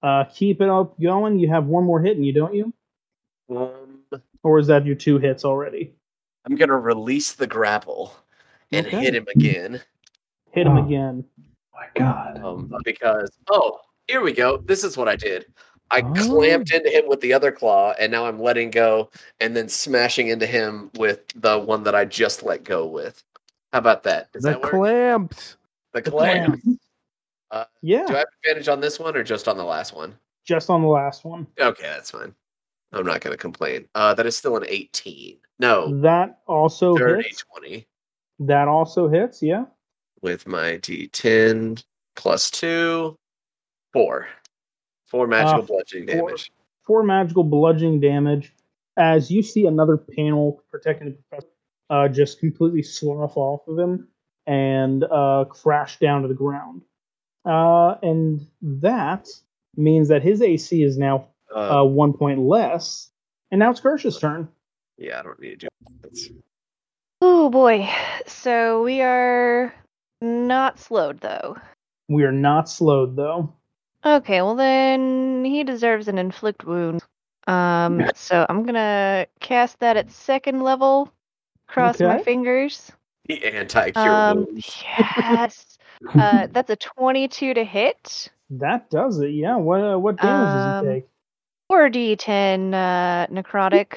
[0.02, 1.40] Uh, keep it up going.
[1.40, 2.74] You have one more hit, and you don't you?
[3.50, 4.04] Um
[4.44, 5.94] Or is that your two hits already?
[6.46, 8.14] I'm going to release the grapple
[8.72, 8.98] and Okay.
[8.98, 9.82] hit him again.
[10.52, 10.86] Hit him Oh.
[10.86, 11.26] again.
[11.74, 12.40] my God.
[12.44, 15.46] um, because oh here we go this is what i did
[15.92, 16.14] i Oh.
[16.14, 19.10] clamped into him with the other claw and now i'm letting go
[19.40, 23.24] and then smashing into him with the one that i just let go with
[23.72, 25.58] how about that does the that work clamps.
[25.94, 26.79] the The clamp clamp.
[27.52, 30.16] Uh, Yeah, do i have advantage on this one or just on the last one
[30.46, 31.48] just on the last one.
[31.60, 32.34] okay that's fine
[32.94, 37.44] i'm not going to complain uh, that is still an 18 no That also hits.
[37.58, 37.86] 20
[38.40, 39.42] That also hits.
[39.44, 39.66] Yeah.
[40.22, 41.84] with my d10
[42.16, 43.16] plus 2
[43.94, 44.28] 4
[45.08, 46.28] 4 magical Uh, bludgeoning four.
[46.30, 46.52] damage
[46.86, 48.52] Four magical bludgeoning damage.
[48.98, 51.48] As you see another panel protecting the professor,
[51.92, 54.08] uh, just completely slough off of him
[54.48, 56.82] and uh, crash down to the ground.
[57.50, 59.28] Uh, and that
[59.76, 63.10] means that his AC is now uh, uh, one point less.
[63.50, 64.48] And now it's Kirsch's turn.
[65.00, 65.68] Yeah, I don't need to do
[66.04, 66.20] that.
[67.22, 67.90] Oh boy.
[68.28, 69.74] So we are
[70.22, 71.58] not slowed though.
[72.08, 73.52] We are not slowed though.
[74.06, 77.04] Okay, well then he deserves an inflict wound.
[77.48, 81.12] Um, so I'm gonna cast that at second level.
[81.68, 82.92] Cross my fingers.
[83.26, 84.84] The anti-cure Um, wounds.
[85.18, 85.79] yes.
[86.14, 88.30] Uh, that's a 22 to hit.
[88.52, 89.30] That does it.
[89.32, 89.58] Yeah.
[89.58, 91.10] What uh, what damage does Um, he take?
[91.72, 93.94] 4d10 uh, necrotic,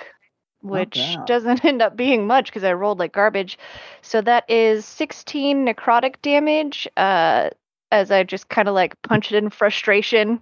[0.61, 3.59] which doesn't end up being much because I rolled like garbage.
[4.03, 6.87] So that is 16 necrotic damage.
[6.97, 7.51] Uh,
[7.93, 10.41] as I just kind of like punch it in frustration.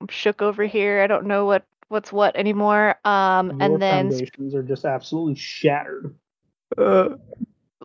[0.00, 1.00] I'm shook over here.
[1.00, 2.96] I don't know what what's what anymore.
[3.04, 6.14] Um, Your and then foundations are just absolutely shattered.
[6.76, 7.10] Uh,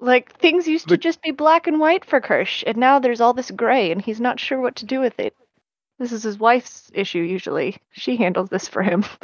[0.01, 3.33] like things used to just be black and white for Kirsch, and now there's all
[3.33, 5.35] this gray, and he's not sure what to do with it.
[5.99, 7.77] This is his wife's issue usually.
[7.91, 9.05] She handles this for him.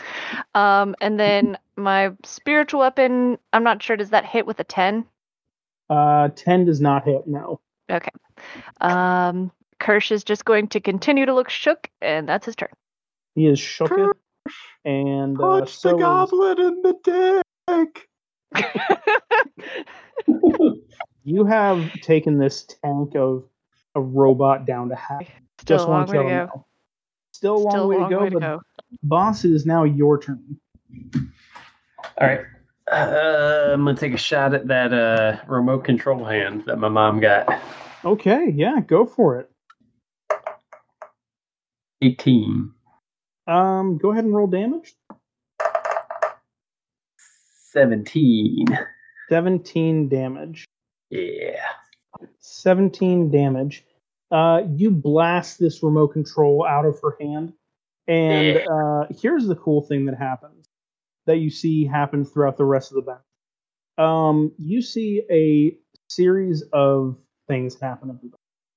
[0.55, 5.03] Um, and then my spiritual weapon, I'm not sure, does that hit with a 10?
[5.89, 7.59] Uh, 10 does not hit, no.
[7.89, 8.11] Okay.
[8.79, 12.69] Um, Kirsch is just going to continue to look shook, and that's his turn.
[13.33, 13.91] He is shook,
[14.85, 18.07] And uh, Punch so the is- in the dick.
[21.23, 23.45] you have taken this tank of
[23.95, 25.27] a robot down to half.
[25.59, 26.47] Still Just a long want way to to tell you go.
[26.47, 26.65] now.
[27.33, 28.61] Still a long, Still way, long to go, way to but go.
[29.03, 30.57] boss, it is now your turn.
[32.21, 32.41] All right.
[32.91, 37.19] Uh, I'm gonna take a shot at that uh, remote control hand that my mom
[37.21, 37.61] got.
[38.05, 39.49] Okay, yeah, go for it.
[42.01, 42.71] 18.
[43.47, 44.95] Um, go ahead and roll damage.
[47.71, 48.65] 17.
[49.29, 50.65] 17 damage.
[51.09, 51.61] Yeah.
[52.39, 53.85] 17 damage.
[54.31, 57.53] Uh, you blast this remote control out of her hand.
[58.07, 58.65] And Yeah.
[58.69, 60.65] uh, here's the cool thing that happens
[61.25, 63.23] that you see happen throughout the rest of the battle.
[63.97, 65.77] Um, you see a
[66.09, 67.17] series of
[67.47, 68.33] things happen.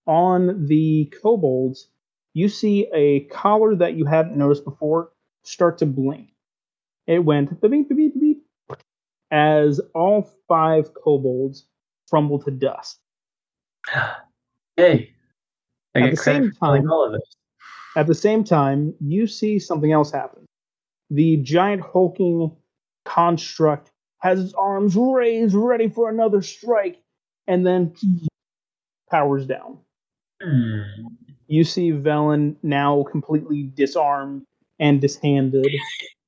[0.07, 1.89] On the kobolds,
[2.35, 5.11] you see a collar that you hadn't noticed before
[5.43, 6.29] start to blink.
[7.07, 8.46] It went beep, beep, beep, beep, beep,
[9.31, 11.67] as all five kobolds
[12.11, 12.99] crumble to dust.
[14.77, 15.15] Hey.
[15.95, 17.37] I At the same time- all of this.
[17.97, 20.45] At the same time, you see something else happen.
[21.09, 22.55] The giant hulking
[23.07, 27.01] construct has its arms raised, ready for another strike,
[27.47, 27.95] and then
[29.11, 29.79] powers down.
[30.43, 30.83] Hmm.
[31.47, 34.43] You see Velen now completely disarmed
[34.79, 35.73] and dishanded.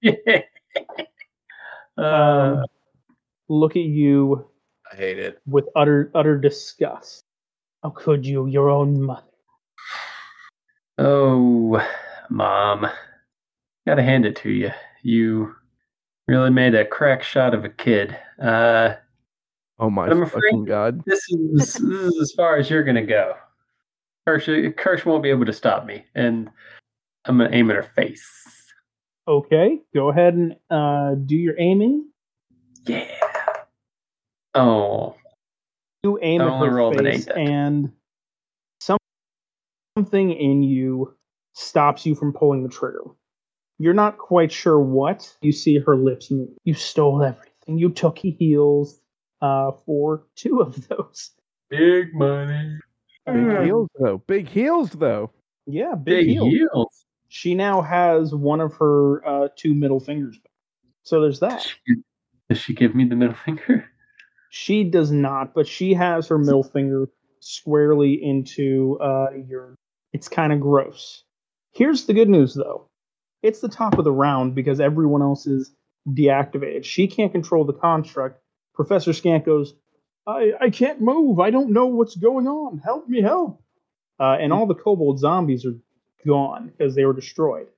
[1.98, 2.64] uh, Um,
[3.48, 4.46] look at you
[4.92, 5.40] I hate it.
[5.46, 7.24] with utter utter disgust.
[7.82, 9.22] How could you, your own mother?
[10.98, 11.80] oh,
[12.30, 12.86] mom.
[13.86, 14.70] Gotta hand it to you.
[15.02, 15.54] You
[16.26, 18.16] really made a crack shot of a kid.
[18.40, 18.94] Uh,
[19.80, 21.04] Oh my I'm afraid- fucking god.
[21.06, 23.34] this is this is as far as you're gonna go.
[24.26, 26.50] Kirsch, Kirsch won't be able to stop me, and
[27.24, 28.28] I'm gonna aim at her face.
[29.28, 32.08] Okay, go ahead and uh, do your aiming.
[32.86, 33.06] Yeah.
[34.54, 35.14] Oh,
[36.02, 37.92] You aim at her rolled an face, and
[38.80, 38.98] some-
[39.96, 41.14] something in you
[41.54, 43.02] stops you from pulling the trigger.
[43.78, 45.36] You're not quite sure what.
[45.42, 46.48] You see her lips move.
[46.64, 47.78] You stole everything.
[47.78, 49.00] You took heels
[49.40, 51.30] uh, for two of those.
[51.70, 52.78] big money.
[53.26, 53.64] Big Mm.
[53.66, 54.18] heels though.
[54.26, 55.30] Big heels though.
[55.66, 56.48] Yeah, big, Big heels.
[56.48, 57.04] heels.
[57.28, 60.38] She now has one of her uh, two middle fingers.
[60.38, 60.50] back.
[61.02, 61.70] So there's that.
[62.48, 63.84] Does she give me the middle finger?
[64.50, 67.08] She does not, but she has her middle finger
[67.40, 69.74] squarely into uh, your.
[70.12, 71.22] It's kind of gross.
[71.72, 72.88] Here's the good news, though.
[73.42, 75.70] It's the top of the round because everyone else is
[76.08, 76.84] deactivated.
[76.84, 78.40] She can't control the construct.
[78.74, 79.74] Professor Scant goes,
[80.26, 81.40] I, I can't move.
[81.40, 82.78] I don't know what's going on.
[82.78, 83.62] Help me, help.
[84.18, 85.76] Uh, and all the kobold zombies are
[86.26, 87.68] gone because they were destroyed.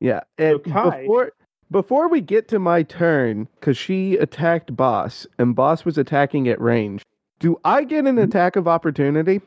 [0.00, 0.20] Yeah.
[0.36, 1.32] And Kai- before
[1.72, 6.60] before we get to my turn, because she attacked boss and boss was attacking at
[6.60, 7.02] range.
[7.40, 9.40] Do I get an attack of opportunity?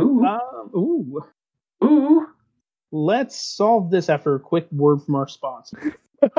[0.00, 1.22] Ooh, Um, ooh.
[1.84, 2.26] ooh.
[2.92, 5.96] Let's solve this after a quick word from our sponsor.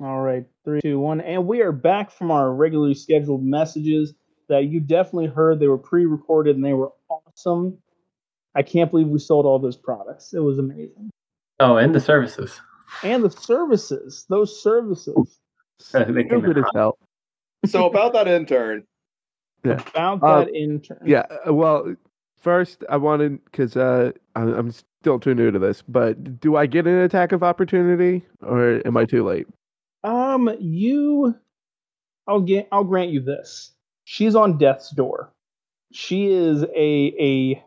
[0.00, 4.14] All right, three, two, one, and we are back from our regularly scheduled messages
[4.48, 5.58] that you definitely heard.
[5.60, 7.76] They were pre-recorded and they were awesome.
[8.54, 10.32] I can't believe we sold all those products.
[10.34, 11.10] It was amazing,
[11.58, 12.60] Oh, and the services.
[13.02, 15.40] And the services, those services.
[15.94, 16.98] Uh, they came Stupid as hell.
[17.66, 18.84] So about that intern,
[19.64, 19.82] Yeah.
[19.94, 21.00] About Uh, that intern.
[21.04, 21.26] Yeah.
[21.46, 21.94] uh, Well,
[22.38, 26.66] first I wanted because uh, I- I'm still too new to this, but do I
[26.66, 29.46] get an attack of opportunity or am I too late?
[30.04, 31.34] Um, you,
[32.26, 33.72] I'll get, I'll grant you this.
[34.04, 35.32] She's on death's door.
[35.92, 37.64] She is a a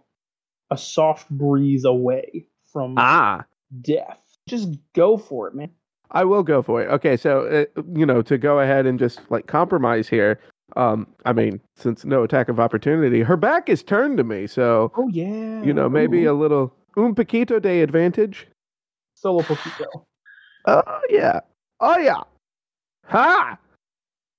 [0.71, 3.45] a soft breeze away from Ah.
[3.81, 4.22] death.
[4.47, 5.69] Just go for it, man.
[6.11, 6.89] I will go for it.
[6.91, 10.39] Okay, so uh, you know, to go ahead and just like compromise here.
[10.75, 14.91] Um, I mean, since no attack of opportunity, her back is turned to me, so
[14.95, 15.61] Oh yeah.
[15.63, 18.47] you know, maybe a little un poquito de advantage.
[19.15, 19.85] solo poquito.
[20.65, 21.39] Oh yeah,
[21.79, 22.21] oh yeah,
[23.05, 23.57] ha!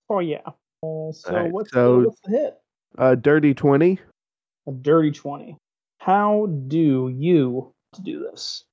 [0.08, 0.38] Oh yeah.
[0.46, 2.54] Uh, so Alright, what's so- the, what's the hit?
[2.98, 3.98] A dirty twenty.
[4.68, 5.56] A dirty twenty.
[5.98, 7.72] How do you
[8.02, 8.64] do this?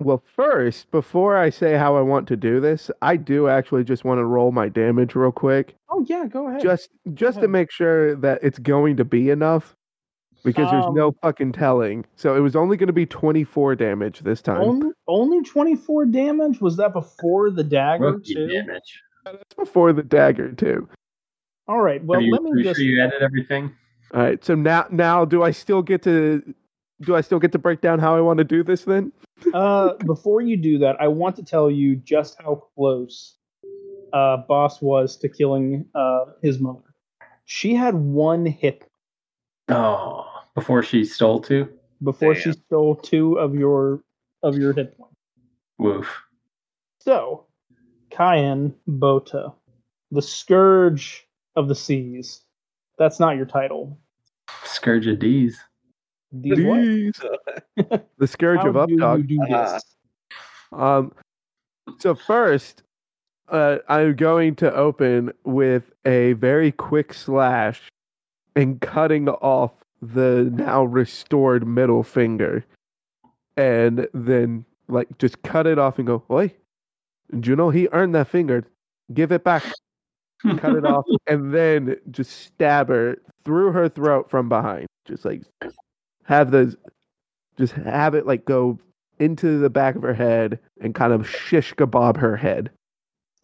[0.00, 4.04] Well, first, before I say how I want to do this, I do actually just
[4.04, 6.62] want to roll my damage real quick, Oh yeah, go ahead.
[6.62, 9.74] just just to make sure that it's going to be enough.
[10.44, 12.04] because there's no Um, fucking telling.
[12.14, 14.60] So it was only going to be 24 damage this time.
[14.60, 16.60] Only, only 24 damage?
[16.60, 18.46] Was that before the dagger, Rookie too?
[18.46, 19.02] damage.
[19.24, 20.88] That's before the dagger too.
[21.66, 22.02] All right.
[22.04, 22.78] Well, Are you let me pretty just.
[22.78, 23.72] sure you added everything?
[24.14, 24.44] All right.
[24.44, 26.54] So now, now, do I still get to?
[27.02, 29.12] Do I still get to break down how I want to do this then?
[29.52, 33.36] Uh, before you do that, I want to tell you just how close
[34.14, 36.80] uh, Boss was to killing uh, his mother.
[37.44, 38.88] She had one hit
[39.68, 40.24] Oh,
[40.54, 41.68] before she stole two?
[42.02, 44.02] before she stole two of your
[44.42, 45.14] of your hit points.
[45.78, 46.22] Woof.
[47.00, 47.46] So,
[48.10, 49.52] Cayenne Bota,
[50.10, 52.42] the scourge of the seas.
[52.98, 53.98] That's not your title.
[54.64, 55.58] Scourge of D's.
[56.32, 57.20] These?
[58.18, 59.26] The scourge How of up do dog.
[59.26, 59.82] do this?
[60.72, 61.12] Um,
[61.98, 62.82] so first,
[63.48, 67.82] uh, I'm going to open with a very quick slash
[68.56, 69.72] and cutting off
[70.02, 72.64] the now restored middle finger,
[73.56, 76.52] and then like just cut it off and go, "Oi,
[77.42, 78.64] you know he earned that finger.
[79.14, 79.62] Give it back."
[80.58, 84.86] cut it off, and then just stab her through her throat from behind.
[85.06, 85.42] Just like
[86.26, 86.76] have the,
[87.58, 88.78] just have it like go
[89.18, 92.70] into the back of her head and kind of shish kebab her head.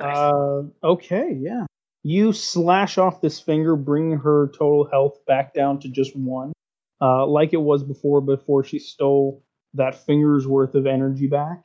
[0.00, 1.66] Uh, okay, yeah.
[2.02, 6.52] You slash off this finger, bring her total health back down to just one,
[7.00, 8.20] uh, like it was before.
[8.20, 9.44] Before she stole
[9.74, 11.64] that finger's worth of energy back,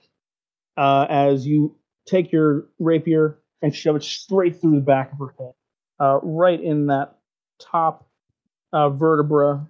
[0.78, 1.76] uh, as you
[2.06, 5.54] take your rapier and shove it straight through the back of her head,
[6.00, 7.18] uh, right in that
[7.60, 8.08] top
[8.72, 9.68] uh, vertebra,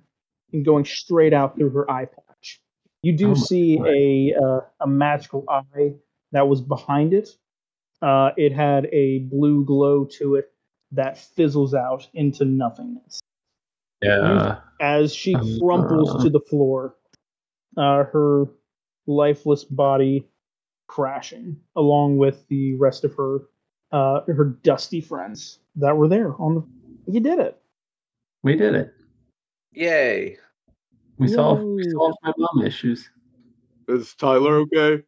[0.54, 2.62] and going straight out through her eye patch.
[3.04, 3.88] You do Oh see God.
[3.88, 5.94] a uh, a magical eye
[6.32, 7.30] that was behind it.
[8.02, 10.52] Uh, it had a blue glow to it
[10.92, 13.20] that fizzles out into nothingness.
[14.02, 14.60] yeah.
[14.80, 16.96] As she Uh, crumples to the floor,
[17.76, 18.46] uh, her
[19.08, 20.28] lifeless body
[20.88, 23.40] crashing along with the rest of her
[23.92, 27.12] uh, her dusty friends that were there on the.
[27.14, 27.60] You did it.
[28.44, 28.94] We did it.
[29.78, 30.36] Yay.
[31.20, 33.12] We solved, we solved my mom issues.
[33.88, 35.04] Is Tyler okay?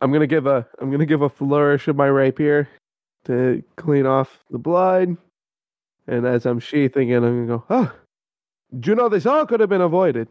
[0.00, 2.66] I'm gonna give a I'm gonna give a flourish of my rapier
[3.26, 5.14] to clean off the blood,
[6.06, 7.92] and as I'm sheathing it, I'm gonna go, oh,
[8.72, 10.28] know this all could have been avoided.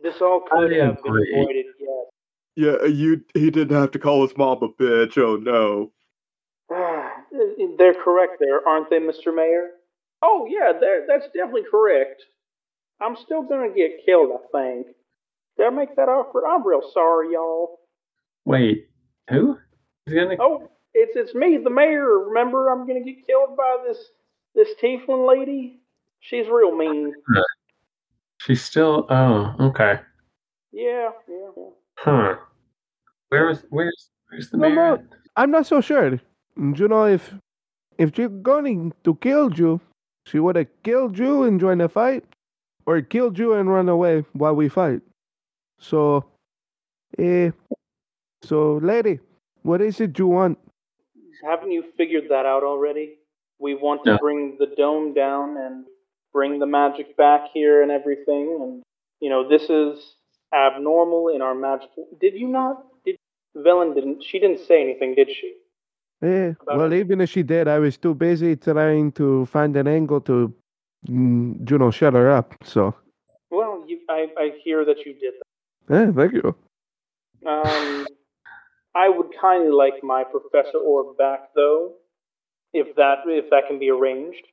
[0.00, 1.32] This all could have been agree.
[1.32, 2.06] avoided, Yes.
[2.54, 3.24] Yeah, uh, you.
[3.34, 5.18] He didn't have to call his mom a bitch.
[5.18, 5.90] Oh no.
[7.76, 9.34] They're correct there, aren't they, Mr.
[9.34, 9.70] Mayor?
[10.22, 12.22] Oh, yeah, they're- that's definitely correct.
[13.00, 14.86] I'm still going to get killed, I think.
[15.58, 16.46] Did I make that offer?
[16.46, 17.80] I'm real sorry, y'all.
[18.44, 18.88] Wait,
[19.28, 19.58] who?
[20.06, 20.36] Is gonna...
[20.40, 22.18] Oh, it's it's me, the mayor.
[22.28, 23.98] Remember, I'm going to get killed by this
[24.54, 25.80] this tiefling lady.
[26.20, 27.14] She's real mean.
[28.38, 29.06] She's still.
[29.08, 30.00] Oh, okay.
[30.72, 31.48] Yeah, yeah.
[31.56, 31.64] yeah.
[31.96, 32.34] Huh.
[33.28, 34.74] Where was where's where's the No, mayor?
[34.74, 35.02] no.
[35.36, 36.10] I'm not so sure.
[36.10, 36.20] Do
[36.56, 37.34] you know if
[37.98, 39.80] if she's going to kill you,
[40.26, 42.24] she would have killed you and joined the fight,
[42.86, 45.02] or killed you and run away while we fight.
[45.78, 46.24] So,
[47.18, 47.50] eh,
[48.42, 49.20] so lady,
[49.62, 50.58] what is it you want?
[51.44, 53.18] Haven't you figured that out already?
[53.58, 54.18] We want to No.
[54.18, 55.86] bring the dome down and
[56.32, 58.58] bring the magic back here and everything.
[58.62, 58.82] And,
[59.20, 60.16] you know, this is
[60.54, 62.08] abnormal in our magical.
[62.20, 62.84] Did you not?
[63.04, 63.16] Did
[63.56, 64.22] Velen didn't?
[64.24, 65.54] She didn't say anything, did she?
[66.22, 66.98] Eh, About well, it.
[66.98, 70.54] even if she did, I was too busy trying to find an angle to,
[71.08, 72.54] mm, you know, shut her up.
[72.64, 72.94] So,
[73.50, 75.34] Well, you, I, I hear that you did
[75.90, 76.54] eh, thank you.
[77.44, 78.06] Um,
[78.94, 81.94] I would kindly like my Professor Orb back, though,
[82.72, 84.46] if that if that can be arranged.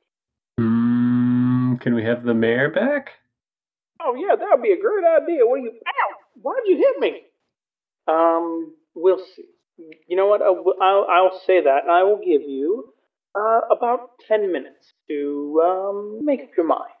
[0.58, 3.10] Mm, can we have the mayor back?
[4.02, 5.46] Oh yeah, that would be a great idea.
[5.46, 5.70] What do you?
[5.86, 6.14] Ow!
[6.42, 7.22] Why'd you hit me?
[8.08, 9.44] Um, we'll see.
[10.06, 10.42] You know what?
[10.42, 11.88] I'll, I'll, I'll say that.
[11.90, 12.92] I will give you
[13.34, 16.92] uh, about ten minutes to um, make up your mind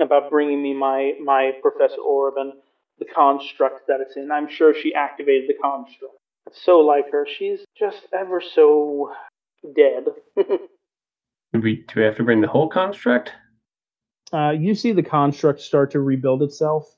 [0.00, 2.52] about bringing me my my Professor Orb and
[2.98, 4.30] the construct that it's in.
[4.32, 6.14] I'm sure she activated the construct.
[6.46, 7.26] It's so like her.
[7.38, 9.12] She's just ever so
[9.76, 10.04] dead.
[11.54, 13.32] Do we do we have to bring the whole construct?
[14.32, 16.94] uh, you see the construct start to rebuild itself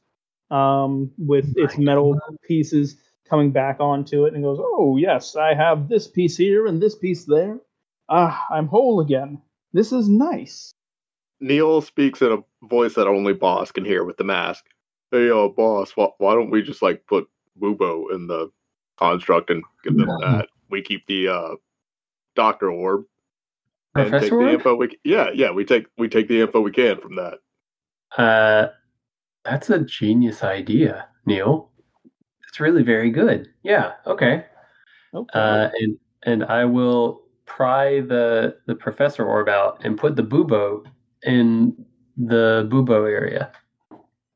[0.50, 2.96] um, with its metal pieces
[3.30, 6.96] coming back onto it and goes, Oh, yes, I have this piece here and this
[6.96, 7.58] piece there.
[8.08, 9.40] Ah, I'm whole again.
[9.72, 10.72] This is nice.
[11.40, 14.64] Neil speaks in a voice that only Boss can hear with the mask.
[15.10, 17.28] Hey, uh, boss, why, why don't we just like put
[17.58, 18.50] Bubo in the
[18.98, 20.48] construct and give them that?
[20.68, 21.54] We keep the uh,
[22.36, 23.04] Doctor Orb
[23.94, 24.74] and take Professor the info.
[24.76, 27.38] We c- yeah, yeah, we take we take the info we can from that.
[28.16, 28.68] Uh,
[29.44, 31.69] that's a genius idea, Neil.
[32.50, 33.48] It's really very good.
[33.62, 33.92] Yeah.
[34.06, 34.44] Okay.
[35.14, 35.30] Okay.
[35.38, 40.84] Uh, and and I will pry the the professor orb out and put the bubo
[41.22, 41.74] in
[42.16, 43.52] the bubo area.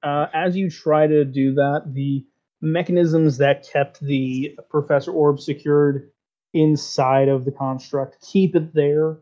[0.03, 2.25] uh, as you try to do that, the
[2.61, 6.11] mechanisms that kept the Professor Orb secured
[6.55, 9.19] inside of the construct keep it there.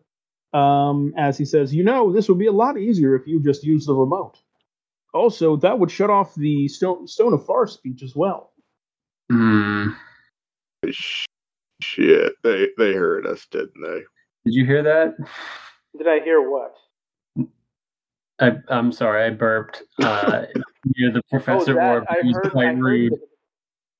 [0.52, 3.64] Um, as he says, you know, this would be a lot easier if you just
[3.64, 4.38] used the remote.
[5.14, 8.51] Also, that would shut off the Stone, Stone of Far speech as well.
[9.32, 9.88] Hmm.
[10.90, 11.24] Sh-
[11.80, 14.00] Shit, they they heard us, didn't they?
[14.44, 15.14] Did you hear that?
[15.96, 16.74] Did I hear what?
[18.40, 19.82] I, I'm sorry, I burped.
[20.02, 20.42] Uh,
[20.96, 22.04] near the professor orb.
[22.10, 23.12] I It was I, quite heard rude.
[23.12, 23.18] the,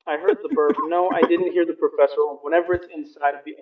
[0.06, 0.76] I heard the burp.
[0.88, 2.40] No, I didn't hear the Professor Orb.
[2.42, 3.56] Whenever it's inside of the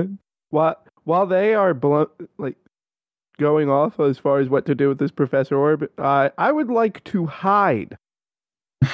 [0.00, 0.08] air.
[0.50, 2.56] While while they are blo- like
[3.38, 6.68] going off as far as what to do with this Professor Orb, uh, I would
[6.70, 7.98] like to hide.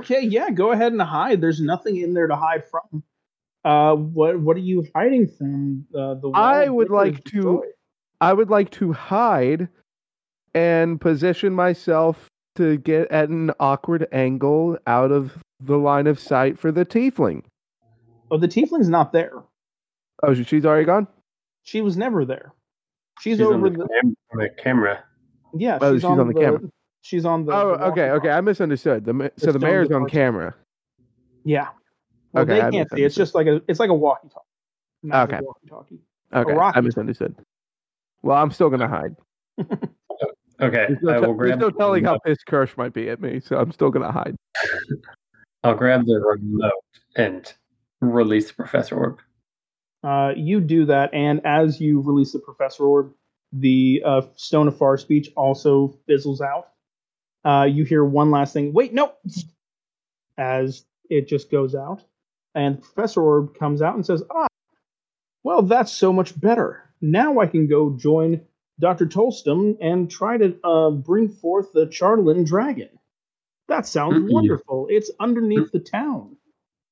[0.00, 1.40] Okay, yeah, go ahead and hide.
[1.40, 3.02] There's nothing in there to hide from.
[3.64, 5.86] Uh, what what are you hiding from?
[5.94, 7.64] Uh, the I would like to- destroyed.
[8.20, 9.68] I would like to hide
[10.54, 16.58] and position myself to get at an awkward angle out of the line of sight
[16.58, 17.42] for the tiefling.
[18.30, 19.32] Oh, the tiefling's not there.
[20.22, 21.06] Oh, she's already gone.
[21.62, 22.52] She was never there.
[23.20, 25.04] She's, She's on over the, the, cam- the camera.
[25.56, 25.78] yeah.
[25.80, 26.60] Oh, she's, she's on the camera.
[27.02, 27.52] She's on the.
[27.52, 28.30] Oh, the okay, okay.
[28.30, 29.04] I misunderstood.
[29.04, 30.54] The so It's the mayor's on camera.
[31.44, 31.68] Yeah.
[32.32, 33.02] Well, Okay, they I can't see.
[33.02, 33.60] It's just like a.
[33.68, 34.46] It's like a walkie-talkie.
[35.02, 35.44] Magic Okay.
[35.44, 36.00] Walkie-talkie.
[36.32, 37.34] Okay, I misunderstood.
[38.22, 39.16] Well, I'm still gonna hide.
[40.62, 41.58] Okay, There's no, I te- will there's grab.
[41.60, 42.22] no the telling how remote.
[42.26, 44.36] pissed Kirsch might be at me, so I'm still gonna hide.
[45.64, 46.72] I'll grab the remote
[47.16, 47.50] and
[48.02, 49.20] release the professor orb.
[50.04, 53.12] Uh, you do that, and as you release the Professor Orb,
[53.52, 56.68] the uh, Stone of Far Speech also fizzles out.
[57.44, 58.72] Uh, you hear one last thing.
[58.72, 59.12] Wait, no!
[60.36, 62.02] As it just goes out,
[62.54, 64.46] and Professor Orb comes out and says, "Ah,
[65.42, 66.90] well, that's so much better.
[67.00, 68.40] Now I can go join
[68.78, 72.90] Doctor Tolstom and try to uh, bring forth the Charlin Dragon.
[73.68, 74.32] That sounds Mm-mm.
[74.32, 74.86] wonderful.
[74.90, 76.36] It's underneath the town."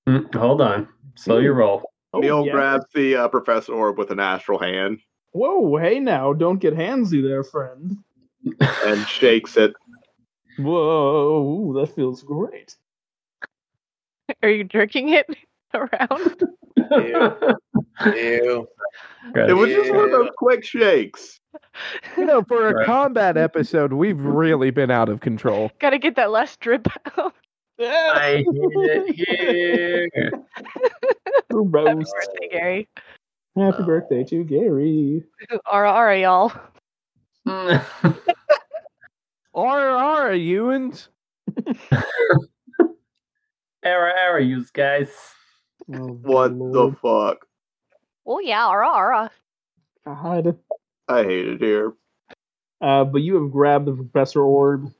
[0.06, 1.82] Hmm, hold on, slow your roll.
[2.14, 2.52] Oh, Neil yeah.
[2.52, 5.00] grabs the uh, Professor Orb with an astral hand
[5.32, 7.98] Whoa, hey now, don't get handsy there, friend.
[8.86, 9.74] and shakes it.
[10.58, 12.74] Whoa, that feels great.
[14.42, 15.26] Are you jerking it
[15.74, 16.42] around?
[16.76, 18.68] Ew.
[19.34, 19.54] Got It it.
[19.54, 21.40] was just one of those quick shakes.
[22.16, 22.86] You know, for a Right.
[22.86, 25.70] combat episode, we've really been out of control.
[25.80, 26.86] Gotta get that last drip
[27.18, 27.34] out.
[27.80, 30.30] I hit it here.
[31.50, 32.88] Happy birthday, Gary.
[33.56, 33.86] Happy oh.
[33.86, 35.24] birthday to Gary.
[35.70, 36.52] Ara ara, y'all.
[39.58, 41.06] Ara, you and
[43.84, 45.08] error, error, you guys.
[45.92, 46.98] Oh, What good the lord.
[47.02, 47.46] fuck?
[48.26, 49.30] Oh yeah, ara ara.
[50.06, 50.58] God.
[51.08, 51.94] I hate it here.
[52.80, 54.92] Uh, but you have grabbed the Professor Orb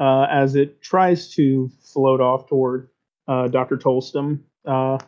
[0.00, 2.88] uh, as it tries to float off toward
[3.28, 3.76] uh, Dr.
[3.76, 4.40] Tolstom.
[4.64, 4.98] Uh,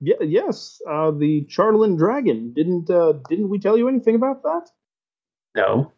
[0.00, 2.52] yeah, yes, uh, the Charlin Dragon.
[2.52, 4.68] Didn't uh, didn't we tell you anything about that?
[5.56, 5.90] No,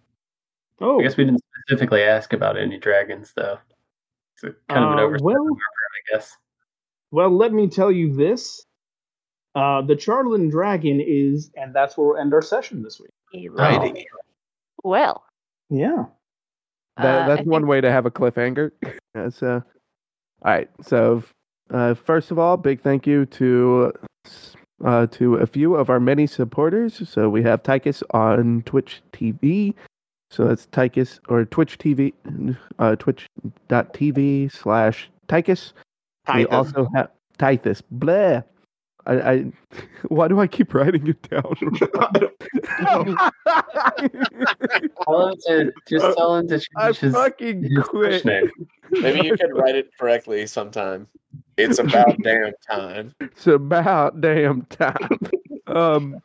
[0.81, 3.59] Oh, I guess we didn't specifically ask about any dragons, though.
[4.35, 6.37] It's a kind of an Uh, oversight well- on I guess.
[7.11, 8.65] Well, let me tell you this.
[9.55, 13.51] Uh, the Charlin Dragon is, and that's where we'll end our session this week.
[13.53, 14.07] Righty.
[14.83, 15.25] Well,
[15.69, 16.07] Yeah.
[16.99, 18.71] That, uh, that's I one think- way to have a cliffhanger.
[19.15, 19.61] That's uh,
[20.43, 20.69] all right.
[20.83, 21.23] So,
[21.71, 23.93] uh, first of all, big thank you to
[24.85, 27.09] uh, to a few of our many supporters.
[27.09, 29.75] So we have Tychus on Twitch TV.
[30.33, 32.15] So that's Tychus or Twitch TV,
[32.79, 35.75] uh, twitch.tv slash Tychus.
[36.35, 37.83] We also have Tythus.
[37.91, 38.41] Blah.
[39.05, 39.45] I, I
[40.09, 41.43] why do I keep writing it down?
[45.05, 48.23] Tell him to just tell him to I change his, fucking his quit.
[48.23, 48.51] Twitch name.
[48.91, 51.09] Maybe you could write it correctly sometime.
[51.59, 53.15] It's about damn time.
[53.21, 55.19] It's about damn time.
[55.67, 56.23] um,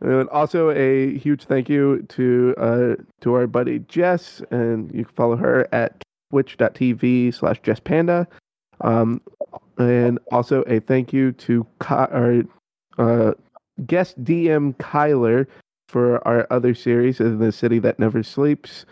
[0.00, 5.14] and also a huge thank you to uh to our buddy Jess, and you can
[5.14, 8.26] follow her at twitch.tv slash Jess Panda.
[8.80, 9.20] Um,
[9.78, 12.42] and also a thank you to Ky- our
[12.98, 13.32] uh,
[13.86, 15.46] guest DM Kyler
[15.88, 18.84] for our other series in the city that never sleeps.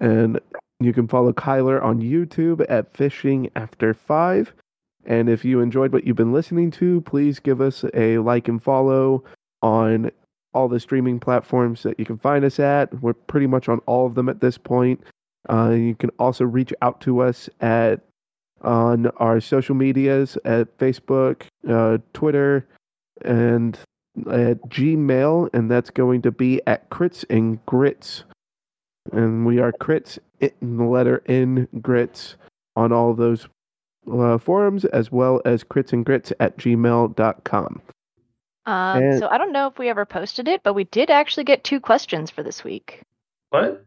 [0.00, 0.40] And
[0.80, 4.52] you can follow Kyler on YouTube at Fishing After Five.
[5.04, 8.62] And if you enjoyed what you've been listening to, please give us a like and
[8.62, 9.24] follow
[9.60, 10.10] on
[10.54, 12.92] all the streaming platforms that you can find us at.
[13.00, 15.00] We're pretty much on all of them at this point.
[15.50, 18.00] Uh, you can also reach out to us at
[18.62, 22.66] on our social medias at Facebook, uh, Twitter,
[23.24, 23.78] and
[24.30, 28.24] at Gmail, and that's going to be at Crits and Grits.
[29.12, 32.36] And we are Crits in the letter N Grits
[32.76, 33.48] on all those
[34.10, 37.82] uh, forums, as well as Crits and Grits at gmail.com.
[38.66, 41.44] Um, And- so I don't know if we ever posted it, but we did actually
[41.44, 43.02] get two questions for this week.
[43.50, 43.84] What?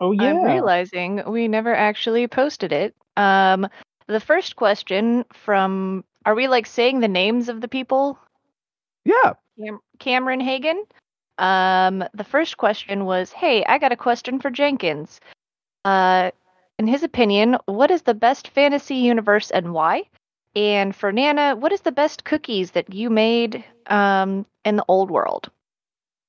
[0.00, 0.22] Oh yeah.
[0.24, 2.94] I'm realizing we never actually posted it.
[3.16, 3.68] Um,
[4.08, 8.18] the first question from are we like saying the names of the people?
[9.04, 9.34] Yeah.
[9.58, 10.84] Cam- Cameron Hagen.
[11.38, 15.20] Um, the first question was, "Hey, I got a question for Jenkins.
[15.84, 16.30] Uh,
[16.78, 20.04] in his opinion, what is the best fantasy universe and why?
[20.56, 25.10] And for Nana, what is the best cookies that you made um in the old
[25.10, 25.50] world?"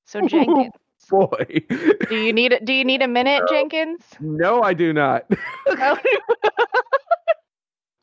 [0.06, 0.72] So Jenkins,
[1.10, 1.62] Boy.
[2.08, 4.02] do you need a, do you need a minute, Jenkins?
[4.20, 5.24] no, I do not.
[5.68, 5.98] Oh.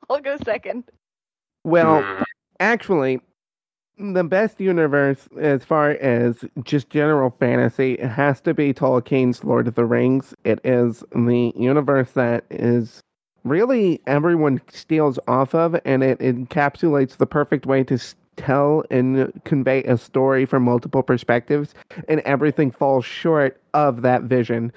[0.10, 0.84] I'll go second.
[1.64, 2.04] well,
[2.60, 3.22] actually,
[3.98, 9.76] the best universe as far as just general fantasy has to be Tolkien's Lord of
[9.76, 10.34] the Rings.
[10.44, 13.02] It is the universe that is
[13.44, 18.00] really everyone steals off of, and it encapsulates the perfect way to
[18.36, 21.74] tell and convey a story from multiple perspectives,
[22.08, 24.72] and everything falls short of that vision.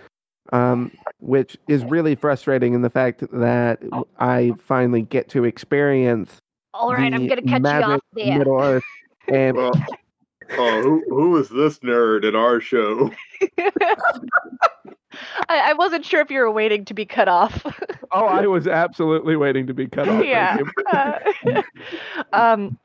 [0.52, 3.80] Um, which is really frustrating in the fact that
[4.20, 6.36] I finally get to experience
[6.72, 8.38] All right, I'm gonna cut you off there.
[8.38, 8.84] Middle Earth.
[9.26, 9.72] And Well,
[10.52, 13.10] oh, who who is this nerd in our show?
[15.48, 17.64] I, I wasn't sure if you were waiting to be cut off.
[18.12, 20.24] oh, I was absolutely waiting to be cut off.
[20.24, 20.59] yeah.
[20.93, 21.62] Uh,
[22.32, 22.78] um.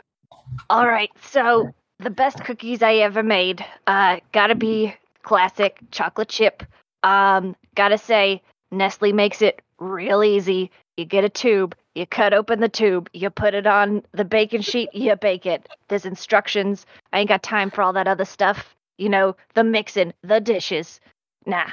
[0.70, 1.10] All right.
[1.22, 3.66] So the best cookies I ever made.
[3.88, 4.94] Uh, gotta be
[5.24, 6.64] classic chocolate chip.
[7.04, 10.72] Um, gotta say Nestle makes it real easy.
[11.02, 14.62] You get a tube, you cut open the tube, you put it on the baking
[14.62, 15.68] sheet, you bake it.
[15.88, 16.86] There's instructions.
[17.12, 18.76] I ain't got time for all that other stuff.
[19.00, 21.00] You know, the mixing, the dishes.
[21.48, 21.72] Nah.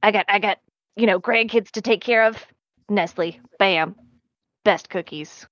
[0.00, 0.58] I got I got,
[0.94, 2.46] you know, grandkids to take care of.
[2.88, 3.40] Nestle.
[3.58, 3.96] Bam.
[4.64, 5.44] Best cookies.